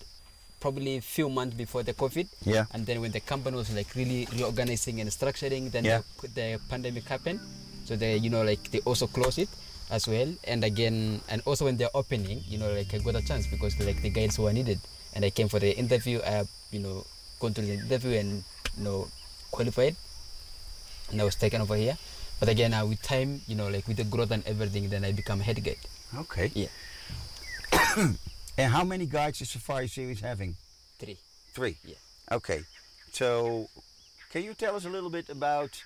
probably 0.61 0.96
a 0.98 1.00
few 1.00 1.28
months 1.28 1.54
before 1.56 1.82
the 1.82 1.94
COVID. 1.94 2.26
Yeah. 2.44 2.66
And 2.72 2.86
then 2.86 3.00
when 3.00 3.12
the 3.12 3.20
company 3.20 3.56
was 3.56 3.70
like 3.74 3.94
really 3.94 4.26
reorganizing 4.34 5.00
and 5.00 5.11
structuring, 5.11 5.70
then 5.70 5.84
Yeah. 5.84 6.00
the, 6.22 6.28
the 6.28 6.46
pandemic 6.68 7.04
happened. 7.09 7.40
So 7.86 7.96
they, 7.96 8.16
you 8.16 8.30
know, 8.30 8.42
like 8.42 8.70
they 8.70 8.80
also 8.84 9.06
closed 9.06 9.38
it 9.38 9.48
as 9.90 10.06
well. 10.06 10.28
And 10.44 10.64
again, 10.64 11.20
and 11.28 11.40
also 11.46 11.64
when 11.64 11.76
they're 11.78 11.94
opening, 11.94 12.44
you 12.46 12.59
know, 12.59 12.70
like 12.72 12.92
I 12.92 12.98
got 12.98 13.16
a 13.16 13.24
chance 13.24 13.46
because 13.46 13.78
like 13.80 14.02
the 14.02 14.11
guides 14.11 14.38
were 14.38 14.52
needed, 14.52 14.78
and 15.14 15.24
I 15.24 15.30
came 15.30 15.48
for 15.48 15.59
the 15.59 15.72
interview. 15.72 16.20
I, 16.20 16.44
you 16.70 16.80
know, 16.80 17.06
gone 17.40 17.54
to 17.54 17.62
the 17.62 17.74
interview 17.80 18.18
and 18.18 18.44
you 18.76 18.84
know 18.84 19.09
qualified, 19.50 19.96
and 21.11 21.20
I 21.20 21.24
was 21.24 21.34
taken 21.36 21.62
over 21.62 21.76
here. 21.76 21.96
But 22.40 22.48
again, 22.50 22.74
uh, 22.74 22.84
with 22.84 23.00
time, 23.02 23.40
you 23.48 23.56
know, 23.56 23.68
like 23.68 23.88
with 23.88 23.96
the 23.96 24.04
growth 24.04 24.30
and 24.30 24.44
everything, 24.46 24.90
then 24.90 25.04
I 25.04 25.12
become 25.12 25.40
head 25.40 25.64
guide. 25.64 25.80
Okay. 26.28 26.52
Yeah. 26.54 26.68
And 28.59 28.72
how 28.72 28.82
many 28.82 29.06
guides 29.06 29.40
is 29.40 29.50
Safari 29.50 29.86
Series 29.86 30.20
having? 30.20 30.56
Three. 30.98 31.16
Three. 31.54 31.76
Yeah. 31.84 31.94
Okay. 32.32 32.62
So, 33.12 33.68
can 34.32 34.42
you 34.42 34.52
tell 34.54 34.74
us 34.74 34.84
a 34.84 34.90
little 34.90 35.11
bit 35.11 35.28
about 35.28 35.80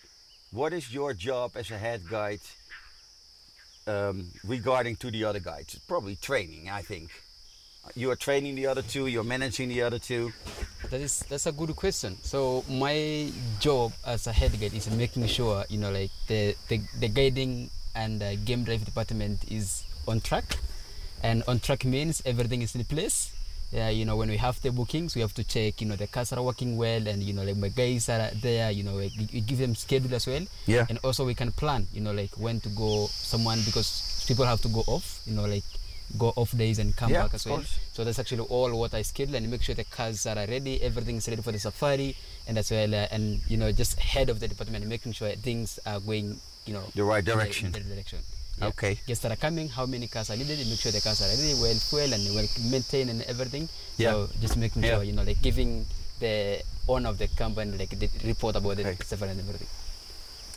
what 0.53 0.73
is 0.73 0.93
your 0.93 1.13
job 1.13 1.53
as 1.55 1.71
a 1.71 1.77
head 1.77 2.01
guide 2.09 2.41
um, 3.87 4.25
regarding 4.43 4.97
to 4.97 5.11
the 5.11 5.23
other 5.25 5.39
guides? 5.39 5.79
Probably 5.87 6.17
training, 6.17 6.71
I 6.71 6.81
think. 6.81 7.11
You 7.95 8.11
are 8.11 8.17
training 8.17 8.55
the 8.55 8.67
other 8.69 8.83
two. 8.83 9.07
You're 9.07 9.25
managing 9.25 9.69
the 9.69 9.83
other 9.83 9.99
two. 9.99 10.33
That 10.89 11.01
is 11.01 11.21
that's 11.29 11.47
a 11.47 11.53
good 11.53 11.75
question. 11.77 12.17
So 12.23 12.65
my 12.71 13.31
job 13.61 13.93
as 14.07 14.27
a 14.29 14.33
head 14.33 14.59
guide 14.59 14.73
is 14.73 14.89
making 14.89 15.27
sure 15.27 15.65
you 15.69 15.79
know 15.79 15.91
like 15.91 16.13
the 16.29 16.55
the, 16.69 16.81
the 17.01 17.09
guiding 17.09 17.71
and 17.95 18.23
uh, 18.23 18.37
game 18.37 18.63
drive 18.65 18.85
department 18.85 19.45
is 19.51 19.83
on 20.07 20.21
track, 20.21 20.45
and 21.23 21.43
on 21.49 21.61
track 21.61 21.85
means 21.85 22.23
everything 22.27 22.63
is 22.63 22.75
in 22.75 22.85
place. 22.85 23.33
Yeah, 23.73 23.89
you 23.89 24.05
know 24.05 24.17
when 24.17 24.29
we 24.29 24.37
have 24.37 24.61
the 24.61 24.71
bookings, 24.71 25.15
we 25.15 25.23
have 25.23 25.33
to 25.35 25.45
check 25.45 25.81
you 25.81 25.87
know 25.89 25.97
the 25.97 26.07
cars 26.07 26.31
are 26.33 26.43
working 26.43 26.77
well, 26.77 27.07
and 27.09 27.23
you 27.23 27.33
know 27.33 27.43
like 27.43 27.57
my 27.57 27.69
guys 27.69 28.09
are 28.11 28.29
there. 28.43 28.71
You 28.71 28.83
know 28.83 28.97
like 28.97 29.13
we 29.33 29.41
give 29.41 29.59
them 29.59 29.75
schedule 29.75 30.15
as 30.15 30.27
well. 30.27 30.45
Yeah. 30.67 30.85
And 30.91 30.99
also 31.03 31.25
we 31.25 31.35
can 31.35 31.53
plan. 31.53 31.87
You 31.95 32.03
know 32.03 32.13
like 32.13 32.31
when 32.37 32.61
to 32.61 32.69
go 32.71 33.07
someone 33.09 33.61
because 33.65 34.25
people 34.29 34.45
have 34.45 34.61
to 34.63 34.69
go 34.69 34.85
off. 34.87 35.23
You 35.27 35.35
know 35.37 35.47
like 35.47 35.65
go 36.19 36.35
off 36.37 36.53
days 36.55 36.79
and 36.79 36.95
come 36.95 37.11
Yeah, 37.11 37.23
back 37.23 37.33
as 37.33 37.47
well. 37.47 37.57
course. 37.65 37.79
So 37.95 38.05
that's 38.05 38.19
actually 38.19 38.45
all 38.53 38.69
what 38.79 38.93
I 38.93 39.01
schedule 39.01 39.35
and 39.37 39.51
make 39.51 39.63
sure 39.63 39.75
the 39.75 39.85
cars 39.85 40.27
are 40.27 40.35
ready, 40.37 40.83
everything 40.83 41.17
is 41.17 41.27
ready 41.27 41.41
for 41.41 41.53
the 41.53 41.59
safari, 41.59 42.15
and 42.47 42.59
as 42.59 42.71
well, 42.71 42.95
uh, 42.95 43.07
and 43.11 43.41
you 43.49 43.57
know, 43.57 43.73
just 43.73 43.99
head 43.99 44.29
of 44.29 44.39
the 44.39 44.49
department, 44.49 44.85
making 44.87 45.13
sure 45.13 45.31
things 45.31 45.79
are 45.87 46.01
going, 46.01 46.37
you 46.67 46.75
know, 46.75 46.85
The 46.95 47.05
right 47.05 47.21
in 47.21 47.25
the- 47.25 47.33
direction. 47.33 47.73
the 47.73 47.81
direction. 47.81 48.19
Yeah. 48.59 48.69
Okay. 48.69 48.99
Guests 49.07 49.23
that 49.23 49.33
are 49.33 49.37
coming, 49.37 49.69
how 49.69 49.87
many 49.87 50.07
cars 50.09 50.31
are 50.31 50.37
needed, 50.37 50.59
make 50.69 50.79
sure 50.79 50.93
the 50.93 51.01
cars 51.01 51.21
are 51.23 51.29
ready, 51.29 51.55
well 51.61 51.75
fuel 51.75 52.13
and 52.13 52.35
well 52.35 52.47
maintained 52.71 53.11
and 53.11 53.23
everything. 53.23 53.69
Yeah. 53.97 54.11
So 54.13 54.29
just 54.41 54.57
making 54.57 54.83
Yeah. 54.85 54.97
sure, 54.97 55.05
you 55.05 55.13
know, 55.13 55.23
like 55.23 55.41
giving 55.43 55.87
the 56.21 56.63
owner 56.89 57.09
of 57.09 57.19
the 57.19 57.29
company 57.29 57.77
like 57.77 57.99
the 57.99 58.09
report 58.25 58.57
about 58.57 58.79
Okay. 58.79 58.95
the 58.95 59.05
safari 59.05 59.31
and 59.33 59.41
everything. 59.41 59.69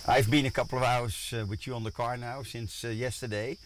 I've 0.07 0.29
been 0.29 0.45
a 0.45 0.51
couple 0.51 0.77
of 0.77 0.83
hours 0.83 1.33
uh, 1.33 1.45
with 1.45 1.65
you 1.65 1.73
on 1.73 1.83
the 1.83 1.91
car 1.91 2.17
now 2.17 2.43
since 2.43 2.83
uh, 2.83 2.89
yesterday. 2.89 3.57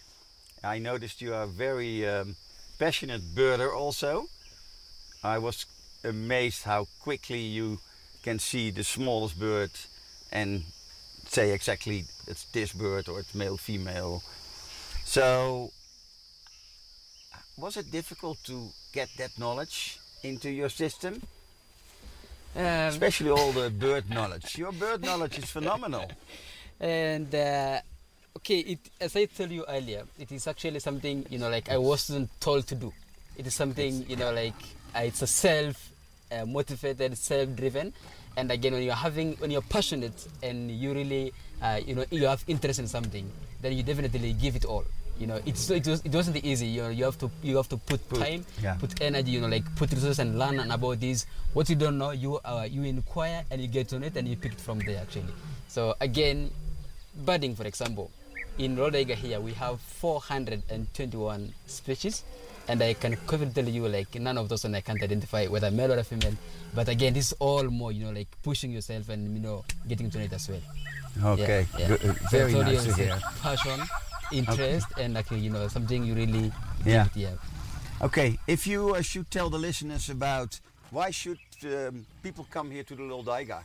I 0.62 0.78
noticed 0.78 1.20
you 1.20 1.34
are 1.34 1.42
a 1.42 1.46
very 1.46 2.06
um, 2.08 2.36
passionate 2.78 3.22
birder 3.34 3.74
also. 3.74 4.28
I 5.22 5.38
was 5.38 5.66
amazed 6.04 6.62
how 6.64 6.86
quickly 7.02 7.40
you 7.40 7.80
can 8.22 8.38
see 8.38 8.70
the 8.70 8.84
smallest 8.84 9.38
bird 9.38 9.70
and 10.32 10.64
say 11.30 11.52
exactly 11.52 12.04
it's 12.26 12.44
this 12.52 12.72
bird 12.72 13.08
or 13.08 13.20
it's 13.20 13.34
male, 13.34 13.56
female. 13.56 14.22
So, 15.04 15.70
was 17.56 17.76
it 17.76 17.90
difficult 17.90 18.38
to 18.44 18.68
get 18.92 19.08
that 19.18 19.38
knowledge 19.38 19.98
into 20.22 20.50
your 20.50 20.68
system? 20.68 21.22
Um, 22.56 22.64
Especially 22.64 23.30
all 23.30 23.52
the 23.52 23.70
bird 23.70 24.10
knowledge. 24.10 24.58
Your 24.58 24.72
bird 24.72 25.02
knowledge 25.02 25.38
is 25.38 25.44
phenomenal. 25.44 26.10
and 26.80 27.32
uh, 27.34 27.78
okay 28.36 28.60
it 28.60 28.78
as 29.00 29.14
i 29.14 29.26
told 29.26 29.50
you 29.50 29.64
earlier 29.68 30.02
it 30.18 30.32
is 30.32 30.46
actually 30.46 30.80
something 30.80 31.26
you 31.28 31.38
know 31.38 31.50
like 31.50 31.68
i 31.68 31.76
wasn't 31.76 32.28
told 32.40 32.66
to 32.66 32.74
do 32.74 32.90
it 33.36 33.46
is 33.46 33.54
something 33.54 34.04
you 34.08 34.16
know 34.16 34.32
like 34.32 34.54
uh, 34.96 35.00
it's 35.00 35.20
a 35.20 35.26
self 35.26 35.90
uh, 36.32 36.46
motivated 36.46 37.16
self 37.18 37.54
driven 37.54 37.92
and 38.40 38.50
again 38.50 38.72
when 38.72 38.82
you're 38.82 38.96
having 39.06 39.36
when 39.36 39.50
you're 39.52 39.68
passionate 39.76 40.16
and 40.42 40.70
you 40.70 40.94
really 40.94 41.32
uh, 41.60 41.78
you 41.84 41.94
know 41.94 42.04
you 42.10 42.24
have 42.24 42.42
interest 42.48 42.80
in 42.80 42.88
something 42.88 43.28
then 43.60 43.76
you 43.76 43.82
definitely 43.82 44.32
give 44.32 44.56
it 44.56 44.64
all. 44.64 44.84
You 45.20 45.26
know 45.26 45.38
it's 45.44 45.68
it, 45.68 45.86
was, 45.86 46.00
it 46.00 46.14
wasn't 46.14 46.38
easy. 46.42 46.66
You 46.66 46.82
know 46.84 46.88
you 46.88 47.04
have 47.04 47.18
to 47.18 47.30
you 47.42 47.58
have 47.58 47.68
to 47.68 47.76
put, 47.76 48.00
time 48.08 48.46
yeah. 48.62 48.80
put 48.80 48.96
energy 49.02 49.32
you 49.32 49.42
know 49.42 49.48
like 49.52 49.68
put 49.76 49.92
resources 49.92 50.18
and 50.18 50.38
learn 50.38 50.58
about 50.70 50.98
this. 51.00 51.26
What 51.52 51.68
you 51.68 51.76
don't 51.76 51.98
know 51.98 52.12
you 52.12 52.40
uh, 52.40 52.66
you 52.68 52.84
inquire 52.84 53.44
and 53.50 53.60
you 53.60 53.68
get 53.68 53.92
on 53.92 54.02
it 54.02 54.16
and 54.16 54.26
you 54.26 54.36
pick 54.36 54.52
it 54.52 54.60
from 54.60 54.78
there 54.80 54.96
actually. 55.04 55.34
So 55.68 55.94
again 56.00 56.50
birding 57.14 57.54
for 57.54 57.66
example. 57.66 58.10
In 58.56 58.76
Loldaiga 58.76 59.14
here 59.14 59.40
we 59.40 59.52
have 59.54 59.80
421 59.80 61.52
species 61.66 62.24
and 62.70 62.82
I 62.82 62.94
can 62.94 63.16
confidently 63.30 63.62
tell 63.64 63.72
you 63.78 63.88
like 63.88 64.14
none 64.26 64.38
of 64.42 64.48
those 64.50 64.64
and 64.64 64.74
I 64.76 64.80
can't 64.80 65.02
identify 65.02 65.42
whether 65.54 65.70
male 65.70 65.92
or 65.94 65.98
a 65.98 66.04
female 66.04 66.36
but 66.74 66.88
again 66.88 67.12
this 67.14 67.26
is 67.32 67.34
all 67.38 67.64
more 67.80 67.90
you 67.92 68.04
know 68.04 68.12
like 68.18 68.28
pushing 68.48 68.70
yourself 68.76 69.08
and 69.08 69.22
you 69.36 69.42
know 69.46 69.64
getting 69.88 70.08
to 70.10 70.18
know 70.18 70.24
it 70.24 70.32
as 70.32 70.48
well 70.48 70.62
Okay, 71.34 71.66
yeah, 71.78 71.80
yeah. 71.80 71.88
good- 71.88 72.16
So 72.30 72.36
very 72.38 72.54
all 72.54 72.62
nice 72.62 72.84
to 72.88 72.92
hear. 72.94 73.18
passion 73.42 73.80
interest 74.40 74.86
and 75.02 75.14
like 75.14 75.30
you 75.32 75.50
know 75.50 75.66
something 75.68 76.04
you 76.04 76.14
really 76.14 76.52
Yeah. 76.86 77.06
it, 77.06 77.16
yeah 77.26 77.34
Okay, 78.08 78.38
if 78.46 78.66
you 78.66 78.94
uh, 78.94 79.02
should 79.02 79.30
tell 79.30 79.50
the 79.50 79.58
listeners 79.58 80.08
about 80.08 80.58
why 80.90 81.10
should 81.10 81.38
um, 81.64 82.06
people 82.22 82.46
come 82.50 82.70
here 82.70 82.82
to 82.90 82.94
the 82.96 83.02
Loldaiga, 83.02 83.58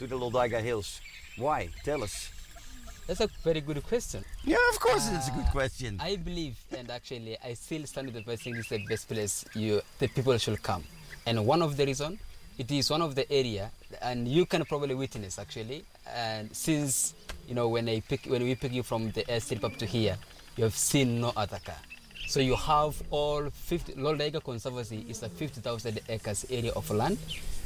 to 0.00 0.06
the 0.08 0.16
Loldaiga 0.18 0.60
Hills? 0.60 1.00
Why? 1.36 1.68
Tell 1.84 2.02
us. 2.02 2.14
That's 3.08 3.20
a 3.20 3.28
very 3.42 3.60
good 3.62 3.82
question 3.82 4.22
Yeah, 4.44 4.56
of 4.72 4.78
course 4.78 5.08
it's 5.10 5.28
a 5.28 5.32
good 5.32 5.46
question. 5.46 5.98
I 6.00 6.16
believe, 6.16 6.56
and 6.76 6.90
actually, 6.90 7.36
I 7.44 7.54
still 7.54 7.84
stand 7.86 8.12
with 8.12 8.24
the 8.24 8.36
thing. 8.36 8.54
This 8.54 8.66
is 8.66 8.70
the 8.70 8.84
best 8.86 9.08
place 9.08 9.44
you 9.54 9.80
the 9.98 10.08
people 10.08 10.36
should 10.38 10.62
come, 10.62 10.84
and 11.26 11.44
one 11.44 11.62
of 11.62 11.76
the 11.76 11.86
reason, 11.86 12.18
it 12.58 12.70
is 12.70 12.90
one 12.90 13.02
of 13.02 13.14
the 13.14 13.30
area, 13.32 13.70
and 14.02 14.28
you 14.28 14.44
can 14.46 14.64
probably 14.66 14.94
witness 14.94 15.38
actually. 15.38 15.84
And 16.06 16.54
since 16.54 17.14
you 17.48 17.54
know 17.54 17.68
when 17.68 17.88
I 17.88 18.00
pick 18.00 18.26
when 18.26 18.42
we 18.44 18.54
pick 18.54 18.72
you 18.72 18.82
from 18.82 19.10
the 19.12 19.24
airstrip 19.24 19.64
up 19.64 19.76
to 19.78 19.86
here, 19.86 20.16
you 20.56 20.64
have 20.64 20.76
seen 20.76 21.20
no 21.20 21.32
other 21.36 21.58
car. 21.64 21.80
So 22.28 22.40
you 22.40 22.56
have 22.56 23.00
all 23.10 23.48
50. 23.50 23.94
Loldaiga 23.94 24.44
Conservancy 24.44 25.06
is 25.08 25.22
a 25.22 25.30
50,000 25.30 26.00
acres 26.10 26.44
area 26.50 26.72
of 26.72 26.90
land. 26.90 27.16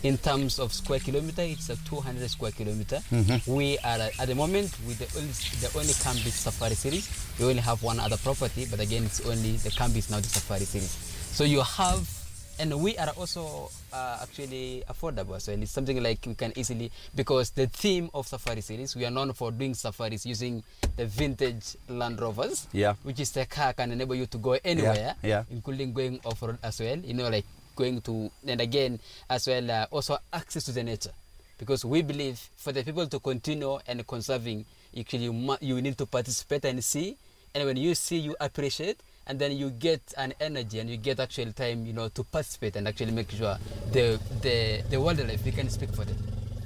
In 0.03 0.19
terms 0.19 0.59
of 0.59 0.73
square 0.73 0.99
kilometer, 0.99 1.43
it's 1.43 1.71
a 1.71 1.77
200 1.87 2.29
square 2.29 2.51
kilometer. 2.51 3.01
We 3.47 3.79
are 3.79 4.01
at 4.19 4.27
the 4.27 4.35
moment 4.35 4.75
with 4.85 4.99
the 4.99 5.07
only, 5.17 5.31
the 5.63 5.71
only 5.79 5.93
Camp 5.95 6.17
Beach 6.25 6.35
Safari 6.35 6.75
series. 6.75 7.07
We 7.39 7.47
only 7.47 7.63
have 7.63 7.83
one 7.85 8.01
other 8.01 8.17
property, 8.17 8.67
but 8.69 8.81
again, 8.81 9.05
it's 9.05 9.25
only 9.25 9.53
the 9.59 9.71
Camp 9.71 9.95
Beach 9.95 10.11
now 10.11 10.17
the 10.19 10.27
Safari 10.29 10.65
series. 10.65 10.91
So 10.91 11.45
you 11.45 11.61
have, 11.63 12.11
and 12.59 12.83
we 12.83 12.99
are 12.99 13.11
also 13.11 13.71
uh, 13.93 14.19
actually 14.23 14.83
affordable. 14.91 15.41
So 15.41 15.53
it's 15.53 15.71
something 15.71 16.03
like 16.03 16.19
we 16.27 16.35
can 16.35 16.53
easily 16.59 16.91
because 17.15 17.51
the 17.51 17.69
theme 17.69 18.11
of 18.13 18.27
Safari 18.27 18.61
series 18.61 18.97
we 18.97 19.07
are 19.07 19.11
known 19.11 19.33
for 19.35 19.53
doing 19.53 19.73
safaris 19.75 20.27
using 20.27 20.65
the 20.97 21.07
vintage 21.07 21.77
Land 21.89 22.21
Rovers 22.21 22.67
Yeah. 22.73 22.95
which 23.05 23.21
is 23.21 23.31
the 23.31 23.47
car 23.47 23.73
can 23.73 23.93
enable 23.93 24.17
you 24.17 24.27
to 24.27 24.39
go 24.39 24.59
anywhere, 24.65 25.15
yeah. 25.23 25.45
including 25.49 25.93
going 25.93 26.19
off 26.25 26.43
road 26.43 26.59
as 26.65 26.81
well. 26.81 26.99
You 26.99 27.15
know, 27.15 27.29
like 27.31 27.45
going 27.75 28.01
to 28.03 28.31
and 28.47 28.61
again 28.61 29.01
as 29.29 29.47
well 29.47 29.71
uh, 29.71 29.87
also 29.91 30.19
access 30.33 30.65
to 30.65 30.73
the 30.73 30.83
nature, 30.83 31.13
because 31.59 31.85
we 31.85 32.03
believe 32.03 32.39
for 32.57 32.73
the 32.73 32.83
people 32.83 33.07
to 33.07 33.19
continue 33.19 33.79
and 33.87 34.07
conserving, 34.07 34.65
actually 34.99 35.25
you, 35.25 35.57
you 35.61 35.81
need 35.83 35.97
to 35.99 36.07
participate 36.07 36.65
and 36.65 36.83
see, 36.83 37.17
and 37.55 37.65
when 37.65 37.77
you 37.77 37.95
see, 37.95 38.19
you 38.19 38.37
appreciate. 38.41 38.99
And 39.25 39.39
then 39.39 39.53
you 39.53 39.71
get 39.71 40.03
an 40.19 40.35
energy, 40.41 40.81
and 40.81 40.91
you 40.91 40.97
get 40.97 41.21
actual 41.21 41.53
time, 41.53 41.87
you 41.87 41.93
know, 41.93 42.09
to 42.09 42.25
participate 42.25 42.75
and 42.75 42.89
actually 42.89 43.13
make 43.13 43.31
sure 43.31 43.57
the 43.93 44.19
the 44.41 44.83
the 44.91 45.01
wildlife 45.01 45.45
we 45.45 45.53
can 45.53 45.71
speak 45.71 45.95
for 45.95 46.05
them. 46.05 46.17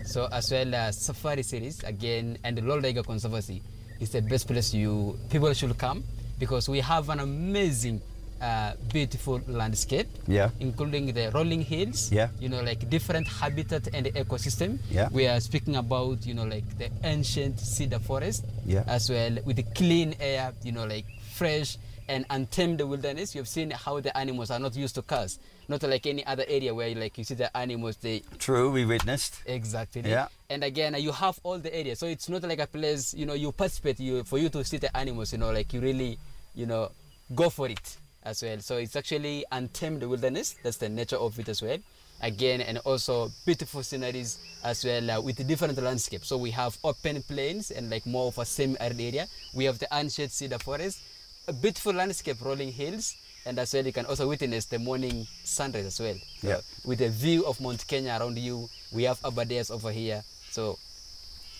So 0.07 0.26
as 0.32 0.50
well 0.50 0.74
as 0.74 0.96
Safari 0.96 1.42
series 1.42 1.84
again 1.84 2.38
and 2.44 2.57
the 2.57 2.62
Loldaiga 2.62 3.04
Conservancy 3.04 3.61
is 4.00 4.09
the 4.09 4.22
best 4.22 4.48
place 4.48 4.72
you 4.72 5.18
people 5.28 5.52
should 5.52 5.76
come 5.76 6.02
because 6.38 6.66
we 6.66 6.80
have 6.80 7.11
an 7.11 7.20
amazing 7.20 8.00
uh, 8.41 8.72
beautiful 8.93 9.41
landscape 9.47 10.09
Yeah. 10.26 10.51
including 10.61 11.12
the 11.12 11.30
rolling 11.32 11.62
hills 11.62 12.11
Yeah. 12.12 12.28
you 12.41 12.49
know 12.49 12.61
like 12.62 12.89
different 12.91 13.26
habitat 13.28 13.89
and 13.95 14.07
ecosystem 14.07 14.78
Yeah. 14.91 15.09
we 15.12 15.26
are 15.26 15.41
speaking 15.41 15.76
about 15.76 16.26
you 16.26 16.34
know 16.34 16.45
like 16.45 16.66
the 16.78 16.91
ancient 17.05 17.59
cedar 17.61 17.99
forest 17.99 18.45
Yeah. 18.66 18.84
as 18.87 19.09
well 19.11 19.39
with 19.45 19.57
the 19.57 19.62
clean 19.74 20.14
air 20.20 20.53
you 20.62 20.72
know 20.72 20.84
like 20.87 21.07
fresh 21.34 21.78
and 22.09 22.24
untamed 22.30 22.80
wilderness. 22.80 23.34
You've 23.34 23.49
seen 23.49 23.72
how 23.72 23.99
the 23.99 24.16
animals 24.16 24.53
are 24.53 24.61
not 24.61 24.76
used 24.76 24.95
to 24.95 25.03
cars, 25.03 25.41
not 25.66 25.82
like 25.82 26.07
any 26.07 26.24
other 26.24 26.45
area 26.47 26.72
where 26.72 26.95
like 26.95 27.18
you 27.18 27.24
see 27.24 27.34
the 27.34 27.51
animals 27.57 27.97
they 27.97 28.22
True, 28.39 28.70
we 28.70 28.84
witnessed. 28.84 29.43
exactly. 29.45 30.03
Yeah. 30.09 30.28
And 30.49 30.62
again, 30.62 30.95
you 31.01 31.11
have 31.11 31.41
all 31.43 31.59
the 31.59 31.74
area, 31.76 31.97
so 31.97 32.07
it's 32.07 32.28
not 32.28 32.45
like 32.45 32.61
a 32.61 32.68
place 32.68 33.12
you 33.12 33.26
know 33.26 33.34
you 33.34 33.51
participate. 33.51 33.99
You 33.99 34.22
for 34.22 34.39
you 34.39 34.49
to 34.51 34.62
see 34.62 34.76
the 34.76 34.97
animals, 34.97 35.32
you 35.32 35.39
know, 35.39 35.51
like 35.51 35.72
you 35.72 35.80
really 35.80 36.16
you 36.55 36.66
know 36.66 36.93
go 37.34 37.51
for 37.51 37.66
it 37.68 37.97
as 38.27 38.43
well. 38.43 38.59
So 38.61 38.77
it's 38.77 38.97
actually 38.97 39.45
untamed 39.53 40.03
wilderness. 40.03 40.57
That's 40.62 40.77
the 40.77 40.89
nature 40.89 41.16
of 41.16 41.39
it 41.39 41.49
as 41.49 41.62
well. 41.62 41.79
Again, 42.22 42.61
and 42.62 42.79
also 42.79 43.31
beautiful 43.45 43.83
sceneries 43.83 44.39
as 44.64 44.85
well 44.85 45.11
uh, 45.11 45.20
with 45.20 45.47
different 45.47 45.77
landscapes. 45.81 46.29
So 46.29 46.37
we 46.37 46.51
have 46.51 46.77
open 46.83 47.22
plains 47.22 47.70
and 47.70 47.91
like 47.91 48.07
more 48.07 48.29
of 48.29 48.39
a 48.39 48.45
semi-arid 48.45 49.01
area. 49.01 49.27
We 49.55 49.64
have 49.64 49.79
the 49.79 49.87
unshaded 49.93 50.33
cedar 50.33 50.59
forest, 50.59 50.99
a 51.47 51.53
beautiful 51.53 51.93
landscape, 51.93 52.39
rolling 52.43 52.72
hills, 52.72 53.14
and 53.45 53.59
as 53.59 53.74
well 53.74 53.85
you 53.85 53.93
can 53.93 54.07
also 54.07 54.27
witness 54.29 54.64
the 54.64 54.79
morning 54.79 55.27
sunrise 55.45 55.87
as 55.87 56.01
well. 56.01 56.16
So 56.41 56.49
Yeah. 56.49 56.61
With 56.85 57.01
a 57.03 57.11
view 57.11 57.45
of 57.47 57.61
Mount 57.61 57.87
Kenya 57.87 58.16
around 58.18 58.39
you, 58.39 58.68
we 58.93 59.05
have 59.05 59.20
Aberdares 59.20 59.70
over 59.70 59.93
here. 59.93 60.24
So 60.51 60.79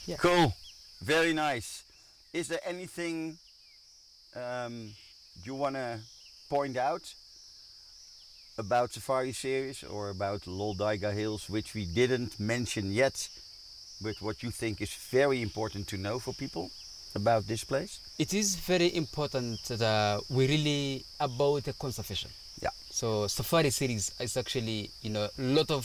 Yeah. 0.07 0.17
Cool. 0.17 0.55
Very 1.03 1.35
nice. 1.35 1.85
Is 2.33 2.49
there 2.49 2.61
anything 2.65 3.37
um, 4.35 4.91
you 5.45 5.55
want 5.55 5.77
to 5.77 6.01
point 6.49 6.77
out 6.77 7.15
about 8.59 8.93
Safari 8.93 9.33
Series 9.33 9.85
or 9.85 10.11
about 10.11 10.43
Loldaiga 10.43 11.13
Hills, 11.13 11.49
which 11.49 11.75
we 11.75 11.85
didn't 11.85 12.39
mention 12.41 12.93
yet, 12.93 13.29
but 14.03 14.15
what 14.21 14.43
you 14.43 14.51
think 14.51 14.81
is 14.81 14.95
very 15.11 15.43
important 15.43 15.87
to 15.89 15.97
know 15.97 16.19
for 16.19 16.33
people 16.35 16.71
about 17.15 17.47
this 17.47 17.65
place? 17.65 18.01
it 18.19 18.33
is 18.33 18.57
very 18.57 18.95
important 18.95 19.63
that 19.65 19.83
uh, 19.83 20.21
we 20.31 20.47
really 20.49 21.05
about 21.21 21.65
the 21.65 21.73
conservation. 21.75 22.31
Yeah. 22.63 22.71
So 22.91 23.27
Safari 23.27 23.71
series 23.71 24.13
is 24.21 24.37
actually 24.37 24.91
you 25.03 25.11
know 25.11 25.29
a 25.39 25.43
lot 25.43 25.71
of 25.71 25.85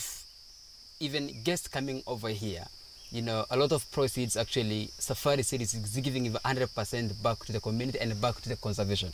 even 1.00 1.42
guests 1.42 1.68
coming 1.68 2.02
over 2.06 2.28
here. 2.30 2.64
You 3.10 3.20
know, 3.20 3.44
a 3.50 3.56
lot 3.58 3.72
of 3.72 3.84
proceeds 3.92 4.38
actually 4.38 4.88
Safari 4.98 5.42
series 5.42 5.74
is 5.74 5.96
giving 5.96 6.32
100% 6.32 7.22
back 7.22 7.44
to 7.44 7.52
the 7.52 7.60
community 7.60 7.98
and 8.00 8.18
back 8.18 8.40
to 8.40 8.48
the 8.48 8.56
conservation. 8.56 9.12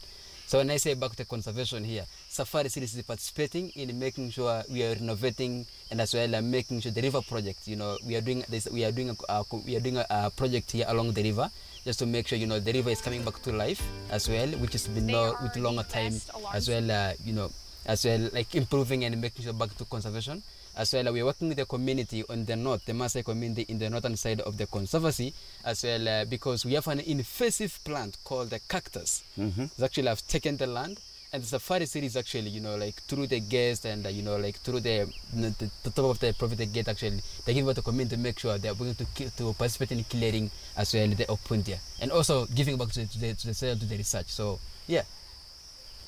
So 0.48 0.56
when 0.56 0.70
I 0.70 0.78
say 0.78 0.94
back 0.94 1.14
to 1.16 1.26
conservation 1.26 1.84
here, 1.84 2.06
Safari 2.26 2.70
series 2.70 2.96
is 2.96 3.02
participating 3.02 3.68
in 3.76 3.98
making 3.98 4.30
sure 4.30 4.64
we 4.72 4.82
are 4.82 4.94
renovating 4.94 5.66
and 5.90 6.00
as 6.00 6.14
well 6.14 6.34
uh, 6.34 6.40
making 6.40 6.80
sure 6.80 6.90
the 6.90 7.02
river 7.02 7.20
project. 7.20 7.68
You 7.68 7.76
know, 7.76 7.98
we 8.02 8.16
are 8.16 8.22
doing 8.22 8.42
this. 8.48 8.66
We 8.72 8.82
are 8.86 8.90
doing 8.90 9.10
a 9.10 9.16
uh, 9.28 9.44
we 9.66 9.76
are 9.76 9.80
doing 9.80 9.98
a, 9.98 10.06
a 10.08 10.30
project 10.30 10.72
here 10.72 10.86
along 10.88 11.12
the 11.12 11.22
river 11.22 11.50
just 11.84 11.98
to 11.98 12.06
make 12.06 12.28
sure 12.28 12.38
you 12.38 12.46
know 12.46 12.60
the 12.60 12.72
river 12.72 12.88
is 12.88 13.02
coming 13.02 13.22
back 13.24 13.42
to 13.42 13.52
life 13.52 13.82
as 14.08 14.26
well, 14.26 14.48
which 14.64 14.72
has 14.72 14.88
been 14.88 15.14
are 15.14 15.36
with 15.42 15.54
longer 15.58 15.82
time 15.82 16.16
as 16.54 16.66
well. 16.66 16.90
Uh, 16.90 17.12
you 17.26 17.34
know, 17.34 17.50
as 17.84 18.06
well 18.06 18.30
like 18.32 18.54
improving 18.54 19.04
and 19.04 19.20
making 19.20 19.44
sure 19.44 19.52
back 19.52 19.76
to 19.76 19.84
conservation. 19.84 20.42
As 20.78 20.92
well, 20.94 21.12
we 21.12 21.20
are 21.20 21.24
working 21.24 21.48
with 21.48 21.58
the 21.58 21.66
community 21.66 22.24
on 22.28 22.44
the 22.44 22.54
north, 22.54 22.84
the 22.86 22.92
Maasai 22.92 23.24
community 23.24 23.66
in 23.68 23.78
the 23.80 23.90
northern 23.90 24.16
side 24.16 24.40
of 24.42 24.56
the 24.56 24.66
conservancy, 24.66 25.34
as 25.64 25.82
well 25.82 26.08
uh, 26.08 26.24
because 26.24 26.64
we 26.64 26.74
have 26.74 26.86
an 26.86 27.00
invasive 27.00 27.78
plant 27.82 28.16
called 28.22 28.50
the 28.50 28.60
cactus. 28.60 29.24
Mm-hmm. 29.36 29.64
It's 29.64 29.82
actually 29.82 30.08
I've 30.08 30.26
taken 30.28 30.56
the 30.56 30.68
land 30.68 31.00
and 31.32 31.42
the 31.42 31.46
safari 31.46 31.84
series 31.84 32.16
actually 32.16 32.48
you 32.48 32.60
know 32.60 32.76
like 32.76 32.94
through 33.02 33.26
the 33.26 33.38
guests 33.38 33.84
and 33.84 34.06
uh, 34.06 34.08
you 34.08 34.22
know 34.22 34.36
like 34.36 34.56
through 34.60 34.80
the, 34.80 35.06
the, 35.34 35.70
the 35.82 35.90
top 35.90 36.06
of 36.06 36.18
the 36.20 36.32
profit 36.32 36.72
gate 36.72 36.88
actually 36.88 37.20
they 37.44 37.52
give 37.52 37.68
out 37.68 37.74
the 37.74 37.82
community 37.82 38.16
to 38.16 38.22
make 38.22 38.38
sure 38.38 38.56
they're 38.56 38.72
going 38.72 38.94
to 38.94 39.04
to 39.36 39.52
participate 39.52 39.92
in 39.92 40.02
clearing 40.04 40.50
as 40.78 40.94
well 40.94 41.06
the 41.08 41.26
open 41.26 41.60
there 41.62 41.78
and 42.00 42.10
also 42.12 42.46
giving 42.46 42.78
back 42.78 42.88
to, 42.88 43.06
to 43.06 43.18
the 43.18 43.34
to 43.34 43.48
the, 43.48 43.52
to 43.52 43.84
the 43.84 43.96
research 43.98 44.28
so 44.28 44.58
yeah 44.86 45.02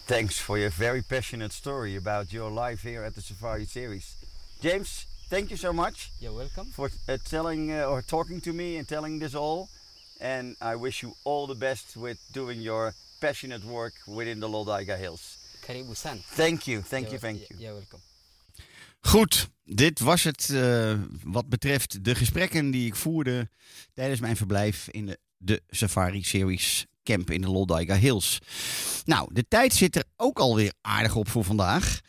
Thanks 0.07 0.41
for 0.41 0.59
your 0.59 0.71
very 0.71 1.03
passionate 1.03 1.53
story 1.53 1.95
about 1.95 2.33
your 2.33 2.51
life 2.51 2.83
here 2.83 3.05
at 3.05 3.15
the 3.15 3.21
Safari 3.21 3.65
Series. 3.65 4.17
James, 4.61 5.07
thank 5.31 5.51
you 5.51 5.57
so 5.57 5.73
much. 5.73 6.11
you're 6.21 6.37
welcome 6.37 6.67
for 6.67 6.91
uh, 7.09 7.17
telling 7.25 7.73
uh, 7.73 7.87
or 7.87 8.03
talking 8.03 8.43
to 8.43 8.53
me 8.53 8.77
and 8.77 8.87
telling 8.87 9.19
this 9.19 9.35
all. 9.35 9.69
And 10.21 10.55
I 10.61 10.77
wish 10.77 11.03
you 11.03 11.15
all 11.25 11.47
the 11.47 11.55
best 11.55 11.97
with 11.97 12.19
doing 12.33 12.61
your 12.61 12.93
passionate 13.21 13.65
work 13.65 13.95
within 14.07 14.39
the 14.41 14.49
Loldaiga 14.49 14.99
Hills. 14.99 15.39
karibu 15.67 15.95
san 15.95 16.23
Thank 16.37 16.67
you, 16.67 16.83
thank 16.83 17.11
you, 17.11 17.19
thank 17.19 17.39
you. 17.39 17.57
you're 17.59 17.75
welcome 17.75 18.01
Goed, 19.01 19.49
dit 19.65 20.01
was 20.01 20.23
het 20.23 20.51
eh, 20.51 20.95
wat 21.23 21.49
betreft 21.49 22.05
de 22.05 22.15
gesprekken 22.15 22.71
die 22.71 22.87
ik 22.87 22.95
voerde 22.95 23.49
tijdens 23.95 24.21
mijn 24.21 24.37
verblijf 24.37 24.89
in 24.91 25.07
de, 25.07 25.19
de 25.37 25.63
Safari 25.69 26.23
Series 26.23 26.87
Camp 27.03 27.31
in 27.31 27.41
de 27.41 27.51
Loldaiga 27.51 27.95
Hills. 27.95 28.39
Nou, 29.05 29.35
de 29.35 29.45
tijd 29.49 29.73
zit 29.75 29.97
er 29.97 30.05
ook 30.17 30.39
alweer 30.39 30.73
aardig 30.81 31.17
op 31.17 31.29
voor 31.29 31.45
vandaag. 31.45 32.01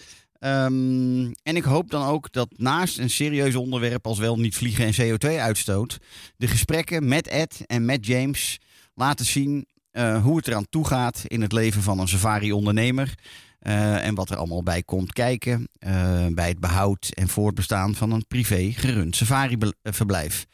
Ehm, 0.41 1.31
en 1.43 1.55
ik 1.55 1.63
hoop 1.63 1.89
dan 1.89 2.07
ook 2.07 2.31
dat 2.31 2.53
naast 2.57 2.97
een 2.97 3.09
serieus 3.09 3.55
onderwerp 3.55 4.07
als 4.07 4.19
wel 4.19 4.39
niet 4.39 4.55
vliegen 4.55 4.85
en 4.85 4.93
CO2-uitstoot, 4.93 5.97
de 6.37 6.47
gesprekken 6.47 7.07
met 7.07 7.27
Ed 7.27 7.63
en 7.65 7.85
met 7.85 8.05
James 8.05 8.59
laten 8.93 9.25
zien 9.25 9.67
eh, 9.91 10.23
hoe 10.23 10.37
het 10.37 10.47
eraan 10.47 10.69
toe 10.69 10.87
gaat 10.87 11.23
in 11.27 11.41
het 11.41 11.51
leven 11.51 11.81
van 11.81 11.99
een 11.99 12.07
safari-ondernemer. 12.07 13.13
Eh, 13.59 14.05
en 14.05 14.15
wat 14.15 14.29
er 14.29 14.37
allemaal 14.37 14.63
bij 14.63 14.83
komt 14.83 15.13
kijken 15.13 15.67
eh, 15.77 16.27
bij 16.27 16.47
het 16.47 16.59
behoud 16.59 17.09
en 17.13 17.27
voortbestaan 17.27 17.95
van 17.95 18.11
een 18.11 18.27
privé 18.27 18.71
gerund 18.71 19.15
safari-verblijf. 19.15 20.45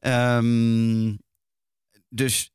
Ehm, 0.00 1.14
dus 2.08 2.50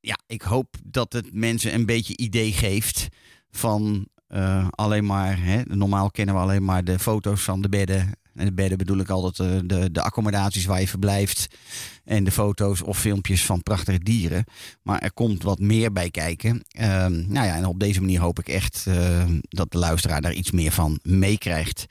ja, 0.00 0.18
ik 0.26 0.42
hoop 0.42 0.74
dat 0.84 1.12
het 1.12 1.34
mensen 1.34 1.74
een 1.74 1.86
beetje 1.86 2.16
idee 2.16 2.52
geeft 2.52 3.08
van 3.50 4.08
eh, 4.30 4.66
alleen 4.70 5.06
maar, 5.06 5.42
hè, 5.42 5.62
normaal 5.64 6.10
kennen 6.10 6.34
we 6.34 6.40
alleen 6.40 6.64
maar 6.64 6.84
de 6.84 6.98
foto's 6.98 7.42
van 7.42 7.62
de 7.62 7.68
bedden. 7.68 8.12
En 8.34 8.44
de 8.44 8.52
bedden 8.52 8.78
bedoel 8.78 8.98
ik 8.98 9.08
altijd 9.08 9.38
eh, 9.38 9.58
de, 9.64 9.92
de 9.92 10.02
accommodaties 10.02 10.64
waar 10.64 10.80
je 10.80 10.88
verblijft. 10.88 11.46
En 12.04 12.24
de 12.24 12.30
foto's 12.30 12.82
of 12.82 12.98
filmpjes 12.98 13.44
van 13.44 13.62
prachtige 13.62 13.98
dieren. 13.98 14.44
Maar 14.82 14.98
er 14.98 15.12
komt 15.12 15.42
wat 15.42 15.58
meer 15.58 15.92
bij 15.92 16.10
kijken. 16.10 16.64
Ehm, 16.68 17.12
nou 17.12 17.46
ja, 17.46 17.56
en 17.56 17.66
op 17.66 17.80
deze 17.80 18.00
manier 18.00 18.20
hoop 18.20 18.38
ik 18.38 18.48
echt 18.48 18.84
eh, 18.88 19.24
dat 19.40 19.72
de 19.72 19.78
luisteraar 19.78 20.20
daar 20.20 20.32
iets 20.32 20.50
meer 20.50 20.72
van 20.72 20.98
meekrijgt. 21.02 21.86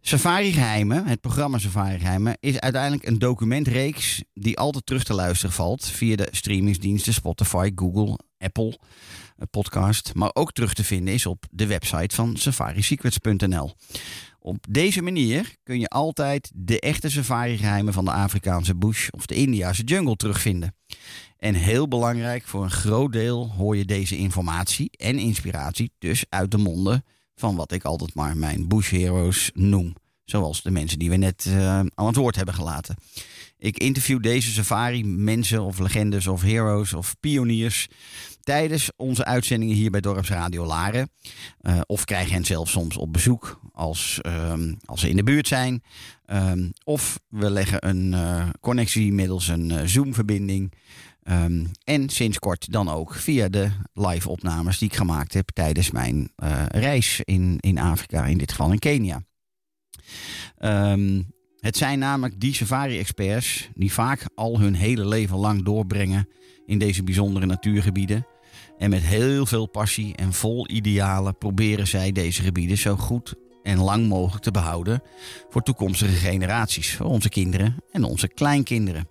Safari 0.00 0.52
Geheimen, 0.52 1.06
het 1.06 1.20
programma 1.20 1.58
Safari 1.58 1.98
Geheimen, 1.98 2.36
is 2.40 2.60
uiteindelijk 2.60 3.06
een 3.06 3.18
documentreeks 3.18 4.22
die 4.32 4.58
altijd 4.58 4.86
terug 4.86 5.04
te 5.04 5.14
luisteren 5.14 5.54
valt 5.54 5.86
via 5.86 6.16
de 6.16 6.28
streamingsdiensten 6.30 7.12
Spotify, 7.14 7.70
Google, 7.74 8.18
Apple 8.38 8.78
podcast, 9.46 10.14
maar 10.14 10.30
ook 10.32 10.52
terug 10.52 10.74
te 10.74 10.84
vinden 10.84 11.14
is 11.14 11.26
op 11.26 11.44
de 11.50 11.66
website 11.66 12.14
van 12.14 12.36
safarisecrets.nl. 12.36 13.74
Op 14.40 14.66
deze 14.68 15.02
manier 15.02 15.54
kun 15.62 15.80
je 15.80 15.88
altijd 15.88 16.50
de 16.54 16.80
echte 16.80 17.10
safari-geheimen 17.10 17.92
van 17.92 18.04
de 18.04 18.10
Afrikaanse 18.10 18.76
bush 18.76 19.08
of 19.10 19.26
de 19.26 19.34
Indiase 19.34 19.82
jungle 19.82 20.16
terugvinden. 20.16 20.74
En 21.36 21.54
heel 21.54 21.88
belangrijk, 21.88 22.46
voor 22.46 22.62
een 22.62 22.70
groot 22.70 23.12
deel 23.12 23.50
hoor 23.56 23.76
je 23.76 23.84
deze 23.84 24.16
informatie 24.16 24.90
en 24.90 25.18
inspiratie 25.18 25.92
dus 25.98 26.24
uit 26.28 26.50
de 26.50 26.58
monden 26.58 27.04
van 27.34 27.56
wat 27.56 27.72
ik 27.72 27.84
altijd 27.84 28.14
maar 28.14 28.36
mijn 28.36 28.68
bush 28.68 28.90
heroes 28.90 29.50
noem. 29.54 29.94
Zoals 30.24 30.62
de 30.62 30.70
mensen 30.70 30.98
die 30.98 31.10
we 31.10 31.16
net 31.16 31.44
eh, 31.46 31.78
aan 31.78 32.06
het 32.06 32.16
woord 32.16 32.36
hebben 32.36 32.54
gelaten. 32.54 32.96
Ik 33.58 33.78
interview 33.78 34.22
deze 34.22 34.50
safari 34.50 35.04
mensen 35.04 35.62
of 35.62 35.78
legendes 35.78 36.26
of 36.26 36.42
heroes 36.42 36.94
of 36.94 37.14
pioniers 37.20 37.88
tijdens 38.48 38.90
onze 38.96 39.24
uitzendingen 39.24 39.74
hier 39.74 39.90
bij 39.90 40.00
Dorpsradio 40.00 40.64
Laren. 40.64 41.10
Eh, 41.60 41.80
of 41.86 42.04
krijg 42.04 42.30
hen 42.30 42.44
zelfs 42.44 42.72
soms 42.72 42.96
op 42.96 43.12
bezoek 43.12 43.60
als, 43.72 44.18
ehm, 44.22 44.74
als 44.84 45.00
ze 45.00 45.08
in 45.08 45.16
de 45.16 45.22
buurt 45.22 45.48
zijn. 45.48 45.82
Ehm, 46.24 46.70
of 46.84 47.20
we 47.28 47.50
leggen 47.50 47.88
een 47.88 48.14
eh, 48.14 48.48
connectie 48.60 49.12
middels 49.12 49.48
een 49.48 49.70
eh, 49.70 49.86
Zoom-verbinding. 49.86 50.72
Ehm, 51.22 51.64
en 51.84 52.08
sinds 52.08 52.38
kort 52.38 52.72
dan 52.72 52.88
ook 52.88 53.14
via 53.14 53.48
de 53.48 53.70
live 53.92 54.28
opnames 54.28 54.78
die 54.78 54.88
ik 54.88 54.96
gemaakt 54.96 55.34
heb 55.34 55.50
tijdens 55.50 55.90
mijn 55.90 56.32
reis 56.68 57.20
in, 57.24 57.56
in 57.60 57.78
Afrika, 57.78 58.24
in 58.24 58.38
dit 58.38 58.50
geval 58.50 58.72
in 58.72 58.78
Kenia. 58.78 59.22
Het 61.60 61.76
zijn 61.76 61.98
namelijk 61.98 62.40
die 62.40 62.54
safari-experts 62.54 63.68
die 63.74 63.92
vaak 63.92 64.24
al 64.34 64.60
hun 64.60 64.74
hele 64.74 65.06
leven 65.06 65.36
lang 65.36 65.64
doorbrengen 65.64 66.28
in 66.66 66.78
deze 66.78 67.02
bijzondere 67.02 67.46
natuurgebieden. 67.46 68.26
En 68.78 68.90
met 68.90 69.02
heel 69.02 69.46
veel 69.46 69.66
passie 69.66 70.16
en 70.16 70.32
vol 70.32 70.68
idealen 70.70 71.38
proberen 71.38 71.86
zij 71.86 72.12
deze 72.12 72.42
gebieden 72.42 72.78
zo 72.78 72.96
goed 72.96 73.34
en 73.62 73.78
lang 73.78 74.08
mogelijk 74.08 74.44
te 74.44 74.50
behouden 74.50 75.02
voor 75.50 75.62
toekomstige 75.62 76.12
generaties, 76.12 76.96
voor 76.96 77.06
onze 77.06 77.28
kinderen 77.28 77.76
en 77.92 78.04
onze 78.04 78.28
kleinkinderen. 78.28 79.08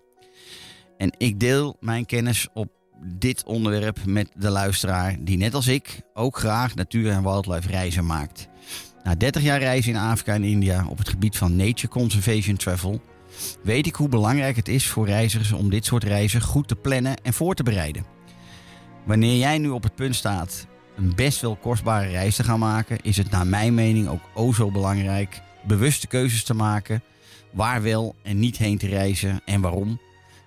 En 0.98 1.14
ik 1.18 1.40
deel 1.40 1.78
mijn 1.80 2.06
kennis 2.06 2.48
op 2.54 2.70
dit 3.04 3.44
onderwerp 3.44 4.06
met 4.06 4.30
de 4.36 4.50
luisteraar 4.50 5.16
die 5.20 5.38
net 5.38 5.54
als 5.54 5.68
ik 5.68 6.02
ook 6.14 6.38
graag 6.38 6.76
natuur- 6.76 7.12
en 7.12 7.24
wildlife 7.24 7.68
reizen 7.68 8.06
maakt. 8.06 8.48
Na 9.04 9.16
30 9.16 9.42
jaar 9.42 9.60
reizen 9.60 9.92
in 9.92 10.00
Afrika 10.00 10.34
en 10.34 10.44
India 10.44 10.86
op 10.90 10.98
het 10.98 11.10
gebied 11.10 11.38
van 11.38 11.56
nature 11.56 11.88
conservation 11.88 12.56
travel 12.56 13.02
weet 13.64 13.88
ik 13.88 13.96
hoe 13.96 14.10
belangrijk 14.10 14.56
het 14.56 14.68
is 14.68 14.88
voor 14.88 15.06
reizigers 15.06 15.52
om 15.52 15.70
dit 15.70 15.86
soort 15.86 16.04
reizen 16.04 16.42
goed 16.42 16.68
te 16.68 16.76
plannen 16.76 17.16
en 17.24 17.34
voor 17.34 17.56
te 17.56 17.64
bereiden. 17.64 18.17
Wanneer 19.08 19.38
jij 19.38 19.58
nu 19.58 19.70
op 19.70 19.84
het 19.84 19.96
punt 19.96 20.16
staat 20.16 20.68
een 20.96 21.16
best 21.16 21.42
wel 21.42 21.56
kostbare 21.56 22.10
reis 22.10 22.36
te 22.36 22.44
gaan 22.44 22.60
maken, 22.60 22.98
is 23.02 23.18
het 23.18 23.30
naar 23.30 23.48
mijn 23.48 23.74
mening 23.74 24.08
ook 24.08 24.22
o 24.34 24.54
zo 24.54 24.72
belangrijk 24.72 25.42
bewuste 25.68 26.08
keuzes 26.08 26.44
te 26.44 26.54
maken. 26.54 27.04
Waar 27.52 27.82
wel 27.82 28.16
en 28.22 28.40
niet 28.40 28.58
heen 28.58 28.78
te 28.78 28.88
reizen 28.88 29.42
en 29.46 29.62
waarom. 29.62 30.02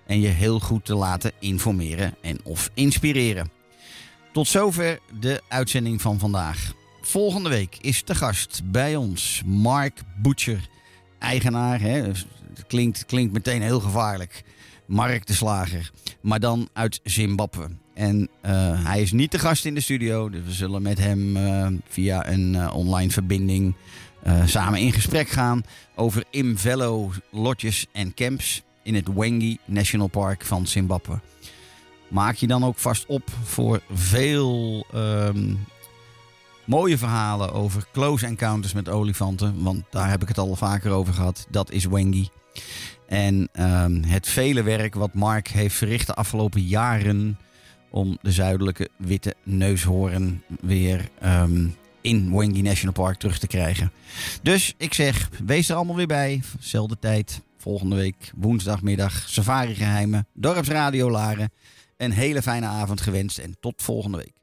En 0.05 0.19
je 0.19 0.27
heel 0.27 0.59
goed 0.59 0.85
te 0.85 0.95
laten 0.95 1.31
informeren 1.39 2.15
en 2.21 2.39
of 2.43 2.69
inspireren. 2.73 3.51
Tot 4.33 4.47
zover 4.47 4.99
de 5.19 5.41
uitzending 5.47 6.01
van 6.01 6.19
vandaag. 6.19 6.73
Volgende 7.01 7.49
week 7.49 7.77
is 7.81 8.01
te 8.01 8.15
gast 8.15 8.61
bij 8.65 8.95
ons 8.95 9.41
Mark 9.45 10.01
Butcher, 10.17 10.69
eigenaar. 11.19 11.79
Hè, 11.79 11.89
het 11.89 12.25
klinkt, 12.67 13.05
klinkt 13.05 13.33
meteen 13.33 13.61
heel 13.61 13.79
gevaarlijk. 13.79 14.43
Mark 14.85 15.25
de 15.25 15.33
Slager, 15.33 15.91
maar 16.21 16.39
dan 16.39 16.69
uit 16.73 16.99
Zimbabwe. 17.03 17.80
En 18.01 18.29
eh, 18.41 18.85
hij 18.85 19.01
is 19.01 19.11
niet 19.11 19.31
de 19.31 19.39
gast 19.39 19.65
in 19.65 19.73
de 19.73 19.81
studio, 19.81 20.29
dus 20.29 20.41
we 20.45 20.51
zullen 20.51 20.81
met 20.81 20.97
hem 20.97 21.37
eh, 21.37 21.67
via 21.87 22.27
een 22.27 22.55
eh, 22.55 22.75
online 22.75 23.11
verbinding 23.11 23.75
samen 24.45 24.79
in 24.79 24.91
gesprek 24.91 25.29
gaan 25.29 25.63
over 25.95 26.23
Imvelo 26.29 27.11
lodges 27.31 27.85
en 27.91 28.13
camps 28.13 28.63
in 28.83 28.95
het 28.95 29.13
Wengi 29.13 29.57
National 29.65 30.07
Park 30.07 30.45
van 30.45 30.67
Zimbabwe. 30.67 31.19
Maak 32.07 32.35
je 32.35 32.47
dan 32.47 32.65
ook 32.65 32.77
vast 32.77 33.05
op 33.05 33.29
voor 33.43 33.81
veel 33.93 34.85
ehm, 34.93 35.53
mooie 36.65 36.97
verhalen 36.97 37.53
over 37.53 37.85
close 37.91 38.25
encounters 38.25 38.73
met 38.73 38.89
olifanten. 38.89 39.63
Want 39.63 39.83
daar 39.89 40.09
heb 40.09 40.21
ik 40.21 40.27
het 40.27 40.37
al 40.37 40.55
vaker 40.55 40.91
over 40.91 41.13
gehad. 41.13 41.47
Dat 41.49 41.71
is 41.71 41.85
Wengi. 41.85 42.29
En 43.07 43.49
ehm, 43.51 44.03
het 44.03 44.27
vele 44.27 44.63
werk 44.63 44.95
wat 44.95 45.13
Mark 45.13 45.47
heeft 45.47 45.75
verricht 45.75 46.07
de 46.07 46.13
afgelopen 46.13 46.61
jaren 46.61 47.37
om 47.91 48.17
de 48.21 48.31
zuidelijke 48.31 48.89
witte 48.97 49.35
neushoorn 49.43 50.43
weer 50.61 51.09
ehm, 51.19 51.67
in 52.01 52.35
Wengi 52.37 52.61
National 52.61 52.93
Park 52.93 53.17
terug 53.17 53.39
te 53.39 53.47
krijgen. 53.47 53.91
Dus 54.41 54.73
ik 54.77 54.93
zeg, 54.93 55.29
wees 55.45 55.69
er 55.69 55.75
allemaal 55.75 55.95
weer 55.95 56.07
bij. 56.07 56.41
Zelfde 56.59 56.99
tijd, 56.99 57.41
volgende 57.57 57.95
week, 57.95 58.31
woensdagmiddag, 58.35 59.23
Safari 59.29 59.75
Geheimen, 59.75 60.27
Dorpsradio 60.33 61.11
Laren. 61.11 61.51
Een 61.97 62.11
hele 62.11 62.41
fijne 62.41 62.65
avond 62.65 63.01
gewenst 63.01 63.37
en 63.37 63.55
tot 63.59 63.81
volgende 63.81 64.17
week. 64.17 64.40